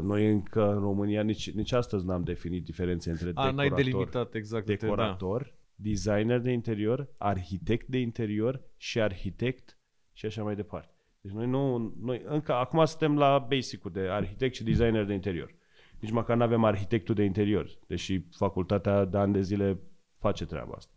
noi 0.02 0.30
încă 0.30 0.72
în 0.72 0.80
România 0.80 1.22
nici, 1.22 1.50
nici 1.50 1.72
astăzi 1.72 2.06
n-am 2.06 2.22
definit 2.22 2.64
diferențe 2.64 3.10
între 3.10 3.30
A, 3.34 3.50
n-ai 3.50 3.68
decorator, 3.68 3.76
delimitat 3.76 4.34
exact. 4.34 4.68
între- 4.68 4.86
decorator, 4.86 5.54
designer 5.74 6.40
de 6.40 6.50
interior, 6.50 7.08
arhitect 7.16 7.86
de 7.86 7.98
interior 7.98 8.60
și 8.76 9.00
arhitect 9.00 9.78
și 10.12 10.26
așa 10.26 10.42
mai 10.42 10.54
departe. 10.54 10.94
Deci 11.20 11.32
noi 11.32 11.46
nu, 11.46 11.94
noi 12.00 12.22
încă 12.24 12.54
acum 12.54 12.84
suntem 12.84 13.18
la 13.18 13.46
basic-ul 13.48 13.90
de 13.90 14.00
arhitect 14.00 14.54
și 14.54 14.64
designer 14.64 15.04
de 15.04 15.12
interior. 15.12 15.54
Nici 15.98 16.10
măcar 16.10 16.36
nu 16.36 16.42
avem 16.42 16.64
arhitectul 16.64 17.14
de 17.14 17.24
interior, 17.24 17.78
deși 17.86 18.20
facultatea 18.30 19.04
de 19.04 19.18
ani 19.18 19.32
de 19.32 19.40
zile 19.40 19.78
face 20.18 20.46
treaba 20.46 20.72
asta. 20.76 20.92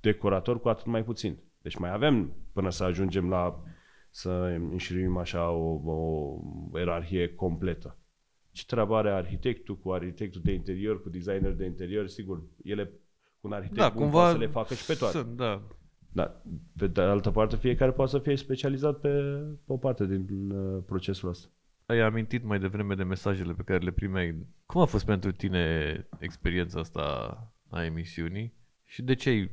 Decorator 0.00 0.60
cu 0.60 0.68
atât 0.68 0.86
mai 0.86 1.04
puțin. 1.04 1.38
Deci 1.62 1.76
mai 1.76 1.92
avem 1.92 2.36
până 2.52 2.70
să 2.70 2.84
ajungem 2.84 3.28
la 3.28 3.62
să 4.10 4.30
înșiruim 4.70 5.16
așa 5.16 5.50
o, 5.50 5.80
o 5.84 6.78
ierarhie 6.78 7.34
completă. 7.34 7.98
Ce 8.54 8.64
treabă 8.66 8.96
are 8.96 9.10
arhitectul 9.10 9.76
cu 9.78 9.92
arhitectul 9.92 10.40
de 10.44 10.52
interior, 10.52 11.02
cu 11.02 11.08
designer 11.08 11.52
de 11.52 11.64
interior? 11.64 12.06
Sigur, 12.06 12.42
ele 12.64 12.84
cu 13.40 13.46
un 13.46 13.52
arhitect 13.52 13.80
Da, 13.80 13.88
bun 13.88 14.02
cumva 14.02 14.18
poate 14.18 14.32
să 14.32 14.38
le 14.38 14.46
facă 14.46 14.74
și 14.74 14.86
pe 14.86 14.94
toate. 14.94 15.16
Sunt, 15.16 15.36
da. 15.36 15.62
Da, 16.12 16.42
pe 16.76 16.86
de 16.86 17.00
altă 17.00 17.30
parte, 17.30 17.56
fiecare 17.56 17.92
poate 17.92 18.10
să 18.10 18.18
fie 18.18 18.36
specializat 18.36 19.00
pe, 19.00 19.08
pe 19.64 19.72
o 19.72 19.76
parte 19.76 20.06
din 20.06 20.50
uh, 20.50 20.82
procesul 20.86 21.28
ăsta. 21.28 21.48
Ai 21.86 22.00
amintit 22.00 22.44
mai 22.44 22.58
devreme 22.58 22.94
de 22.94 23.02
mesajele 23.02 23.52
pe 23.52 23.62
care 23.62 23.78
le 23.84 23.90
primeai. 23.90 24.46
Cum 24.66 24.80
a 24.80 24.84
fost 24.84 25.04
pentru 25.04 25.32
tine 25.32 26.06
experiența 26.18 26.80
asta 26.80 27.02
a 27.70 27.84
emisiunii 27.84 28.54
și 28.84 29.02
de 29.02 29.14
ce 29.14 29.28
ai- 29.28 29.50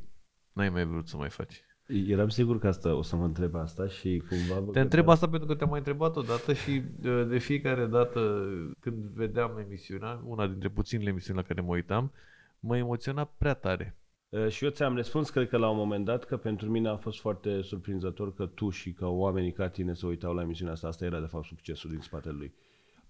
n-ai 0.53 0.69
mai 0.69 0.85
vrut 0.85 1.07
să 1.07 1.17
mai 1.17 1.29
faci? 1.29 1.63
Eram 2.07 2.29
sigur 2.29 2.59
că 2.59 2.67
asta 2.67 2.95
o 2.95 3.01
să 3.01 3.15
mă 3.15 3.25
întreb 3.25 3.55
asta 3.55 3.87
și 3.87 4.23
cumva... 4.29 4.59
vă 4.59 4.71
Te 4.71 4.79
întreb 4.79 5.05
gândeam- 5.05 5.09
asta 5.09 5.29
pentru 5.29 5.47
că 5.47 5.55
te-am 5.55 5.69
mai 5.69 5.77
întrebat 5.77 6.15
odată 6.15 6.53
și 6.53 6.81
de, 6.99 7.23
de 7.23 7.37
fiecare 7.37 7.85
dată 7.85 8.47
când 8.79 8.95
vedeam 8.97 9.57
emisiunea, 9.57 10.21
una 10.25 10.47
dintre 10.47 10.69
puținele 10.69 11.09
emisiuni 11.09 11.37
la 11.39 11.45
care 11.45 11.61
mă 11.61 11.73
uitam, 11.73 12.11
mă 12.59 12.77
emoționa 12.77 13.23
prea 13.37 13.53
tare. 13.53 13.95
Uh, 14.29 14.47
Și 14.47 14.63
eu 14.63 14.69
ți-am 14.69 14.95
răspuns, 14.95 15.29
cred 15.29 15.49
că 15.49 15.57
la 15.57 15.69
un 15.69 15.77
moment 15.77 16.05
dat, 16.05 16.23
că 16.23 16.37
pentru 16.37 16.69
mine 16.69 16.89
a 16.89 16.95
fost 16.97 17.19
foarte 17.19 17.61
surprinzător 17.61 18.33
că 18.33 18.45
tu 18.45 18.69
și 18.69 18.91
că 18.93 19.07
oamenii 19.07 19.51
ca 19.51 19.69
tine 19.69 19.93
se 19.93 20.05
uitau 20.05 20.33
la 20.33 20.41
emisiunea 20.41 20.73
asta. 20.73 20.87
Asta 20.87 21.05
era, 21.05 21.19
de 21.19 21.25
fapt, 21.25 21.45
succesul 21.45 21.89
din 21.89 21.99
spatele 21.99 22.35
lui. 22.37 22.53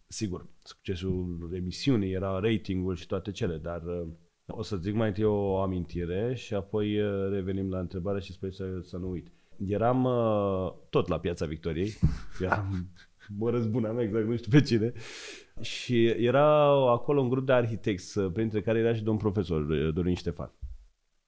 Sigur, 0.07 0.45
succesul 0.63 1.49
emisiunii 1.53 2.11
era 2.11 2.39
ratingul 2.39 2.95
și 2.95 3.07
toate 3.07 3.31
cele, 3.31 3.57
dar 3.57 3.81
uh, 3.85 4.07
o 4.55 4.61
să 4.63 4.75
zic 4.75 4.93
mai 4.93 5.07
întâi 5.07 5.23
o 5.23 5.57
amintire 5.61 6.33
și 6.35 6.53
apoi 6.53 6.99
uh, 7.01 7.29
revenim 7.31 7.69
la 7.69 7.79
întrebare 7.79 8.19
și 8.19 8.31
sper 8.31 8.51
să, 8.51 8.79
să 8.81 8.97
nu 8.97 9.09
uit. 9.09 9.31
Eram 9.67 10.03
uh, 10.03 10.73
tot 10.89 11.07
la 11.07 11.19
Piața 11.19 11.45
Victoriei, 11.45 11.93
eram, 12.41 12.89
mă 13.39 13.49
răzbunam 13.49 13.99
exact, 13.99 14.27
nu 14.27 14.35
știu 14.35 14.51
pe 14.51 14.61
cine, 14.61 14.91
și 15.61 16.05
era 16.05 16.65
acolo 16.91 17.21
un 17.21 17.29
grup 17.29 17.45
de 17.45 17.51
arhitecți, 17.53 18.17
uh, 18.17 18.31
printre 18.33 18.61
care 18.61 18.79
era 18.79 18.93
și 18.93 19.03
domn 19.03 19.17
profesor 19.17 19.69
uh, 19.69 19.93
Dorin 19.93 20.15
Ștefan 20.15 20.53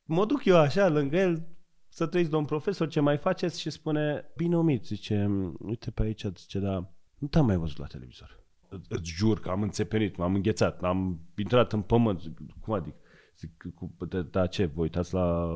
mă 0.06 0.26
duc 0.26 0.46
eu 0.46 0.58
așa 0.58 0.90
lângă 0.90 1.18
el 1.18 1.48
să 1.88 2.06
trăiți 2.08 2.30
domn 2.30 2.46
profesor, 2.46 2.88
ce 2.88 3.00
mai 3.00 3.18
faceți? 3.18 3.60
Și 3.60 3.70
spune, 3.70 4.32
bine 4.36 4.58
omit, 4.58 4.86
zice, 4.86 5.30
uite 5.60 5.92
pe 5.92 6.04
aici, 6.04 6.26
zice, 6.38 6.60
da, 6.60 6.94
nu 7.18 7.28
te-am 7.28 7.46
mai 7.46 7.56
văzut 7.58 7.78
la 7.78 7.86
televizor. 7.86 8.44
Î- 8.70 8.88
Îți 8.90 9.12
jur 9.12 9.40
că 9.40 9.50
am 9.50 9.62
înțepenit, 9.62 10.16
m-am 10.18 10.36
înghețat, 10.36 10.84
am 10.84 11.20
intrat 11.38 11.74
în 11.74 11.82
pământ. 11.82 12.20
Zic, 12.20 12.38
Cum 12.62 12.74
adică? 12.74 12.96
Zic, 13.38 13.64
cu, 13.76 14.06
da, 14.06 14.22
da, 14.22 14.48
ce, 14.48 14.66
vă 14.66 14.82
uitați 14.82 15.14
la 15.14 15.50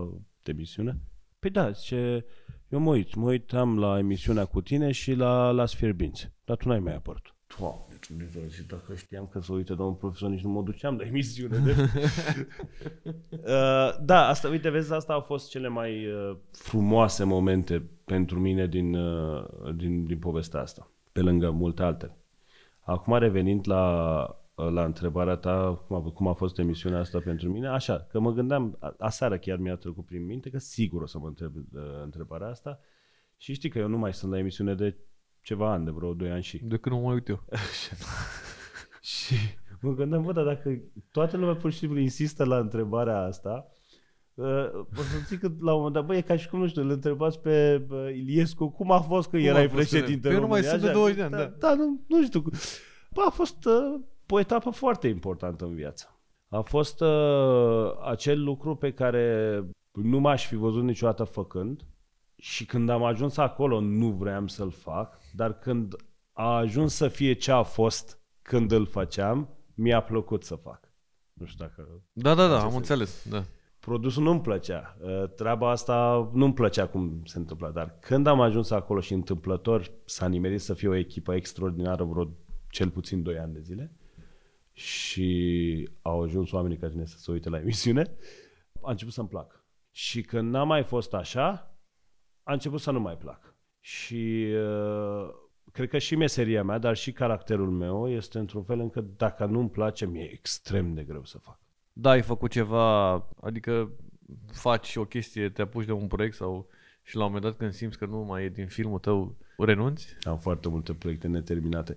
emisiune? 0.44 1.00
Păi 1.40 1.50
da, 1.50 1.72
zice, 1.72 2.26
eu 2.68 2.80
mă 2.80 2.90
uit, 2.90 3.16
mă 3.16 3.26
uitam 3.26 3.80
la 3.80 3.98
emisiunea 3.98 4.46
cu 4.46 4.62
tine 4.62 4.92
și 4.92 5.14
la 5.14 5.52
Las 5.52 5.74
Fierbinți, 5.74 6.32
dar 6.44 6.58
tu 6.58 6.68
n-ai 6.68 6.80
mai 6.80 6.96
apărut. 6.96 7.36
Doamne, 7.60 8.00
Dumnezeu, 8.08 8.48
și 8.48 8.64
dacă 8.64 8.96
știam 8.96 9.28
că 9.28 9.40
se 9.40 9.52
uită 9.52 9.74
domnul 9.74 9.96
profesor, 9.96 10.30
nici 10.30 10.42
nu 10.42 10.50
mă 10.50 10.62
duceam 10.62 10.98
la 10.98 11.06
emisiune. 11.06 11.58
De... 11.58 11.76
Uh, 13.38 13.96
da, 14.02 14.28
asta, 14.28 14.48
uite, 14.48 14.70
vezi, 14.70 14.94
asta 14.94 15.14
au 15.14 15.22
fost 15.22 15.50
cele 15.50 15.68
mai 15.68 16.08
uh, 16.08 16.38
frumoase 16.52 17.24
momente 17.24 17.90
pentru 18.06 18.40
mine 18.40 18.68
din, 18.68 18.96
uh, 18.96 19.46
din, 19.76 20.06
din 20.06 20.20
povestea 20.20 20.62
asta, 20.62 20.92
pe 21.12 21.22
lângă 21.22 21.52
multe 21.52 21.84
altele. 21.84 22.18
Acum 22.80 23.18
revenind 23.18 23.68
la, 23.68 24.20
uh, 24.30 24.36
la 24.64 24.84
întrebarea 24.84 25.36
ta, 25.36 25.84
cum 25.88 25.96
a, 25.96 26.02
cum 26.02 26.28
a 26.28 26.34
fost 26.34 26.60
emisiunea 26.60 27.00
asta 27.00 27.20
pentru 27.20 27.50
mine, 27.50 27.68
așa, 27.68 28.00
că 28.10 28.20
mă 28.20 28.32
gândeam, 28.32 28.78
a, 28.80 28.96
aseară 29.00 29.38
chiar 29.38 29.58
mi-a 29.58 29.76
trecut 29.76 30.06
prin 30.06 30.26
minte 30.26 30.50
că 30.50 30.58
sigur 30.58 31.02
o 31.02 31.06
să 31.06 31.20
mă 31.20 31.28
întreb 31.28 31.56
uh, 31.56 31.82
întrebarea 32.04 32.48
asta 32.48 32.80
și 33.38 33.54
știi 33.54 33.70
că 33.70 33.80
eu 33.80 33.88
nu 33.88 33.98
mai 33.98 34.14
sunt 34.14 34.32
la 34.32 34.38
emisiune 34.38 34.76
de 34.76 34.98
ceva 35.42 35.72
ani, 35.72 35.86
de 35.86 35.92
vreo 35.92 36.14
2 36.14 36.32
ani 36.32 36.44
și 36.44 36.58
De 36.64 36.78
când 36.78 36.96
nu 36.96 37.02
mă 37.02 37.14
uit 37.14 37.28
eu. 37.28 37.44
și 39.02 39.36
mă 39.82 39.94
gândeam, 39.94 40.24
bă, 40.24 40.32
dar 40.32 40.46
dacă 40.46 40.82
toată 41.12 41.38
lumea 41.38 41.56
pur 41.56 41.72
și 41.72 41.78
simplu 41.78 42.00
insistă 42.00 42.46
la 42.46 42.58
întrebarea 42.58 43.22
asta, 43.22 43.68
uh, 44.34 44.46
o 44.74 45.02
să 45.02 45.18
zic 45.28 45.40
că 45.40 45.48
la 45.60 45.72
un 45.72 45.78
moment 45.78 45.94
dat, 45.94 46.06
bă, 46.06 46.16
e 46.16 46.22
ca 46.22 46.36
și 46.38 46.50
cum, 46.50 46.60
nu 46.60 46.68
știu, 46.68 46.82
îl 46.82 46.90
întrebați 46.90 47.40
pe 47.40 47.86
uh, 47.90 48.10
Iliescu 48.14 48.70
cum 48.70 48.92
a 48.92 49.00
fost 49.00 49.30
că 49.30 49.38
Cum 49.38 49.46
erai 49.46 49.64
a 49.64 49.70
fost 49.70 49.90
președinte 49.90 50.28
că- 50.30 50.34
în 50.36 50.40
Păi 50.40 50.42
eu 50.42 50.42
nu 50.42 50.48
mai 50.48 50.62
România, 50.62 50.70
sunt 50.70 50.82
de 50.82 50.88
așa. 50.88 50.98
20 50.98 51.16
de 51.16 51.22
ani, 51.24 51.32
da. 51.32 51.38
da. 51.38 51.68
Da, 51.68 51.74
nu, 51.76 52.04
nu 52.08 52.24
știu. 52.24 52.42
Bă, 53.12 53.22
a 53.26 53.30
fost 53.30 53.66
uh, 53.66 54.00
o 54.30 54.40
etapă 54.40 54.70
foarte 54.70 55.08
importantă 55.08 55.66
în 55.66 55.76
viață. 55.76 56.20
A 56.50 56.62
fost 56.62 57.02
uh, 57.02 57.92
acel 58.06 58.44
lucru 58.44 58.76
pe 58.76 58.94
care 58.94 59.64
nu 59.92 60.20
m-aș 60.20 60.48
fi 60.48 60.56
văzut 60.56 60.84
niciodată 60.84 61.24
făcând 61.24 61.86
și 62.36 62.66
când 62.66 62.90
am 62.90 63.04
ajuns 63.04 63.38
acolo 63.38 63.80
nu 63.80 64.10
vreau 64.12 64.48
să-l 64.48 64.72
fac, 64.72 65.20
dar 65.34 65.54
când 65.60 65.96
a 66.34 66.56
ajuns 66.56 66.94
să 66.94 67.08
fie 67.08 67.34
ce 67.34 67.52
a 67.52 67.62
fost 67.64 68.20
când 68.42 68.72
îl 68.72 68.86
făceam, 68.86 69.50
mi-a 69.76 70.02
plăcut 70.02 70.44
să 70.44 70.56
fac. 70.56 70.92
Nu 71.34 71.46
știu 71.46 71.66
dacă... 71.66 72.02
Da, 72.14 72.34
da, 72.36 72.48
da, 72.48 72.58
Ce 72.58 72.64
am 72.64 72.70
să- 72.70 72.76
înțeles. 72.78 73.26
Da. 73.30 73.44
Produsul 73.80 74.24
nu-mi 74.24 74.42
plăcea. 74.42 74.98
Uh, 75.02 75.30
Treaba 75.36 75.70
asta 75.70 76.30
nu-mi 76.34 76.54
plăcea 76.54 76.88
cum 76.88 77.22
se 77.26 77.38
întâmpla, 77.38 77.70
dar 77.70 77.98
când 78.00 78.28
am 78.28 78.42
ajuns 78.42 78.72
acolo 78.72 79.00
și 79.00 79.14
întâmplător 79.14 79.92
s-a 80.06 80.28
nimerit 80.28 80.62
să 80.62 80.74
fie 80.74 80.88
o 80.88 80.96
echipă 80.96 81.34
extraordinară 81.34 82.04
vreo 82.04 82.30
cel 82.70 82.90
puțin 82.90 83.24
2 83.24 83.38
ani 83.38 83.54
de 83.54 83.60
zile 83.60 83.97
și 84.78 85.90
au 86.02 86.24
ajuns 86.24 86.52
oamenii 86.52 86.78
ca 86.78 86.90
tine 86.90 87.06
să 87.06 87.18
se 87.18 87.32
uite 87.32 87.50
la 87.50 87.60
emisiune, 87.60 88.16
a 88.82 88.90
început 88.90 89.14
să-mi 89.14 89.28
placă. 89.28 89.66
Și 89.92 90.22
când 90.22 90.52
n-a 90.52 90.64
mai 90.64 90.84
fost 90.84 91.14
așa, 91.14 91.76
a 92.44 92.54
început 92.54 92.82
să 92.82 92.92
nu 92.92 93.00
mai 93.00 93.18
plac. 93.18 93.56
Și 93.80 94.48
uh, 94.56 95.30
cred 95.72 95.90
că 95.90 95.98
și 95.98 96.16
meseria 96.16 96.64
mea, 96.64 96.78
dar 96.78 96.96
și 96.96 97.12
caracterul 97.12 97.70
meu 97.70 98.10
este 98.10 98.40
într-un 98.40 98.64
fel 98.64 98.80
încât 98.80 99.18
dacă 99.18 99.46
nu-mi 99.46 99.70
place, 99.70 100.06
mi-e 100.06 100.32
extrem 100.34 100.94
de 100.94 101.04
greu 101.04 101.26
să 101.26 101.38
fac. 101.38 101.60
Da, 101.94 102.10
ai 102.10 102.22
făcut 102.22 102.52
ceva, 102.52 103.14
adică 103.42 103.92
faci 104.52 104.96
o 104.96 105.06
chestie, 105.06 105.50
te 105.50 105.62
apuci 105.62 105.86
de 105.86 105.92
un 105.92 106.08
proiect 106.08 106.36
sau 106.36 106.68
și 107.04 107.16
la 107.16 107.26
un 107.26 107.32
moment 107.32 107.46
dat 107.46 107.58
când 107.58 107.74
simți 107.74 107.98
că 107.98 108.06
nu 108.06 108.18
mai 108.18 108.44
e 108.44 108.50
din 108.50 108.68
filmul 108.68 109.00
tău, 109.00 109.38
renunți? 109.58 110.18
Am 110.22 110.38
foarte 110.38 110.70
multe 110.70 110.94
proiecte 110.94 111.28
neterminate. 111.28 111.96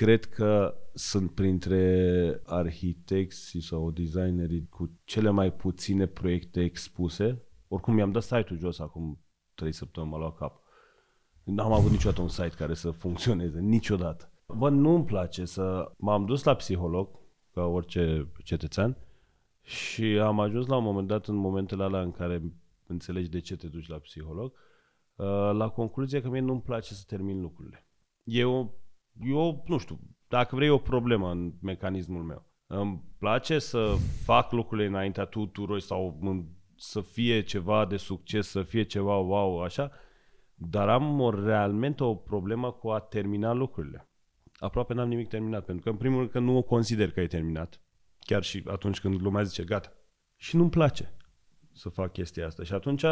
Cred 0.00 0.24
că 0.24 0.74
sunt 0.94 1.30
printre 1.30 2.40
arhitecții 2.44 3.60
sau 3.60 3.90
designerii 3.90 4.66
cu 4.68 4.90
cele 5.04 5.30
mai 5.30 5.52
puține 5.52 6.06
proiecte 6.06 6.62
expuse. 6.62 7.42
Oricum 7.68 7.94
mi-am 7.94 8.12
dat 8.12 8.22
site-ul 8.22 8.58
jos 8.58 8.78
acum 8.78 9.24
3 9.54 9.72
săptămâni, 9.72 10.12
m-a 10.12 10.18
luat 10.18 10.36
cap. 10.36 10.62
N-am 11.42 11.72
avut 11.72 11.90
niciodată 11.90 12.20
un 12.20 12.28
site 12.28 12.54
care 12.56 12.74
să 12.74 12.90
funcționeze, 12.90 13.60
niciodată. 13.60 14.32
Bă, 14.46 14.68
nu-mi 14.68 15.04
place 15.04 15.44
să... 15.44 15.92
M-am 15.96 16.24
dus 16.24 16.42
la 16.42 16.54
psiholog, 16.54 17.08
ca 17.52 17.62
orice 17.64 18.32
cetățean, 18.44 18.96
și 19.62 20.04
am 20.04 20.40
ajuns 20.40 20.66
la 20.66 20.76
un 20.76 20.84
moment 20.84 21.08
dat, 21.08 21.26
în 21.26 21.34
momentele 21.34 21.82
alea 21.82 22.00
în 22.00 22.12
care 22.12 22.42
înțelegi 22.86 23.28
de 23.28 23.40
ce 23.40 23.56
te 23.56 23.66
duci 23.66 23.88
la 23.88 23.98
psiholog, 23.98 24.52
uh, 25.14 25.26
la 25.52 25.68
concluzia 25.68 26.20
că 26.20 26.28
mie 26.28 26.40
nu-mi 26.40 26.62
place 26.62 26.94
să 26.94 27.04
termin 27.06 27.40
lucrurile. 27.40 27.86
Eu, 28.24 28.79
eu, 29.24 29.64
nu 29.66 29.78
știu, 29.78 30.00
dacă 30.28 30.54
vrei 30.54 30.68
o 30.68 30.78
problemă 30.78 31.30
în 31.30 31.52
mecanismul 31.62 32.22
meu. 32.22 32.48
Îmi 32.66 33.02
place 33.18 33.58
să 33.58 33.94
fac 34.24 34.52
lucrurile 34.52 34.86
înaintea 34.86 35.24
tuturor 35.24 35.78
sau 35.78 36.18
în- 36.20 36.46
să 36.76 37.00
fie 37.00 37.42
ceva 37.42 37.86
de 37.86 37.96
succes, 37.96 38.48
să 38.48 38.62
fie 38.62 38.82
ceva 38.82 39.16
wow, 39.16 39.62
așa, 39.62 39.90
dar 40.54 40.88
am 40.88 41.20
o, 41.20 41.44
realmente 41.44 42.04
o 42.04 42.14
problemă 42.14 42.72
cu 42.72 42.88
a 42.90 43.00
termina 43.00 43.52
lucrurile. 43.52 44.08
Aproape 44.58 44.94
n-am 44.94 45.08
nimic 45.08 45.28
terminat, 45.28 45.64
pentru 45.64 45.84
că 45.84 45.90
în 45.90 45.96
primul 45.96 46.18
rând 46.18 46.30
că 46.30 46.38
nu 46.38 46.56
o 46.56 46.62
consider 46.62 47.10
că 47.10 47.20
e 47.20 47.26
terminat. 47.26 47.80
Chiar 48.18 48.42
și 48.42 48.62
atunci 48.66 49.00
când 49.00 49.20
lumea 49.20 49.42
zice 49.42 49.64
gata. 49.64 49.92
Și 50.36 50.56
nu-mi 50.56 50.70
place 50.70 51.14
să 51.72 51.88
fac 51.88 52.12
chestia 52.12 52.46
asta. 52.46 52.62
Și 52.62 52.72
atunci 52.72 53.04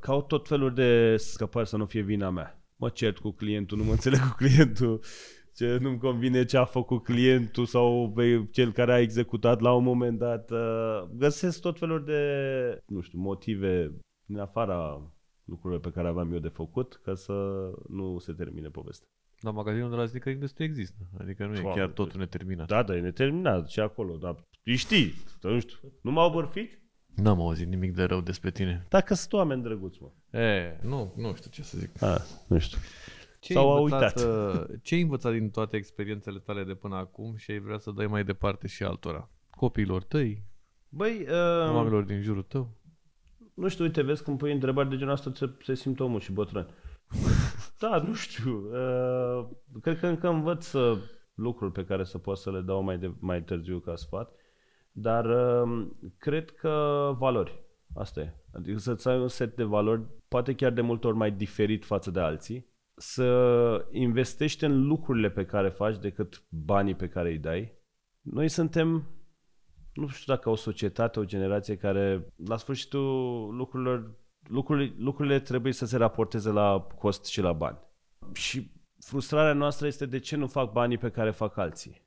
Caut 0.00 0.28
tot 0.28 0.48
felul 0.48 0.74
de 0.74 1.16
scăpări 1.16 1.68
să 1.68 1.76
nu 1.76 1.86
fie 1.86 2.00
vina 2.00 2.30
mea. 2.30 2.63
Mă 2.84 2.90
cert 2.90 3.18
cu 3.18 3.30
clientul, 3.30 3.78
nu 3.78 3.84
mă 3.84 3.90
înțeleg 3.90 4.20
cu 4.20 4.34
clientul, 4.36 5.00
ce 5.54 5.78
nu-mi 5.80 5.98
convine 5.98 6.44
ce 6.44 6.56
a 6.56 6.64
făcut 6.64 7.02
clientul 7.02 7.66
sau 7.66 8.10
băi, 8.14 8.50
cel 8.50 8.72
care 8.72 8.92
a 8.92 9.00
executat 9.00 9.60
la 9.60 9.72
un 9.72 9.84
moment 9.84 10.18
dat. 10.18 10.50
Uh, 10.50 11.02
Găsesc 11.16 11.60
tot 11.60 11.78
felul 11.78 12.04
de, 12.04 12.22
nu 12.86 13.00
știu, 13.00 13.18
motive 13.18 13.98
din 14.24 14.38
afara 14.38 15.10
lucrurile 15.44 15.80
pe 15.80 15.90
care 15.90 16.08
aveam 16.08 16.32
eu 16.32 16.38
de 16.38 16.48
făcut 16.48 17.00
ca 17.02 17.14
să 17.14 17.32
nu 17.88 18.18
se 18.18 18.32
termine 18.32 18.68
povestea. 18.68 19.08
Dar 19.40 19.52
magazinul 19.52 19.90
de 19.90 19.96
la 19.96 20.06
Sneaker 20.06 20.32
Industry 20.32 20.64
există. 20.64 20.98
Adică 21.20 21.46
nu 21.46 21.54
e 21.54 21.60
Doamne, 21.60 21.80
chiar 21.80 21.90
totul 21.90 22.20
neterminat. 22.20 22.66
Da, 22.66 22.82
dar 22.82 22.96
e 22.96 23.00
neterminat 23.00 23.68
și 23.68 23.80
acolo, 23.80 24.16
dar 24.16 24.44
îi 24.64 24.76
știi, 24.76 25.12
nu 25.42 25.60
știu, 25.60 25.78
nu 26.00 26.10
m-au 26.10 26.30
bărfit? 26.30 26.83
N-am 27.16 27.40
auzit 27.40 27.66
nimic 27.68 27.94
de 27.94 28.02
rău 28.04 28.20
despre 28.20 28.50
tine. 28.50 28.86
Dacă 28.88 29.14
sunt 29.14 29.32
oameni 29.32 29.62
drăguți, 29.62 29.98
mă. 30.02 30.38
E, 30.40 30.78
nu, 30.82 31.12
nu 31.16 31.34
știu 31.34 31.50
ce 31.50 31.62
să 31.62 31.78
zic. 31.78 32.02
A, 32.02 32.18
nu 32.46 32.58
știu. 32.58 32.78
Ce 33.40 33.52
Sau 33.52 33.70
ai 33.70 33.76
a 33.76 33.82
învățat, 33.82 34.16
uitat. 34.16 34.54
uh, 34.54 34.78
Ce 34.82 34.94
ai 34.94 35.00
învățat 35.00 35.32
din 35.32 35.50
toate 35.50 35.76
experiențele 35.76 36.38
tale 36.38 36.64
de 36.64 36.74
până 36.74 36.96
acum 36.96 37.36
și 37.36 37.50
ai 37.50 37.58
vrea 37.58 37.78
să 37.78 37.90
dai 37.90 38.06
mai 38.06 38.24
departe 38.24 38.66
și 38.66 38.82
altora? 38.84 39.30
Copiilor 39.50 40.02
tăi, 40.02 40.42
Băi, 40.88 41.20
uh, 41.28 41.74
oamenilor 41.74 42.02
din 42.02 42.22
jurul 42.22 42.42
tău? 42.42 42.70
nu 43.54 43.68
știu, 43.68 43.84
uite, 43.84 44.02
vezi 44.02 44.22
când 44.22 44.38
pui 44.38 44.52
întrebări 44.52 44.88
de 44.88 44.96
genul 44.96 45.12
asta, 45.12 45.32
se, 45.34 45.50
se 45.62 45.74
simte 45.74 46.02
omul 46.02 46.20
și 46.20 46.32
bătrân. 46.32 46.68
da, 47.80 47.98
nu 47.98 48.14
știu. 48.14 48.52
Uh, 48.72 49.46
cred 49.82 49.98
că 49.98 50.06
încă 50.06 50.28
învăț 50.28 50.72
uh, 50.72 50.98
lucruri 51.34 51.72
pe 51.72 51.84
care 51.84 52.04
să 52.04 52.18
pot 52.18 52.38
să 52.38 52.50
le 52.50 52.60
dau 52.60 52.82
mai, 52.82 52.98
de, 52.98 53.12
mai 53.18 53.42
târziu 53.42 53.78
ca 53.78 53.96
sfat, 53.96 54.32
dar 54.96 55.24
uh, 55.24 55.86
cred 56.18 56.50
că 56.50 56.70
valori. 57.18 57.62
Asta 57.94 58.20
e. 58.20 58.34
Adică 58.52 58.78
să-ți 58.78 59.08
ai 59.08 59.20
un 59.20 59.28
set 59.28 59.56
de 59.56 59.64
valori, 59.64 60.02
poate 60.28 60.54
chiar 60.54 60.72
de 60.72 60.80
multe 60.80 61.06
ori 61.06 61.16
mai 61.16 61.30
diferit 61.30 61.84
față 61.84 62.10
de 62.10 62.20
alții, 62.20 62.72
să 62.96 63.88
investești 63.90 64.64
în 64.64 64.86
lucrurile 64.86 65.30
pe 65.30 65.44
care 65.44 65.68
faci 65.68 65.98
decât 65.98 66.44
banii 66.48 66.94
pe 66.94 67.08
care 67.08 67.30
îi 67.30 67.38
dai. 67.38 67.72
Noi 68.20 68.48
suntem 68.48 69.08
nu 69.94 70.06
știu 70.06 70.34
dacă 70.34 70.50
o 70.50 70.54
societate, 70.54 71.20
o 71.20 71.24
generație 71.24 71.76
care 71.76 72.32
la 72.46 72.56
sfârșitul 72.56 73.54
lucrurilor, 73.56 74.14
lucrurile, 74.48 74.94
lucrurile 74.98 75.40
trebuie 75.40 75.72
să 75.72 75.86
se 75.86 75.96
raporteze 75.96 76.50
la 76.50 76.86
cost 76.98 77.24
și 77.24 77.40
la 77.40 77.52
bani. 77.52 77.78
Și 78.32 78.70
frustrarea 78.98 79.52
noastră 79.52 79.86
este 79.86 80.06
de 80.06 80.18
ce 80.18 80.36
nu 80.36 80.46
fac 80.46 80.72
banii 80.72 80.98
pe 80.98 81.10
care 81.10 81.30
fac 81.30 81.56
alții. 81.56 82.02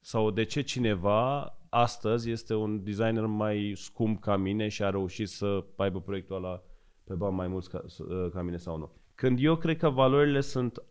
Sau 0.00 0.30
de 0.30 0.44
ce 0.44 0.60
cineva 0.60 1.52
astăzi 1.74 2.30
este 2.30 2.54
un 2.54 2.84
designer 2.84 3.26
mai 3.26 3.72
scump 3.76 4.20
ca 4.20 4.36
mine 4.36 4.68
și 4.68 4.82
a 4.82 4.90
reușit 4.90 5.28
să 5.28 5.64
aibă 5.76 6.00
proiectul 6.00 6.36
ăla 6.36 6.62
pe 7.04 7.14
bani 7.14 7.34
mai 7.34 7.48
mulți 7.48 7.70
ca, 7.70 7.84
ca 8.32 8.42
mine 8.42 8.56
sau 8.56 8.76
nu. 8.76 8.90
Când 9.14 9.38
eu 9.40 9.56
cred 9.56 9.76
că 9.76 9.90
valorile 9.90 10.40
sunt 10.40 10.82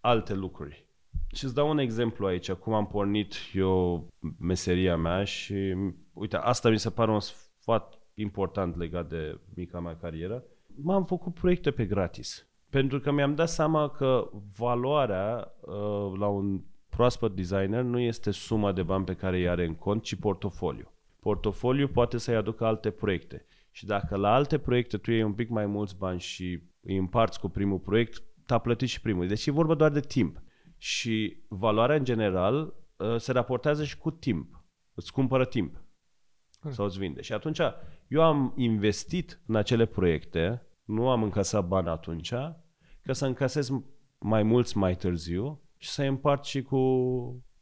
alte 0.00 0.34
lucruri. 0.34 0.86
Și 1.32 1.44
îți 1.44 1.54
dau 1.54 1.68
un 1.70 1.78
exemplu 1.78 2.26
aici, 2.26 2.52
cum 2.52 2.72
am 2.72 2.86
pornit 2.86 3.34
eu 3.54 4.06
meseria 4.38 4.96
mea 4.96 5.24
și 5.24 5.76
uite, 6.12 6.36
asta 6.36 6.70
mi 6.70 6.78
se 6.78 6.90
pare 6.90 7.10
un 7.10 7.20
sfat 7.20 7.98
important 8.14 8.76
legat 8.76 9.08
de 9.08 9.38
mica 9.54 9.80
mea 9.80 9.96
carieră. 9.96 10.44
M-am 10.82 11.04
făcut 11.04 11.34
proiecte 11.34 11.70
pe 11.70 11.84
gratis. 11.84 12.46
Pentru 12.70 13.00
că 13.00 13.10
mi-am 13.10 13.34
dat 13.34 13.48
seama 13.48 13.88
că 13.88 14.30
valoarea 14.56 15.54
uh, 15.60 16.18
la 16.18 16.26
un 16.26 16.60
proaspăt 16.90 17.34
designer 17.34 17.82
nu 17.82 17.98
este 17.98 18.30
suma 18.30 18.72
de 18.72 18.82
bani 18.82 19.04
pe 19.04 19.14
care 19.14 19.36
îi 19.36 19.48
are 19.48 19.64
în 19.64 19.74
cont, 19.74 20.02
ci 20.02 20.14
portofoliu. 20.14 20.92
Portofoliu 21.20 21.88
poate 21.88 22.18
să-i 22.18 22.36
aducă 22.36 22.64
alte 22.64 22.90
proiecte. 22.90 23.46
Și 23.70 23.86
dacă 23.86 24.16
la 24.16 24.34
alte 24.34 24.58
proiecte 24.58 24.96
tu 24.96 25.10
iei 25.10 25.22
un 25.22 25.32
pic 25.32 25.48
mai 25.48 25.66
mulți 25.66 25.96
bani 25.96 26.20
și 26.20 26.62
îi 26.80 26.96
împarți 26.96 27.40
cu 27.40 27.48
primul 27.48 27.78
proiect, 27.78 28.22
t-a 28.46 28.58
plătit 28.58 28.88
și 28.88 29.00
primul. 29.00 29.26
Deci 29.26 29.46
e 29.46 29.50
vorba 29.50 29.74
doar 29.74 29.90
de 29.90 30.00
timp. 30.00 30.42
Și 30.76 31.42
valoarea 31.48 31.96
în 31.96 32.04
general 32.04 32.74
uh, 32.96 33.16
se 33.16 33.32
raportează 33.32 33.84
și 33.84 33.98
cu 33.98 34.10
timp. 34.10 34.64
Îți 34.94 35.12
cumpără 35.12 35.44
timp 35.44 35.82
sau 36.68 36.84
îți 36.84 36.98
vinde. 36.98 37.20
Și 37.20 37.32
atunci 37.32 37.60
eu 38.08 38.22
am 38.22 38.52
investit 38.56 39.40
în 39.46 39.56
acele 39.56 39.86
proiecte, 39.86 40.62
nu 40.84 41.08
am 41.08 41.22
încasat 41.22 41.66
bani 41.66 41.88
atunci, 41.88 42.34
ca 43.02 43.12
să 43.12 43.26
încasez 43.26 43.70
mai 44.18 44.42
mulți 44.42 44.76
mai 44.76 44.96
târziu 44.96 45.60
și 45.80 45.88
să-i 45.88 46.06
împart 46.06 46.44
și 46.44 46.62
cu 46.62 46.78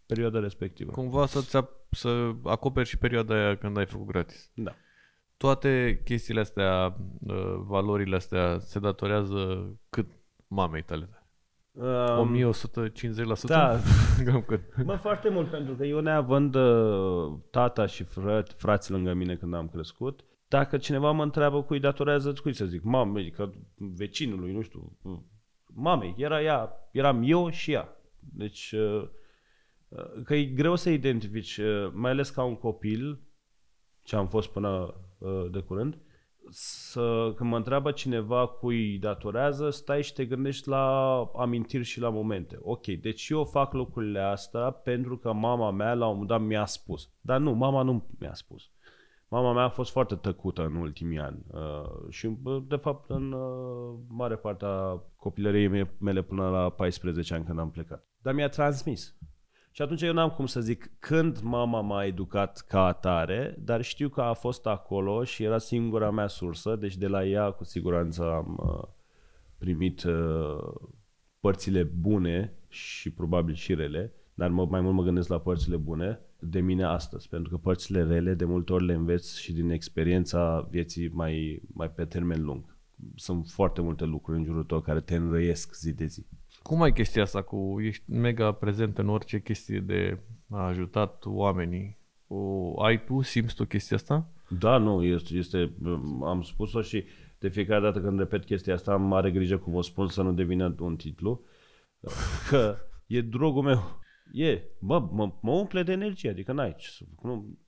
perioada 0.06 0.38
respectivă. 0.38 0.92
Cumva 0.92 1.26
să-ți 1.26 1.56
ap- 1.56 1.88
să 1.90 2.30
acoperi 2.44 2.88
și 2.88 2.98
perioada 2.98 3.34
aia 3.34 3.56
când 3.56 3.76
ai 3.76 3.86
făcut 3.86 4.06
gratis. 4.06 4.50
Da. 4.54 4.74
Toate 5.36 6.00
chestiile 6.04 6.40
astea, 6.40 6.96
uh, 7.26 7.54
valorile 7.66 8.16
astea, 8.16 8.58
se 8.58 8.78
datorează 8.78 9.70
cât 9.90 10.06
mamei 10.46 10.82
tale? 10.82 11.08
Um, 11.72 12.52
1150%? 12.52 13.46
Da. 13.46 13.78
Cam 14.24 14.42
cât? 14.46 14.60
Mă, 14.84 14.96
foarte 14.96 15.28
mult, 15.28 15.50
pentru 15.50 15.74
că 15.74 15.84
eu 15.84 16.00
neavând 16.00 16.54
uh, 16.54 17.38
tata 17.50 17.86
și 17.86 18.02
frăți, 18.04 18.54
frați 18.54 18.90
lângă 18.90 19.12
mine 19.12 19.36
când 19.36 19.54
am 19.54 19.68
crescut, 19.68 20.24
dacă 20.48 20.76
cineva 20.76 21.10
mă 21.10 21.22
întreabă 21.22 21.62
cui 21.62 21.80
datorează, 21.80 22.32
cui 22.42 22.52
să 22.52 22.64
zic, 22.64 22.82
mamei, 22.82 23.30
că 23.30 23.50
vecinului, 23.76 24.52
nu 24.52 24.62
știu, 24.62 24.96
mamei, 25.66 26.14
era 26.18 26.42
ea, 26.42 26.88
eram 26.90 27.22
eu 27.24 27.50
și 27.50 27.72
ea. 27.72 27.92
Deci, 28.32 28.72
uh, 28.72 29.08
uh, 29.88 30.22
că 30.24 30.34
e 30.34 30.44
greu 30.44 30.76
să 30.76 30.90
identifici, 30.90 31.56
uh, 31.56 31.90
mai 31.92 32.10
ales 32.10 32.30
ca 32.30 32.42
un 32.42 32.56
copil, 32.56 33.20
ce 34.02 34.16
am 34.16 34.28
fost 34.28 34.48
până 34.48 34.94
uh, 35.18 35.46
de 35.50 35.60
curând, 35.60 35.98
să, 36.50 37.32
când 37.36 37.50
mă 37.50 37.56
întreabă 37.56 37.90
cineva 37.90 38.46
cui 38.46 38.98
datorează, 38.98 39.70
stai 39.70 40.02
și 40.02 40.12
te 40.12 40.24
gândești 40.24 40.68
la 40.68 41.18
amintiri 41.36 41.84
și 41.84 42.00
la 42.00 42.08
momente. 42.08 42.58
Ok, 42.60 42.86
deci 42.86 43.28
eu 43.28 43.44
fac 43.44 43.72
lucrurile 43.72 44.20
astea 44.20 44.70
pentru 44.70 45.18
că 45.18 45.32
mama 45.32 45.70
mea 45.70 45.94
la 45.94 46.06
un 46.06 46.12
moment 46.12 46.28
dat 46.28 46.40
mi-a 46.40 46.64
spus. 46.64 47.10
Dar 47.20 47.40
nu, 47.40 47.52
mama 47.52 47.82
nu 47.82 48.06
mi-a 48.18 48.34
spus. 48.34 48.70
Mama 49.28 49.52
mea 49.52 49.62
a 49.62 49.68
fost 49.68 49.90
foarte 49.90 50.14
tăcută 50.14 50.64
în 50.64 50.74
ultimii 50.74 51.18
ani 51.18 51.44
uh, 51.50 52.08
și, 52.08 52.26
bă, 52.26 52.62
de 52.68 52.76
fapt, 52.76 53.10
în 53.10 53.32
uh, 53.32 53.98
mare 54.08 54.36
parte 54.36 54.64
a 54.64 55.02
copilăriei 55.16 55.68
me- 55.68 55.90
mele 55.98 56.22
până 56.22 56.48
la 56.48 56.70
14 56.70 57.34
ani 57.34 57.44
când 57.44 57.58
am 57.58 57.70
plecat. 57.70 58.06
Dar 58.22 58.34
mi-a 58.34 58.48
transmis. 58.48 59.16
Și 59.70 59.82
atunci 59.82 60.02
eu 60.02 60.12
n-am 60.12 60.30
cum 60.30 60.46
să 60.46 60.60
zic 60.60 60.90
când 60.98 61.40
mama 61.40 61.80
m-a 61.80 62.04
educat 62.04 62.64
ca 62.68 62.84
atare, 62.84 63.54
dar 63.58 63.82
știu 63.82 64.08
că 64.08 64.20
a 64.20 64.32
fost 64.32 64.66
acolo 64.66 65.24
și 65.24 65.42
era 65.42 65.58
singura 65.58 66.10
mea 66.10 66.26
sursă, 66.26 66.76
deci 66.76 66.96
de 66.96 67.06
la 67.06 67.24
ea 67.24 67.50
cu 67.50 67.64
siguranță 67.64 68.32
am 68.32 68.60
uh, 68.62 68.88
primit 69.58 70.02
uh, 70.02 70.74
părțile 71.40 71.82
bune 71.82 72.52
și 72.68 73.12
probabil 73.12 73.54
și 73.54 73.74
rele, 73.74 74.12
dar 74.38 74.50
mă, 74.50 74.66
mai 74.70 74.80
mult 74.80 74.94
mă 74.94 75.02
gândesc 75.02 75.28
la 75.28 75.38
părțile 75.38 75.76
bune 75.76 76.20
de 76.38 76.60
mine 76.60 76.84
astăzi, 76.84 77.28
pentru 77.28 77.50
că 77.50 77.56
părțile 77.56 78.02
rele 78.02 78.34
de 78.34 78.44
multe 78.44 78.72
ori 78.72 78.84
le 78.84 78.92
înveți 78.92 79.40
și 79.40 79.52
din 79.52 79.70
experiența 79.70 80.68
vieții 80.70 81.08
mai, 81.08 81.62
mai 81.72 81.90
pe 81.90 82.04
termen 82.04 82.44
lung. 82.44 82.76
Sunt 83.14 83.46
foarte 83.48 83.80
multe 83.80 84.04
lucruri 84.04 84.38
în 84.38 84.44
jurul 84.44 84.64
tău 84.64 84.80
care 84.80 85.00
te 85.00 85.16
înrăiesc 85.16 85.74
zi 85.74 85.92
de 85.92 86.06
zi. 86.06 86.26
Cum 86.62 86.82
ai 86.82 86.92
chestia 86.92 87.22
asta 87.22 87.42
cu, 87.42 87.76
ești 87.80 88.10
mega 88.10 88.52
prezent 88.52 88.98
în 88.98 89.08
orice 89.08 89.40
chestie 89.40 89.80
de 89.80 90.20
a 90.50 90.66
ajutat 90.66 91.22
oamenii? 91.26 91.98
O, 92.26 92.82
ai 92.82 93.04
tu, 93.04 93.20
simți 93.20 93.54
tu 93.54 93.64
chestia 93.64 93.96
asta? 93.96 94.30
Da, 94.48 94.76
nu, 94.76 95.02
este, 95.02 95.34
este, 95.34 95.72
am 96.22 96.42
spus-o 96.42 96.80
și 96.82 97.04
de 97.38 97.48
fiecare 97.48 97.80
dată 97.80 98.00
când 98.00 98.18
repet 98.18 98.44
chestia 98.44 98.74
asta 98.74 98.92
am 98.92 99.02
mare 99.02 99.30
grijă 99.30 99.56
cum 99.56 99.74
o 99.74 99.82
spun 99.82 100.08
să 100.08 100.22
nu 100.22 100.32
devină 100.32 100.74
un 100.78 100.96
titlu, 100.96 101.40
că 102.48 102.76
e 103.06 103.20
drogul 103.20 103.62
meu. 103.62 103.98
E, 104.32 104.62
bă, 104.80 105.00
mă, 105.00 105.32
mă 105.40 105.52
umple 105.52 105.82
de 105.82 105.92
energie, 105.92 106.30
adică 106.30 106.52
n-ai 106.52 106.74
ce 106.78 106.88
să 106.88 107.04
nu, 107.22 107.58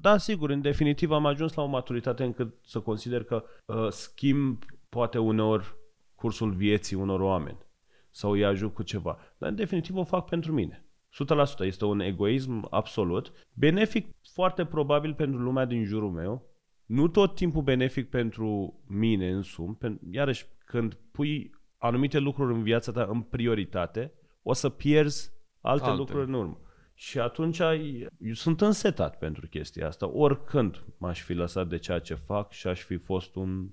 da, 0.00 0.16
sigur, 0.16 0.50
în 0.50 0.60
definitiv 0.60 1.10
am 1.10 1.26
ajuns 1.26 1.54
la 1.54 1.62
o 1.62 1.66
maturitate 1.66 2.24
încât 2.24 2.54
să 2.64 2.80
consider 2.80 3.24
că 3.24 3.44
uh, 3.64 3.88
schimb 3.88 4.64
poate 4.88 5.18
uneori 5.18 5.76
cursul 6.14 6.52
vieții 6.52 6.96
unor 6.96 7.20
oameni 7.20 7.58
sau 8.10 8.30
îi 8.30 8.44
ajut 8.44 8.74
cu 8.74 8.82
ceva. 8.82 9.18
Dar 9.38 9.48
în 9.48 9.56
definitiv 9.56 9.96
o 9.96 10.04
fac 10.04 10.28
pentru 10.28 10.52
mine. 10.52 10.82
100% 11.62 11.66
este 11.66 11.84
un 11.84 12.00
egoism 12.00 12.66
absolut, 12.70 13.32
benefic 13.52 14.06
foarte 14.32 14.64
probabil 14.64 15.14
pentru 15.14 15.40
lumea 15.40 15.64
din 15.64 15.84
jurul 15.84 16.10
meu, 16.10 16.50
nu 16.86 17.08
tot 17.08 17.34
timpul 17.34 17.62
benefic 17.62 18.10
pentru 18.10 18.80
mine 18.86 19.30
însumi, 19.30 19.76
pen- 19.76 20.00
iarăși 20.10 20.46
când 20.64 20.98
pui 21.12 21.50
anumite 21.76 22.18
lucruri 22.18 22.54
în 22.54 22.62
viața 22.62 22.92
ta 22.92 23.06
în 23.10 23.20
prioritate, 23.20 24.12
o 24.42 24.52
să 24.52 24.68
pierzi 24.68 25.32
alte, 25.60 25.84
Alte. 25.84 25.96
lucruri 25.96 26.26
în 26.26 26.34
urmă. 26.34 26.58
Și 26.94 27.18
atunci 27.18 27.58
eu 28.18 28.32
sunt 28.32 28.60
însetat 28.60 29.18
pentru 29.18 29.46
chestia 29.46 29.86
asta. 29.86 30.08
Oricând 30.08 30.84
m-aș 30.98 31.22
fi 31.22 31.32
lăsat 31.32 31.68
de 31.68 31.78
ceea 31.78 31.98
ce 31.98 32.14
fac 32.14 32.52
și 32.52 32.66
aș 32.66 32.82
fi 32.82 32.96
fost 32.96 33.34
un 33.34 33.68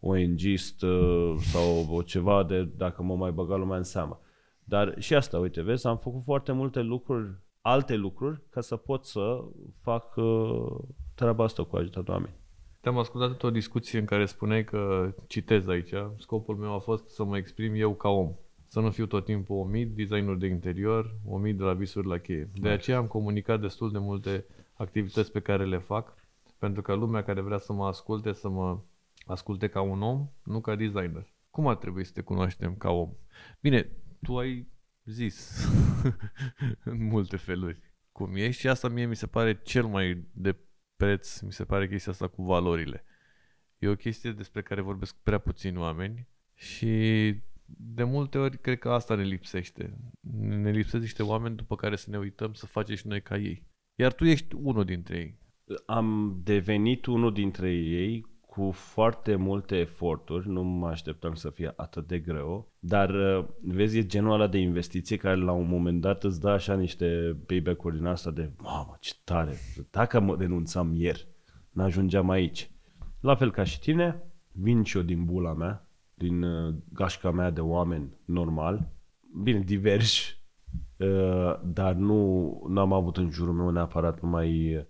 ONG-ist 0.00 0.82
uh, 0.82 1.34
sau 1.38 1.86
o 1.90 2.02
ceva 2.02 2.42
de 2.42 2.64
dacă 2.64 3.02
mă 3.02 3.16
mai 3.16 3.30
băga 3.30 3.56
lumea 3.56 3.76
în 3.76 3.82
seamă. 3.82 4.20
Dar 4.64 5.00
și 5.00 5.14
asta, 5.14 5.38
uite, 5.38 5.62
vezi, 5.62 5.86
am 5.86 5.98
făcut 5.98 6.22
foarte 6.24 6.52
multe 6.52 6.80
lucruri, 6.80 7.34
alte 7.60 7.94
lucruri, 7.94 8.42
ca 8.50 8.60
să 8.60 8.76
pot 8.76 9.04
să 9.04 9.44
fac 9.82 10.16
uh, 10.16 10.78
treaba 11.14 11.44
asta 11.44 11.64
cu 11.64 11.76
ajutat 11.76 12.08
oameni. 12.08 12.34
Te-am 12.80 12.98
ascultat 12.98 13.28
într-o 13.28 13.50
discuție 13.50 13.98
în 13.98 14.04
care 14.04 14.24
spuneai 14.24 14.64
că, 14.64 15.14
citez 15.26 15.66
aici, 15.66 15.92
scopul 16.18 16.56
meu 16.56 16.74
a 16.74 16.78
fost 16.78 17.08
să 17.08 17.24
mă 17.24 17.36
exprim 17.36 17.74
eu 17.74 17.94
ca 17.94 18.08
om. 18.08 18.32
Să 18.74 18.80
nu 18.80 18.90
fiu 18.90 19.06
tot 19.06 19.24
timpul 19.24 19.56
omid, 19.56 19.96
designer 19.96 20.34
de 20.34 20.46
interior, 20.46 21.16
omid 21.26 21.56
de 21.58 21.62
la 21.62 21.72
visuri 21.72 22.06
la 22.06 22.18
cheie. 22.18 22.50
De 22.54 22.68
aceea 22.68 22.96
am 22.96 23.06
comunicat 23.06 23.60
destul 23.60 23.92
de 23.92 23.98
multe 23.98 24.44
activități 24.72 25.32
pe 25.32 25.40
care 25.40 25.64
le 25.64 25.78
fac, 25.78 26.14
pentru 26.58 26.82
că 26.82 26.94
lumea 26.94 27.24
care 27.24 27.40
vrea 27.40 27.58
să 27.58 27.72
mă 27.72 27.86
asculte, 27.86 28.32
să 28.32 28.48
mă 28.48 28.80
asculte 29.26 29.68
ca 29.68 29.80
un 29.80 30.02
om, 30.02 30.28
nu 30.42 30.60
ca 30.60 30.74
designer. 30.74 31.32
Cum 31.50 31.66
ar 31.66 31.76
trebui 31.76 32.04
să 32.04 32.12
te 32.14 32.20
cunoaștem 32.20 32.74
ca 32.76 32.90
om? 32.90 33.12
Bine, 33.60 33.90
tu 34.22 34.38
ai 34.38 34.68
zis 35.04 35.68
în 36.84 37.04
multe 37.04 37.36
feluri 37.36 37.78
cum 38.12 38.34
ești 38.34 38.60
și 38.60 38.68
asta 38.68 38.88
mie 38.88 39.06
mi 39.06 39.16
se 39.16 39.26
pare 39.26 39.60
cel 39.62 39.86
mai 39.86 40.26
de 40.32 40.56
preț, 40.96 41.40
mi 41.40 41.52
se 41.52 41.64
pare 41.64 41.88
chestia 41.88 42.12
asta 42.12 42.28
cu 42.28 42.42
valorile. 42.42 43.04
E 43.78 43.88
o 43.88 43.96
chestie 43.96 44.32
despre 44.32 44.62
care 44.62 44.80
vorbesc 44.80 45.16
prea 45.22 45.38
puțini 45.38 45.76
oameni 45.76 46.28
și 46.54 47.34
de 47.76 48.04
multe 48.04 48.38
ori 48.38 48.58
cred 48.58 48.78
că 48.78 48.90
asta 48.90 49.14
ne 49.14 49.22
lipsește. 49.22 49.98
Ne 50.40 50.70
lipsesc 50.70 51.02
niște 51.02 51.22
oameni 51.22 51.56
după 51.56 51.76
care 51.76 51.96
să 51.96 52.10
ne 52.10 52.18
uităm 52.18 52.52
să 52.52 52.66
facem 52.66 52.96
și 52.96 53.06
noi 53.06 53.22
ca 53.22 53.36
ei. 53.36 53.66
Iar 53.94 54.12
tu 54.12 54.24
ești 54.24 54.54
unul 54.54 54.84
dintre 54.84 55.16
ei. 55.16 55.38
Am 55.86 56.40
devenit 56.44 57.06
unul 57.06 57.32
dintre 57.32 57.72
ei 57.72 58.32
cu 58.54 58.70
foarte 58.70 59.34
multe 59.34 59.76
eforturi, 59.76 60.48
nu 60.48 60.62
mă 60.62 60.88
așteptam 60.88 61.34
să 61.34 61.50
fie 61.50 61.72
atât 61.76 62.06
de 62.06 62.18
greu, 62.18 62.72
dar 62.78 63.10
uh, 63.10 63.46
vezi, 63.62 63.98
e 63.98 64.06
genul 64.06 64.32
ăla 64.32 64.46
de 64.46 64.58
investiție 64.58 65.16
care 65.16 65.36
la 65.36 65.52
un 65.52 65.68
moment 65.68 66.00
dat 66.00 66.24
îți 66.24 66.40
dă 66.40 66.48
așa 66.48 66.74
niște 66.74 67.36
payback-uri 67.46 67.96
din 67.96 68.06
asta 68.06 68.30
de 68.30 68.50
mamă, 68.56 68.96
ce 69.00 69.12
tare, 69.24 69.56
dacă 69.90 70.20
mă 70.20 70.36
renunțam 70.38 70.94
ieri, 70.94 71.28
n-ajungeam 71.70 72.30
aici. 72.30 72.70
La 73.20 73.34
fel 73.34 73.50
ca 73.50 73.64
și 73.64 73.80
tine, 73.80 74.22
vin 74.52 74.82
și 74.82 74.96
eu 74.96 75.02
din 75.02 75.24
bula 75.24 75.52
mea, 75.52 75.83
din 76.14 76.42
uh, 76.42 76.74
gașca 76.92 77.30
mea 77.30 77.50
de 77.50 77.60
oameni 77.60 78.18
normal, 78.24 78.88
bine, 79.42 79.58
diversi, 79.58 80.42
uh, 80.96 81.60
dar 81.64 81.94
nu 81.94 82.72
am 82.76 82.92
avut 82.92 83.16
în 83.16 83.30
jurul 83.30 83.54
meu 83.54 83.70
neapărat 83.70 84.20
numai 84.20 84.86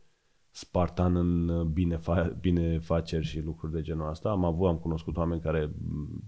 spartan 0.50 1.16
în 1.16 1.48
uh, 1.48 1.66
binefa- 1.66 2.40
binefaceri 2.40 3.24
și 3.24 3.40
lucruri 3.40 3.72
de 3.72 3.82
genul 3.82 4.08
ăsta. 4.08 4.30
Am 4.30 4.44
avut, 4.44 4.68
am 4.68 4.78
cunoscut 4.78 5.16
oameni 5.16 5.40
care 5.40 5.70
mm, 5.88 6.22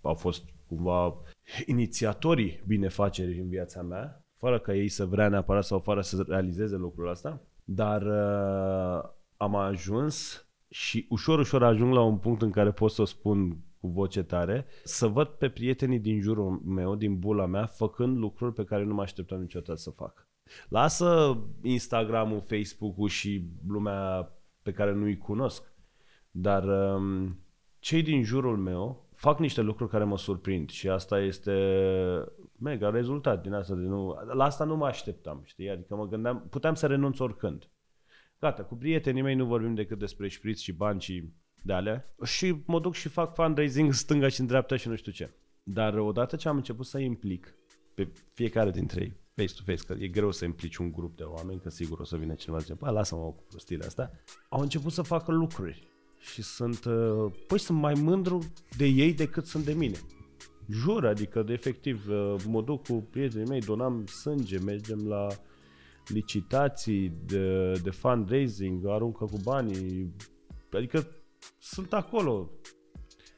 au 0.00 0.14
fost 0.14 0.44
cumva 0.66 1.14
inițiatorii 1.66 2.62
binefacerii 2.66 3.38
în 3.38 3.48
viața 3.48 3.82
mea, 3.82 4.24
fără 4.36 4.58
ca 4.58 4.74
ei 4.74 4.88
să 4.88 5.04
vrea 5.06 5.28
neapărat 5.28 5.64
sau 5.64 5.78
fără 5.78 6.00
să 6.00 6.24
realizeze 6.28 6.76
lucrul 6.76 7.08
ăsta, 7.08 7.40
dar 7.64 8.02
uh, 8.02 9.10
am 9.36 9.54
ajuns 9.54 10.46
și 10.68 11.06
ușor, 11.08 11.38
ușor 11.38 11.62
ajung 11.62 11.92
la 11.92 12.02
un 12.02 12.18
punct 12.18 12.42
în 12.42 12.50
care 12.50 12.70
pot 12.70 12.90
să 12.90 13.02
o 13.02 13.04
spun 13.04 13.56
cu 13.82 13.88
voce 13.88 14.22
tare, 14.22 14.66
să 14.84 15.06
văd 15.06 15.28
pe 15.28 15.48
prietenii 15.48 15.98
din 15.98 16.20
jurul 16.20 16.50
meu, 16.50 16.94
din 16.94 17.18
bula 17.18 17.46
mea, 17.46 17.66
făcând 17.66 18.16
lucruri 18.16 18.54
pe 18.54 18.64
care 18.64 18.84
nu 18.84 18.94
mă 18.94 19.02
așteptam 19.02 19.40
niciodată 19.40 19.74
să 19.74 19.90
fac. 19.90 20.28
Lasă 20.68 21.38
Instagram-ul, 21.62 22.44
Facebook-ul 22.46 23.08
și 23.08 23.50
lumea 23.66 24.32
pe 24.62 24.72
care 24.72 24.92
nu-i 24.92 25.18
cunosc. 25.18 25.72
Dar 26.30 26.94
um, 26.94 27.38
cei 27.78 28.02
din 28.02 28.22
jurul 28.22 28.56
meu 28.56 29.08
fac 29.14 29.38
niște 29.38 29.60
lucruri 29.60 29.90
care 29.90 30.04
mă 30.04 30.18
surprind 30.18 30.70
și 30.70 30.88
asta 30.88 31.20
este 31.20 31.52
mega 32.58 32.90
rezultat 32.90 33.42
din 33.42 33.52
asta. 33.52 33.74
De 33.74 33.80
nu, 33.80 34.16
la 34.32 34.44
asta 34.44 34.64
nu 34.64 34.76
mă 34.76 34.86
așteptam, 34.86 35.40
știi? 35.44 35.70
Adică 35.70 35.96
mă 35.96 36.08
gândeam, 36.08 36.46
puteam 36.50 36.74
să 36.74 36.86
renunț 36.86 37.18
oricând. 37.18 37.70
Gata, 38.40 38.64
cu 38.64 38.74
prietenii 38.74 39.22
mei 39.22 39.34
nu 39.34 39.46
vorbim 39.46 39.74
decât 39.74 39.98
despre 39.98 40.28
șpriț 40.28 40.60
și 40.60 40.72
bani 40.72 41.00
și 41.00 41.32
de 41.62 41.72
alea 41.72 42.14
și 42.24 42.62
mă 42.66 42.80
duc 42.80 42.94
și 42.94 43.08
fac 43.08 43.34
fundraising 43.34 43.92
stânga 43.92 44.28
și 44.28 44.40
în 44.40 44.46
dreapta 44.46 44.76
și 44.76 44.88
nu 44.88 44.96
știu 44.96 45.12
ce. 45.12 45.30
Dar 45.62 45.98
odată 45.98 46.36
ce 46.36 46.48
am 46.48 46.56
început 46.56 46.86
să 46.86 46.98
implic 46.98 47.56
pe 47.94 48.12
fiecare 48.32 48.70
dintre 48.70 49.00
ei, 49.00 49.16
face-to-face, 49.34 49.84
că 49.86 49.96
e 49.98 50.08
greu 50.08 50.30
să 50.30 50.44
implici 50.44 50.76
un 50.76 50.92
grup 50.92 51.16
de 51.16 51.22
oameni, 51.22 51.60
că 51.60 51.70
sigur 51.70 51.98
o 51.98 52.04
să 52.04 52.16
vină 52.16 52.34
cineva 52.34 52.60
să 52.60 52.66
zice, 52.68 52.90
lasă-mă 52.90 53.22
cu 53.22 53.44
prostiile 53.48 53.84
astea, 53.84 54.10
au 54.48 54.60
început 54.60 54.92
să 54.92 55.02
facă 55.02 55.32
lucruri 55.32 55.88
și 56.18 56.42
sunt, 56.42 56.84
uh, 56.84 57.32
păi 57.46 57.58
sunt 57.58 57.78
mai 57.78 57.94
mândru 57.94 58.52
de 58.76 58.84
ei 58.84 59.12
decât 59.12 59.46
sunt 59.46 59.64
de 59.64 59.72
mine. 59.72 59.98
Jur, 60.70 61.06
adică 61.06 61.42
de 61.42 61.52
efectiv 61.52 62.08
uh, 62.08 62.34
mă 62.48 62.62
duc 62.62 62.86
cu 62.86 62.92
prietenii 63.10 63.46
mei, 63.46 63.60
donam 63.60 64.06
sânge, 64.06 64.58
mergem 64.58 65.06
la 65.06 65.26
licitații 66.06 67.12
de, 67.26 67.72
de 67.72 67.90
fundraising, 67.90 68.86
aruncă 68.86 69.24
cu 69.24 69.36
banii, 69.42 70.14
adică 70.72 71.06
sunt 71.58 71.92
acolo. 71.92 72.50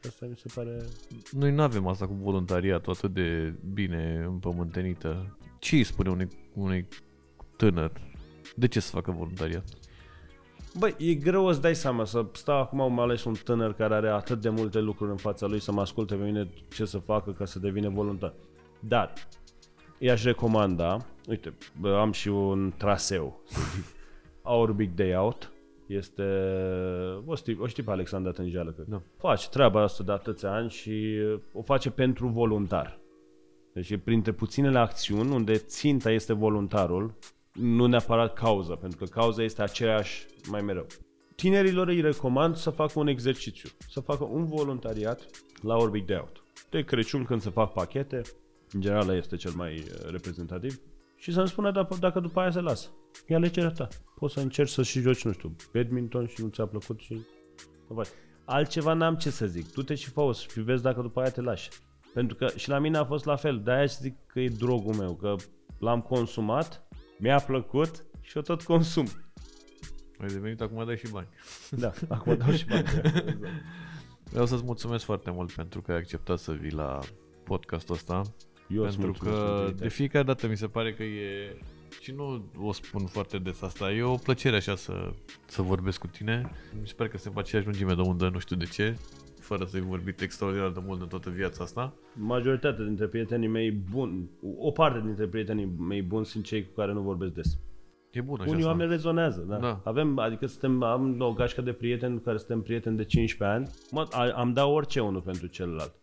Asta 0.07 0.27
mi 0.27 0.37
se 0.37 0.51
pare... 0.55 0.85
Noi 1.31 1.53
nu 1.53 1.63
avem 1.63 1.87
asta 1.87 2.07
cu 2.07 2.15
voluntariatul 2.15 2.93
atât 2.93 3.15
de 3.15 3.55
bine 3.73 4.25
împământenită. 4.27 5.39
Ce 5.59 5.77
îi 5.77 5.85
spune 5.85 6.11
unui, 6.11 6.29
unui 6.55 6.89
tânăr? 7.57 7.93
De 8.57 8.69
ce 8.69 8.81
să 8.81 8.91
facă 8.91 9.11
voluntariat? 9.11 9.65
Băi, 10.79 10.95
e 10.99 11.15
greu 11.15 11.53
să 11.53 11.61
dai 11.61 11.75
seama 11.75 12.05
să 12.05 12.27
stau 12.33 12.61
acum 12.61 12.93
mai 12.93 13.05
ales 13.05 13.25
un 13.25 13.35
tânăr 13.45 13.75
care 13.75 13.95
are 13.95 14.09
atât 14.09 14.41
de 14.41 14.49
multe 14.49 14.81
lucruri 14.81 15.11
în 15.11 15.17
fața 15.17 15.47
lui 15.47 15.61
să 15.61 15.73
mă 15.73 15.81
asculte 15.81 16.15
pe 16.15 16.25
mine 16.25 16.51
ce 16.75 16.85
să 16.85 16.99
facă 16.99 17.33
ca 17.33 17.45
să 17.45 17.59
devină 17.59 17.89
voluntar. 17.89 18.35
Dar, 18.81 19.13
i-aș 19.99 20.25
recomanda, 20.25 21.07
uite, 21.29 21.55
am 21.83 22.13
și 22.13 22.29
un 22.29 22.73
traseu, 22.77 23.43
să 23.45 23.61
zic, 23.75 23.85
Our 24.43 24.73
Big 24.73 24.95
Day 24.95 25.17
Out, 25.17 25.53
este, 25.87 26.23
o 27.27 27.35
știi, 27.35 27.59
o 27.61 27.67
știi 27.67 27.83
pe 27.83 27.91
Alexandra 27.91 28.31
Tânjeală, 28.31 28.71
că 28.71 28.85
Da. 28.87 29.03
face 29.17 29.49
treaba 29.49 29.83
asta 29.83 30.05
de 30.05 30.13
atâția 30.13 30.53
ani 30.53 30.71
și 30.71 31.19
o 31.53 31.63
face 31.63 31.91
pentru 31.91 32.29
voluntar. 32.29 32.99
Deci 33.73 33.91
e 33.91 33.99
printre 33.99 34.33
puținele 34.33 34.79
acțiuni 34.79 35.31
unde 35.35 35.55
ținta 35.55 36.11
este 36.11 36.33
voluntarul, 36.33 37.15
nu 37.53 37.87
neapărat 37.87 38.33
cauza, 38.35 38.75
pentru 38.75 38.99
că 38.99 39.05
cauza 39.05 39.43
este 39.43 39.63
aceeași 39.63 40.27
mai 40.51 40.61
mereu. 40.61 40.87
Tinerilor 41.37 41.89
îi 41.89 42.01
recomand 42.01 42.57
să 42.57 42.71
facă 42.71 42.99
un 42.99 43.07
exercițiu, 43.07 43.69
să 43.89 44.01
facă 44.01 44.25
un 44.25 44.45
voluntariat 44.45 45.27
la 45.63 45.77
Orbic 45.77 46.07
de 46.07 46.15
Out. 46.15 46.43
De 46.71 46.83
Crăciun 46.83 47.25
când 47.25 47.41
se 47.41 47.51
fac 47.51 47.73
pachete, 47.73 48.21
în 48.73 48.81
general 48.81 49.09
ăla 49.09 49.17
este 49.17 49.37
cel 49.37 49.53
mai 49.57 49.73
uh, 49.73 50.11
reprezentativ, 50.11 50.81
și 51.25 51.33
să-mi 51.33 51.49
spună 51.49 51.71
dacă, 51.71 51.97
dacă 52.01 52.21
după 52.21 52.41
aia 52.41 52.51
se 52.51 52.61
lasă. 52.61 52.89
E 53.27 53.35
alegerea 53.35 53.71
ta. 53.71 53.89
Poți 54.15 54.35
să 54.35 54.41
încerci 54.41 54.71
să 54.71 54.83
și 54.83 55.01
joci, 55.01 55.25
nu 55.25 55.33
știu, 55.33 55.57
badminton 55.73 56.27
și 56.27 56.43
nu 56.43 56.49
ți-a 56.49 56.67
plăcut 56.67 57.01
și... 57.01 57.13
nu 57.89 57.95
faci. 57.95 58.09
Altceva 58.45 58.93
n-am 58.93 59.17
ce 59.17 59.31
să 59.31 59.47
zic. 59.47 59.73
Du-te 59.73 59.95
și 59.95 60.11
fă 60.11 60.33
și 60.51 60.61
vezi 60.61 60.83
dacă 60.83 61.01
după 61.01 61.21
aia 61.21 61.31
te 61.31 61.41
lași. 61.41 61.69
Pentru 62.15 62.37
că 62.37 62.47
și 62.57 62.69
la 62.69 62.79
mine 62.79 62.97
a 62.97 63.05
fost 63.05 63.25
la 63.25 63.37
fel. 63.37 63.61
De-aia 63.65 63.85
zic 63.85 64.17
că 64.27 64.41
e 64.41 64.49
drogul 64.49 64.95
meu, 64.95 65.15
că 65.15 65.35
l-am 65.79 66.01
consumat, 66.01 66.87
mi-a 67.19 67.39
plăcut 67.39 68.05
și 68.21 68.37
o 68.37 68.41
tot 68.41 68.63
consum. 68.63 69.07
Ai 70.21 70.29
devenit 70.29 70.61
acum 70.61 70.85
dai 70.87 70.97
și 70.97 71.11
bani. 71.11 71.29
Da, 71.71 71.93
acum 72.09 72.37
dau 72.37 72.51
și 72.51 72.65
bani. 72.65 72.87
Vreau 74.31 74.47
să-ți 74.47 74.65
mulțumesc 74.65 75.05
foarte 75.05 75.31
mult 75.31 75.53
pentru 75.53 75.83
că 75.83 75.93
ai 75.93 75.99
acceptat 75.99 76.39
să 76.39 76.53
vii 76.53 76.73
la 76.73 76.99
podcastul 77.45 77.95
ăsta. 77.95 78.23
Eu 78.69 78.83
îți 78.85 78.99
pentru 78.99 79.07
mulțumesc 79.07 79.37
că 79.53 79.63
pentru 79.65 79.83
de 79.83 79.89
fiecare 79.89 80.25
dată 80.25 80.47
mi 80.49 80.57
se 80.57 80.67
pare 80.67 80.95
că 80.95 81.03
e 81.03 81.57
și 82.01 82.13
nu 82.13 82.45
o 82.59 82.73
spun 82.73 83.07
foarte 83.07 83.39
des 83.39 83.63
asta, 83.63 83.93
e 83.93 84.03
o 84.03 84.15
plăcere 84.17 84.57
așa 84.57 84.75
să, 84.77 85.11
să 85.47 85.63
vorbesc 85.63 85.99
cu 86.01 86.07
tine. 86.07 86.51
Mi 86.81 86.87
se 86.89 86.95
pare 86.97 87.09
că 87.09 87.17
suntem 87.17 87.33
pe 87.35 87.41
aceeași 87.49 87.67
lungime 87.69 87.95
de 87.95 88.01
undă, 88.01 88.29
nu 88.29 88.39
știu 88.39 88.57
de 88.57 88.65
ce, 88.65 88.97
fără 89.41 89.65
să-i 89.65 89.81
vorbit 89.81 90.21
extraordinar 90.21 90.71
de 90.71 90.81
mult 90.87 91.01
în 91.01 91.07
toată 91.09 91.31
viața 91.31 91.65
asta. 91.65 91.95
Majoritatea 92.15 92.85
dintre 92.85 93.07
prietenii 93.07 93.49
mei 93.49 93.71
buni, 93.71 94.31
o 94.59 94.71
parte 94.71 95.01
dintre 95.05 95.27
prietenii 95.27 95.73
mei 95.79 96.03
buni 96.03 96.27
sunt 96.27 96.45
cei 96.45 96.65
cu 96.65 96.73
care 96.75 96.93
nu 96.93 97.01
vorbesc 97.01 97.33
des. 97.33 97.59
E 98.11 98.21
bun 98.21 98.41
așa 98.41 98.49
Unii 98.51 98.61
asta. 98.63 98.71
oameni 98.73 98.91
rezonează, 98.91 99.45
da. 99.49 99.57
Da. 99.57 99.81
Avem, 99.85 100.19
adică 100.19 100.47
suntem, 100.47 100.83
am 100.83 101.21
o 101.21 101.33
gașcă 101.33 101.61
de 101.61 101.73
prieteni 101.73 102.17
cu 102.17 102.23
care 102.23 102.37
suntem 102.37 102.63
prieteni 102.63 102.97
de 102.97 103.05
15 103.05 103.57
ani. 103.57 103.69
Mă, 103.91 104.07
a- 104.11 104.31
am 104.41 104.53
dat 104.53 104.67
orice 104.67 105.01
unul 105.01 105.21
pentru 105.21 105.47
celălalt. 105.47 105.95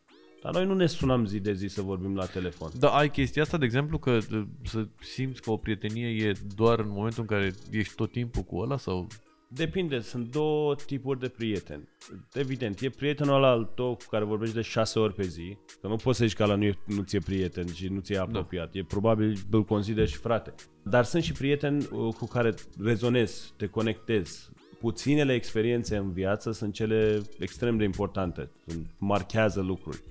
Dar 0.41 0.53
noi 0.53 0.65
nu 0.65 0.73
ne 0.73 0.85
sunăm 0.85 1.25
zi 1.25 1.39
de 1.39 1.53
zi 1.53 1.67
să 1.67 1.81
vorbim 1.81 2.15
la 2.15 2.25
telefon. 2.25 2.69
Da, 2.79 2.89
ai 2.89 3.09
chestia 3.09 3.41
asta, 3.41 3.57
de 3.57 3.65
exemplu, 3.65 3.97
că 3.97 4.11
uh, 4.11 4.43
să 4.63 4.87
simți 4.99 5.41
că 5.41 5.51
o 5.51 5.57
prietenie 5.57 6.27
e 6.27 6.33
doar 6.55 6.79
în 6.79 6.89
momentul 6.89 7.21
în 7.21 7.27
care 7.27 7.53
ești 7.71 7.95
tot 7.95 8.11
timpul 8.11 8.41
cu 8.41 8.57
ăla 8.57 8.77
sau... 8.77 9.07
Depinde, 9.53 9.99
sunt 9.99 10.31
două 10.31 10.75
tipuri 10.75 11.19
de 11.19 11.27
prieteni. 11.27 11.89
Evident, 12.33 12.81
e 12.81 12.89
prietenul 12.89 13.35
ăla 13.35 13.49
al 13.49 13.71
tău 13.75 13.95
cu 13.95 14.05
care 14.09 14.23
vorbești 14.23 14.55
de 14.55 14.61
șase 14.61 14.99
ori 14.99 15.13
pe 15.13 15.23
zi, 15.23 15.57
că 15.81 15.87
nu 15.87 15.95
poți 15.95 16.17
să 16.17 16.25
zici 16.25 16.35
că 16.35 16.43
ăla 16.43 16.55
nu, 16.55 16.63
e, 16.63 16.77
nu 16.85 17.01
ți-e 17.01 17.19
prieten 17.19 17.73
și 17.73 17.87
nu 17.87 17.99
ți-e 17.99 18.17
apropiat. 18.17 18.75
E 18.75 18.83
probabil 18.83 19.37
îl 19.51 19.63
consideri 19.63 20.09
și 20.09 20.17
frate. 20.17 20.53
Dar 20.83 21.03
sunt 21.03 21.23
și 21.23 21.31
prieteni 21.31 21.87
uh, 21.91 22.13
cu 22.13 22.25
care 22.25 22.53
rezonezi, 22.79 23.53
te 23.57 23.67
conectezi. 23.67 24.49
Puținele 24.79 25.33
experiențe 25.33 25.97
în 25.97 26.11
viață 26.11 26.51
sunt 26.51 26.73
cele 26.73 27.21
extrem 27.39 27.77
de 27.77 27.83
importante, 27.83 28.49
sunt, 28.67 28.85
marchează 28.97 29.61
lucruri. 29.61 30.03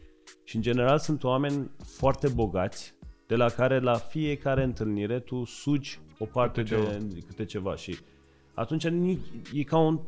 Și 0.50 0.56
în 0.56 0.62
general 0.62 0.98
sunt 0.98 1.24
oameni 1.24 1.70
foarte 1.84 2.28
bogați, 2.28 2.94
de 3.26 3.36
la 3.36 3.48
care 3.48 3.78
la 3.78 3.94
fiecare 3.94 4.62
întâlnire 4.62 5.18
tu 5.20 5.44
sugi 5.44 6.00
o 6.18 6.24
parte 6.24 6.62
Câte 6.62 6.74
ceva. 6.74 6.90
de 6.90 7.20
câte 7.26 7.44
ceva 7.44 7.76
și 7.76 7.98
atunci 8.54 8.86
ni- 8.88 9.18
e 9.54 9.62
ca 9.62 9.78
un 9.78 10.00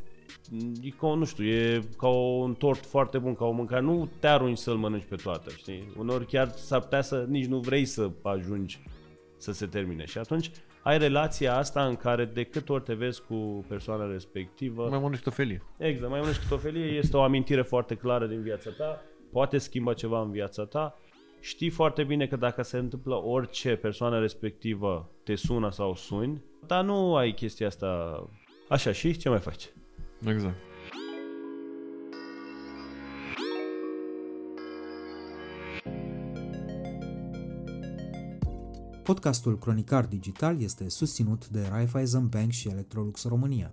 e 0.82 0.88
ca, 0.88 1.14
nu 1.14 1.24
știu, 1.24 1.45
e 1.45 1.80
ca 1.99 2.09
un 2.09 2.55
tort 2.55 2.84
foarte 2.84 3.18
bun, 3.18 3.34
ca 3.34 3.45
o 3.45 3.51
mâncare. 3.51 3.82
Nu 3.82 4.09
te 4.18 4.26
arunci 4.26 4.59
să-l 4.59 4.76
mănânci 4.76 5.05
pe 5.09 5.16
toată, 5.16 5.51
știi? 5.57 5.93
Uneori 5.99 6.26
chiar 6.26 6.49
s-ar 6.49 6.80
putea 6.80 7.01
să 7.03 7.24
nici 7.28 7.47
nu 7.47 7.59
vrei 7.59 7.84
să 7.84 8.11
ajungi 8.22 8.80
să 9.36 9.53
se 9.53 9.66
termine. 9.66 10.05
Și 10.05 10.18
atunci 10.18 10.51
ai 10.82 10.99
relația 10.99 11.57
asta 11.57 11.86
în 11.86 11.97
care 11.97 12.24
de 12.24 12.45
câte 12.45 12.72
ori 12.72 12.82
te 12.82 12.95
vezi 12.95 13.22
cu 13.28 13.64
persoana 13.68 14.07
respectivă... 14.07 14.88
Mai 14.88 14.99
mănânci 14.99 15.22
tofelie. 15.22 15.62
Exact, 15.78 16.11
mai 16.11 16.20
mănânci 16.20 16.47
tofelie, 16.49 16.84
este 16.84 17.16
o 17.16 17.22
amintire 17.22 17.62
foarte 17.62 17.95
clară 17.95 18.26
din 18.26 18.43
viața 18.43 18.70
ta, 18.70 19.03
poate 19.33 19.59
schimba 19.59 19.95
ceva 19.95 20.20
în 20.22 20.30
viața 20.30 20.64
ta. 20.64 20.99
Știi 21.41 21.70
foarte 21.70 22.05
bine 22.05 22.26
că 22.26 22.37
dacă 22.37 22.62
se 22.62 22.78
întâmplă 22.78 23.14
orice, 23.14 23.76
persoana 23.76 24.18
respectivă 24.18 25.11
te 25.24 25.35
sună 25.35 25.70
sau 25.70 25.95
suni, 25.95 26.43
dar 26.66 26.85
nu 26.85 27.16
ai 27.16 27.33
chestia 27.35 27.66
asta 27.66 28.22
așa 28.68 28.93
și 28.93 29.16
ce 29.16 29.28
mai 29.28 29.39
faci? 29.39 29.72
Exact. 30.26 30.57
Podcastul 39.03 39.59
Cronicar 39.59 40.07
Digital 40.07 40.62
este 40.62 40.89
susținut 40.89 41.49
de 41.49 41.66
Raiffeisen 41.70 42.28
Bank 42.28 42.51
și 42.51 42.68
Electrolux 42.68 43.28
România. 43.28 43.72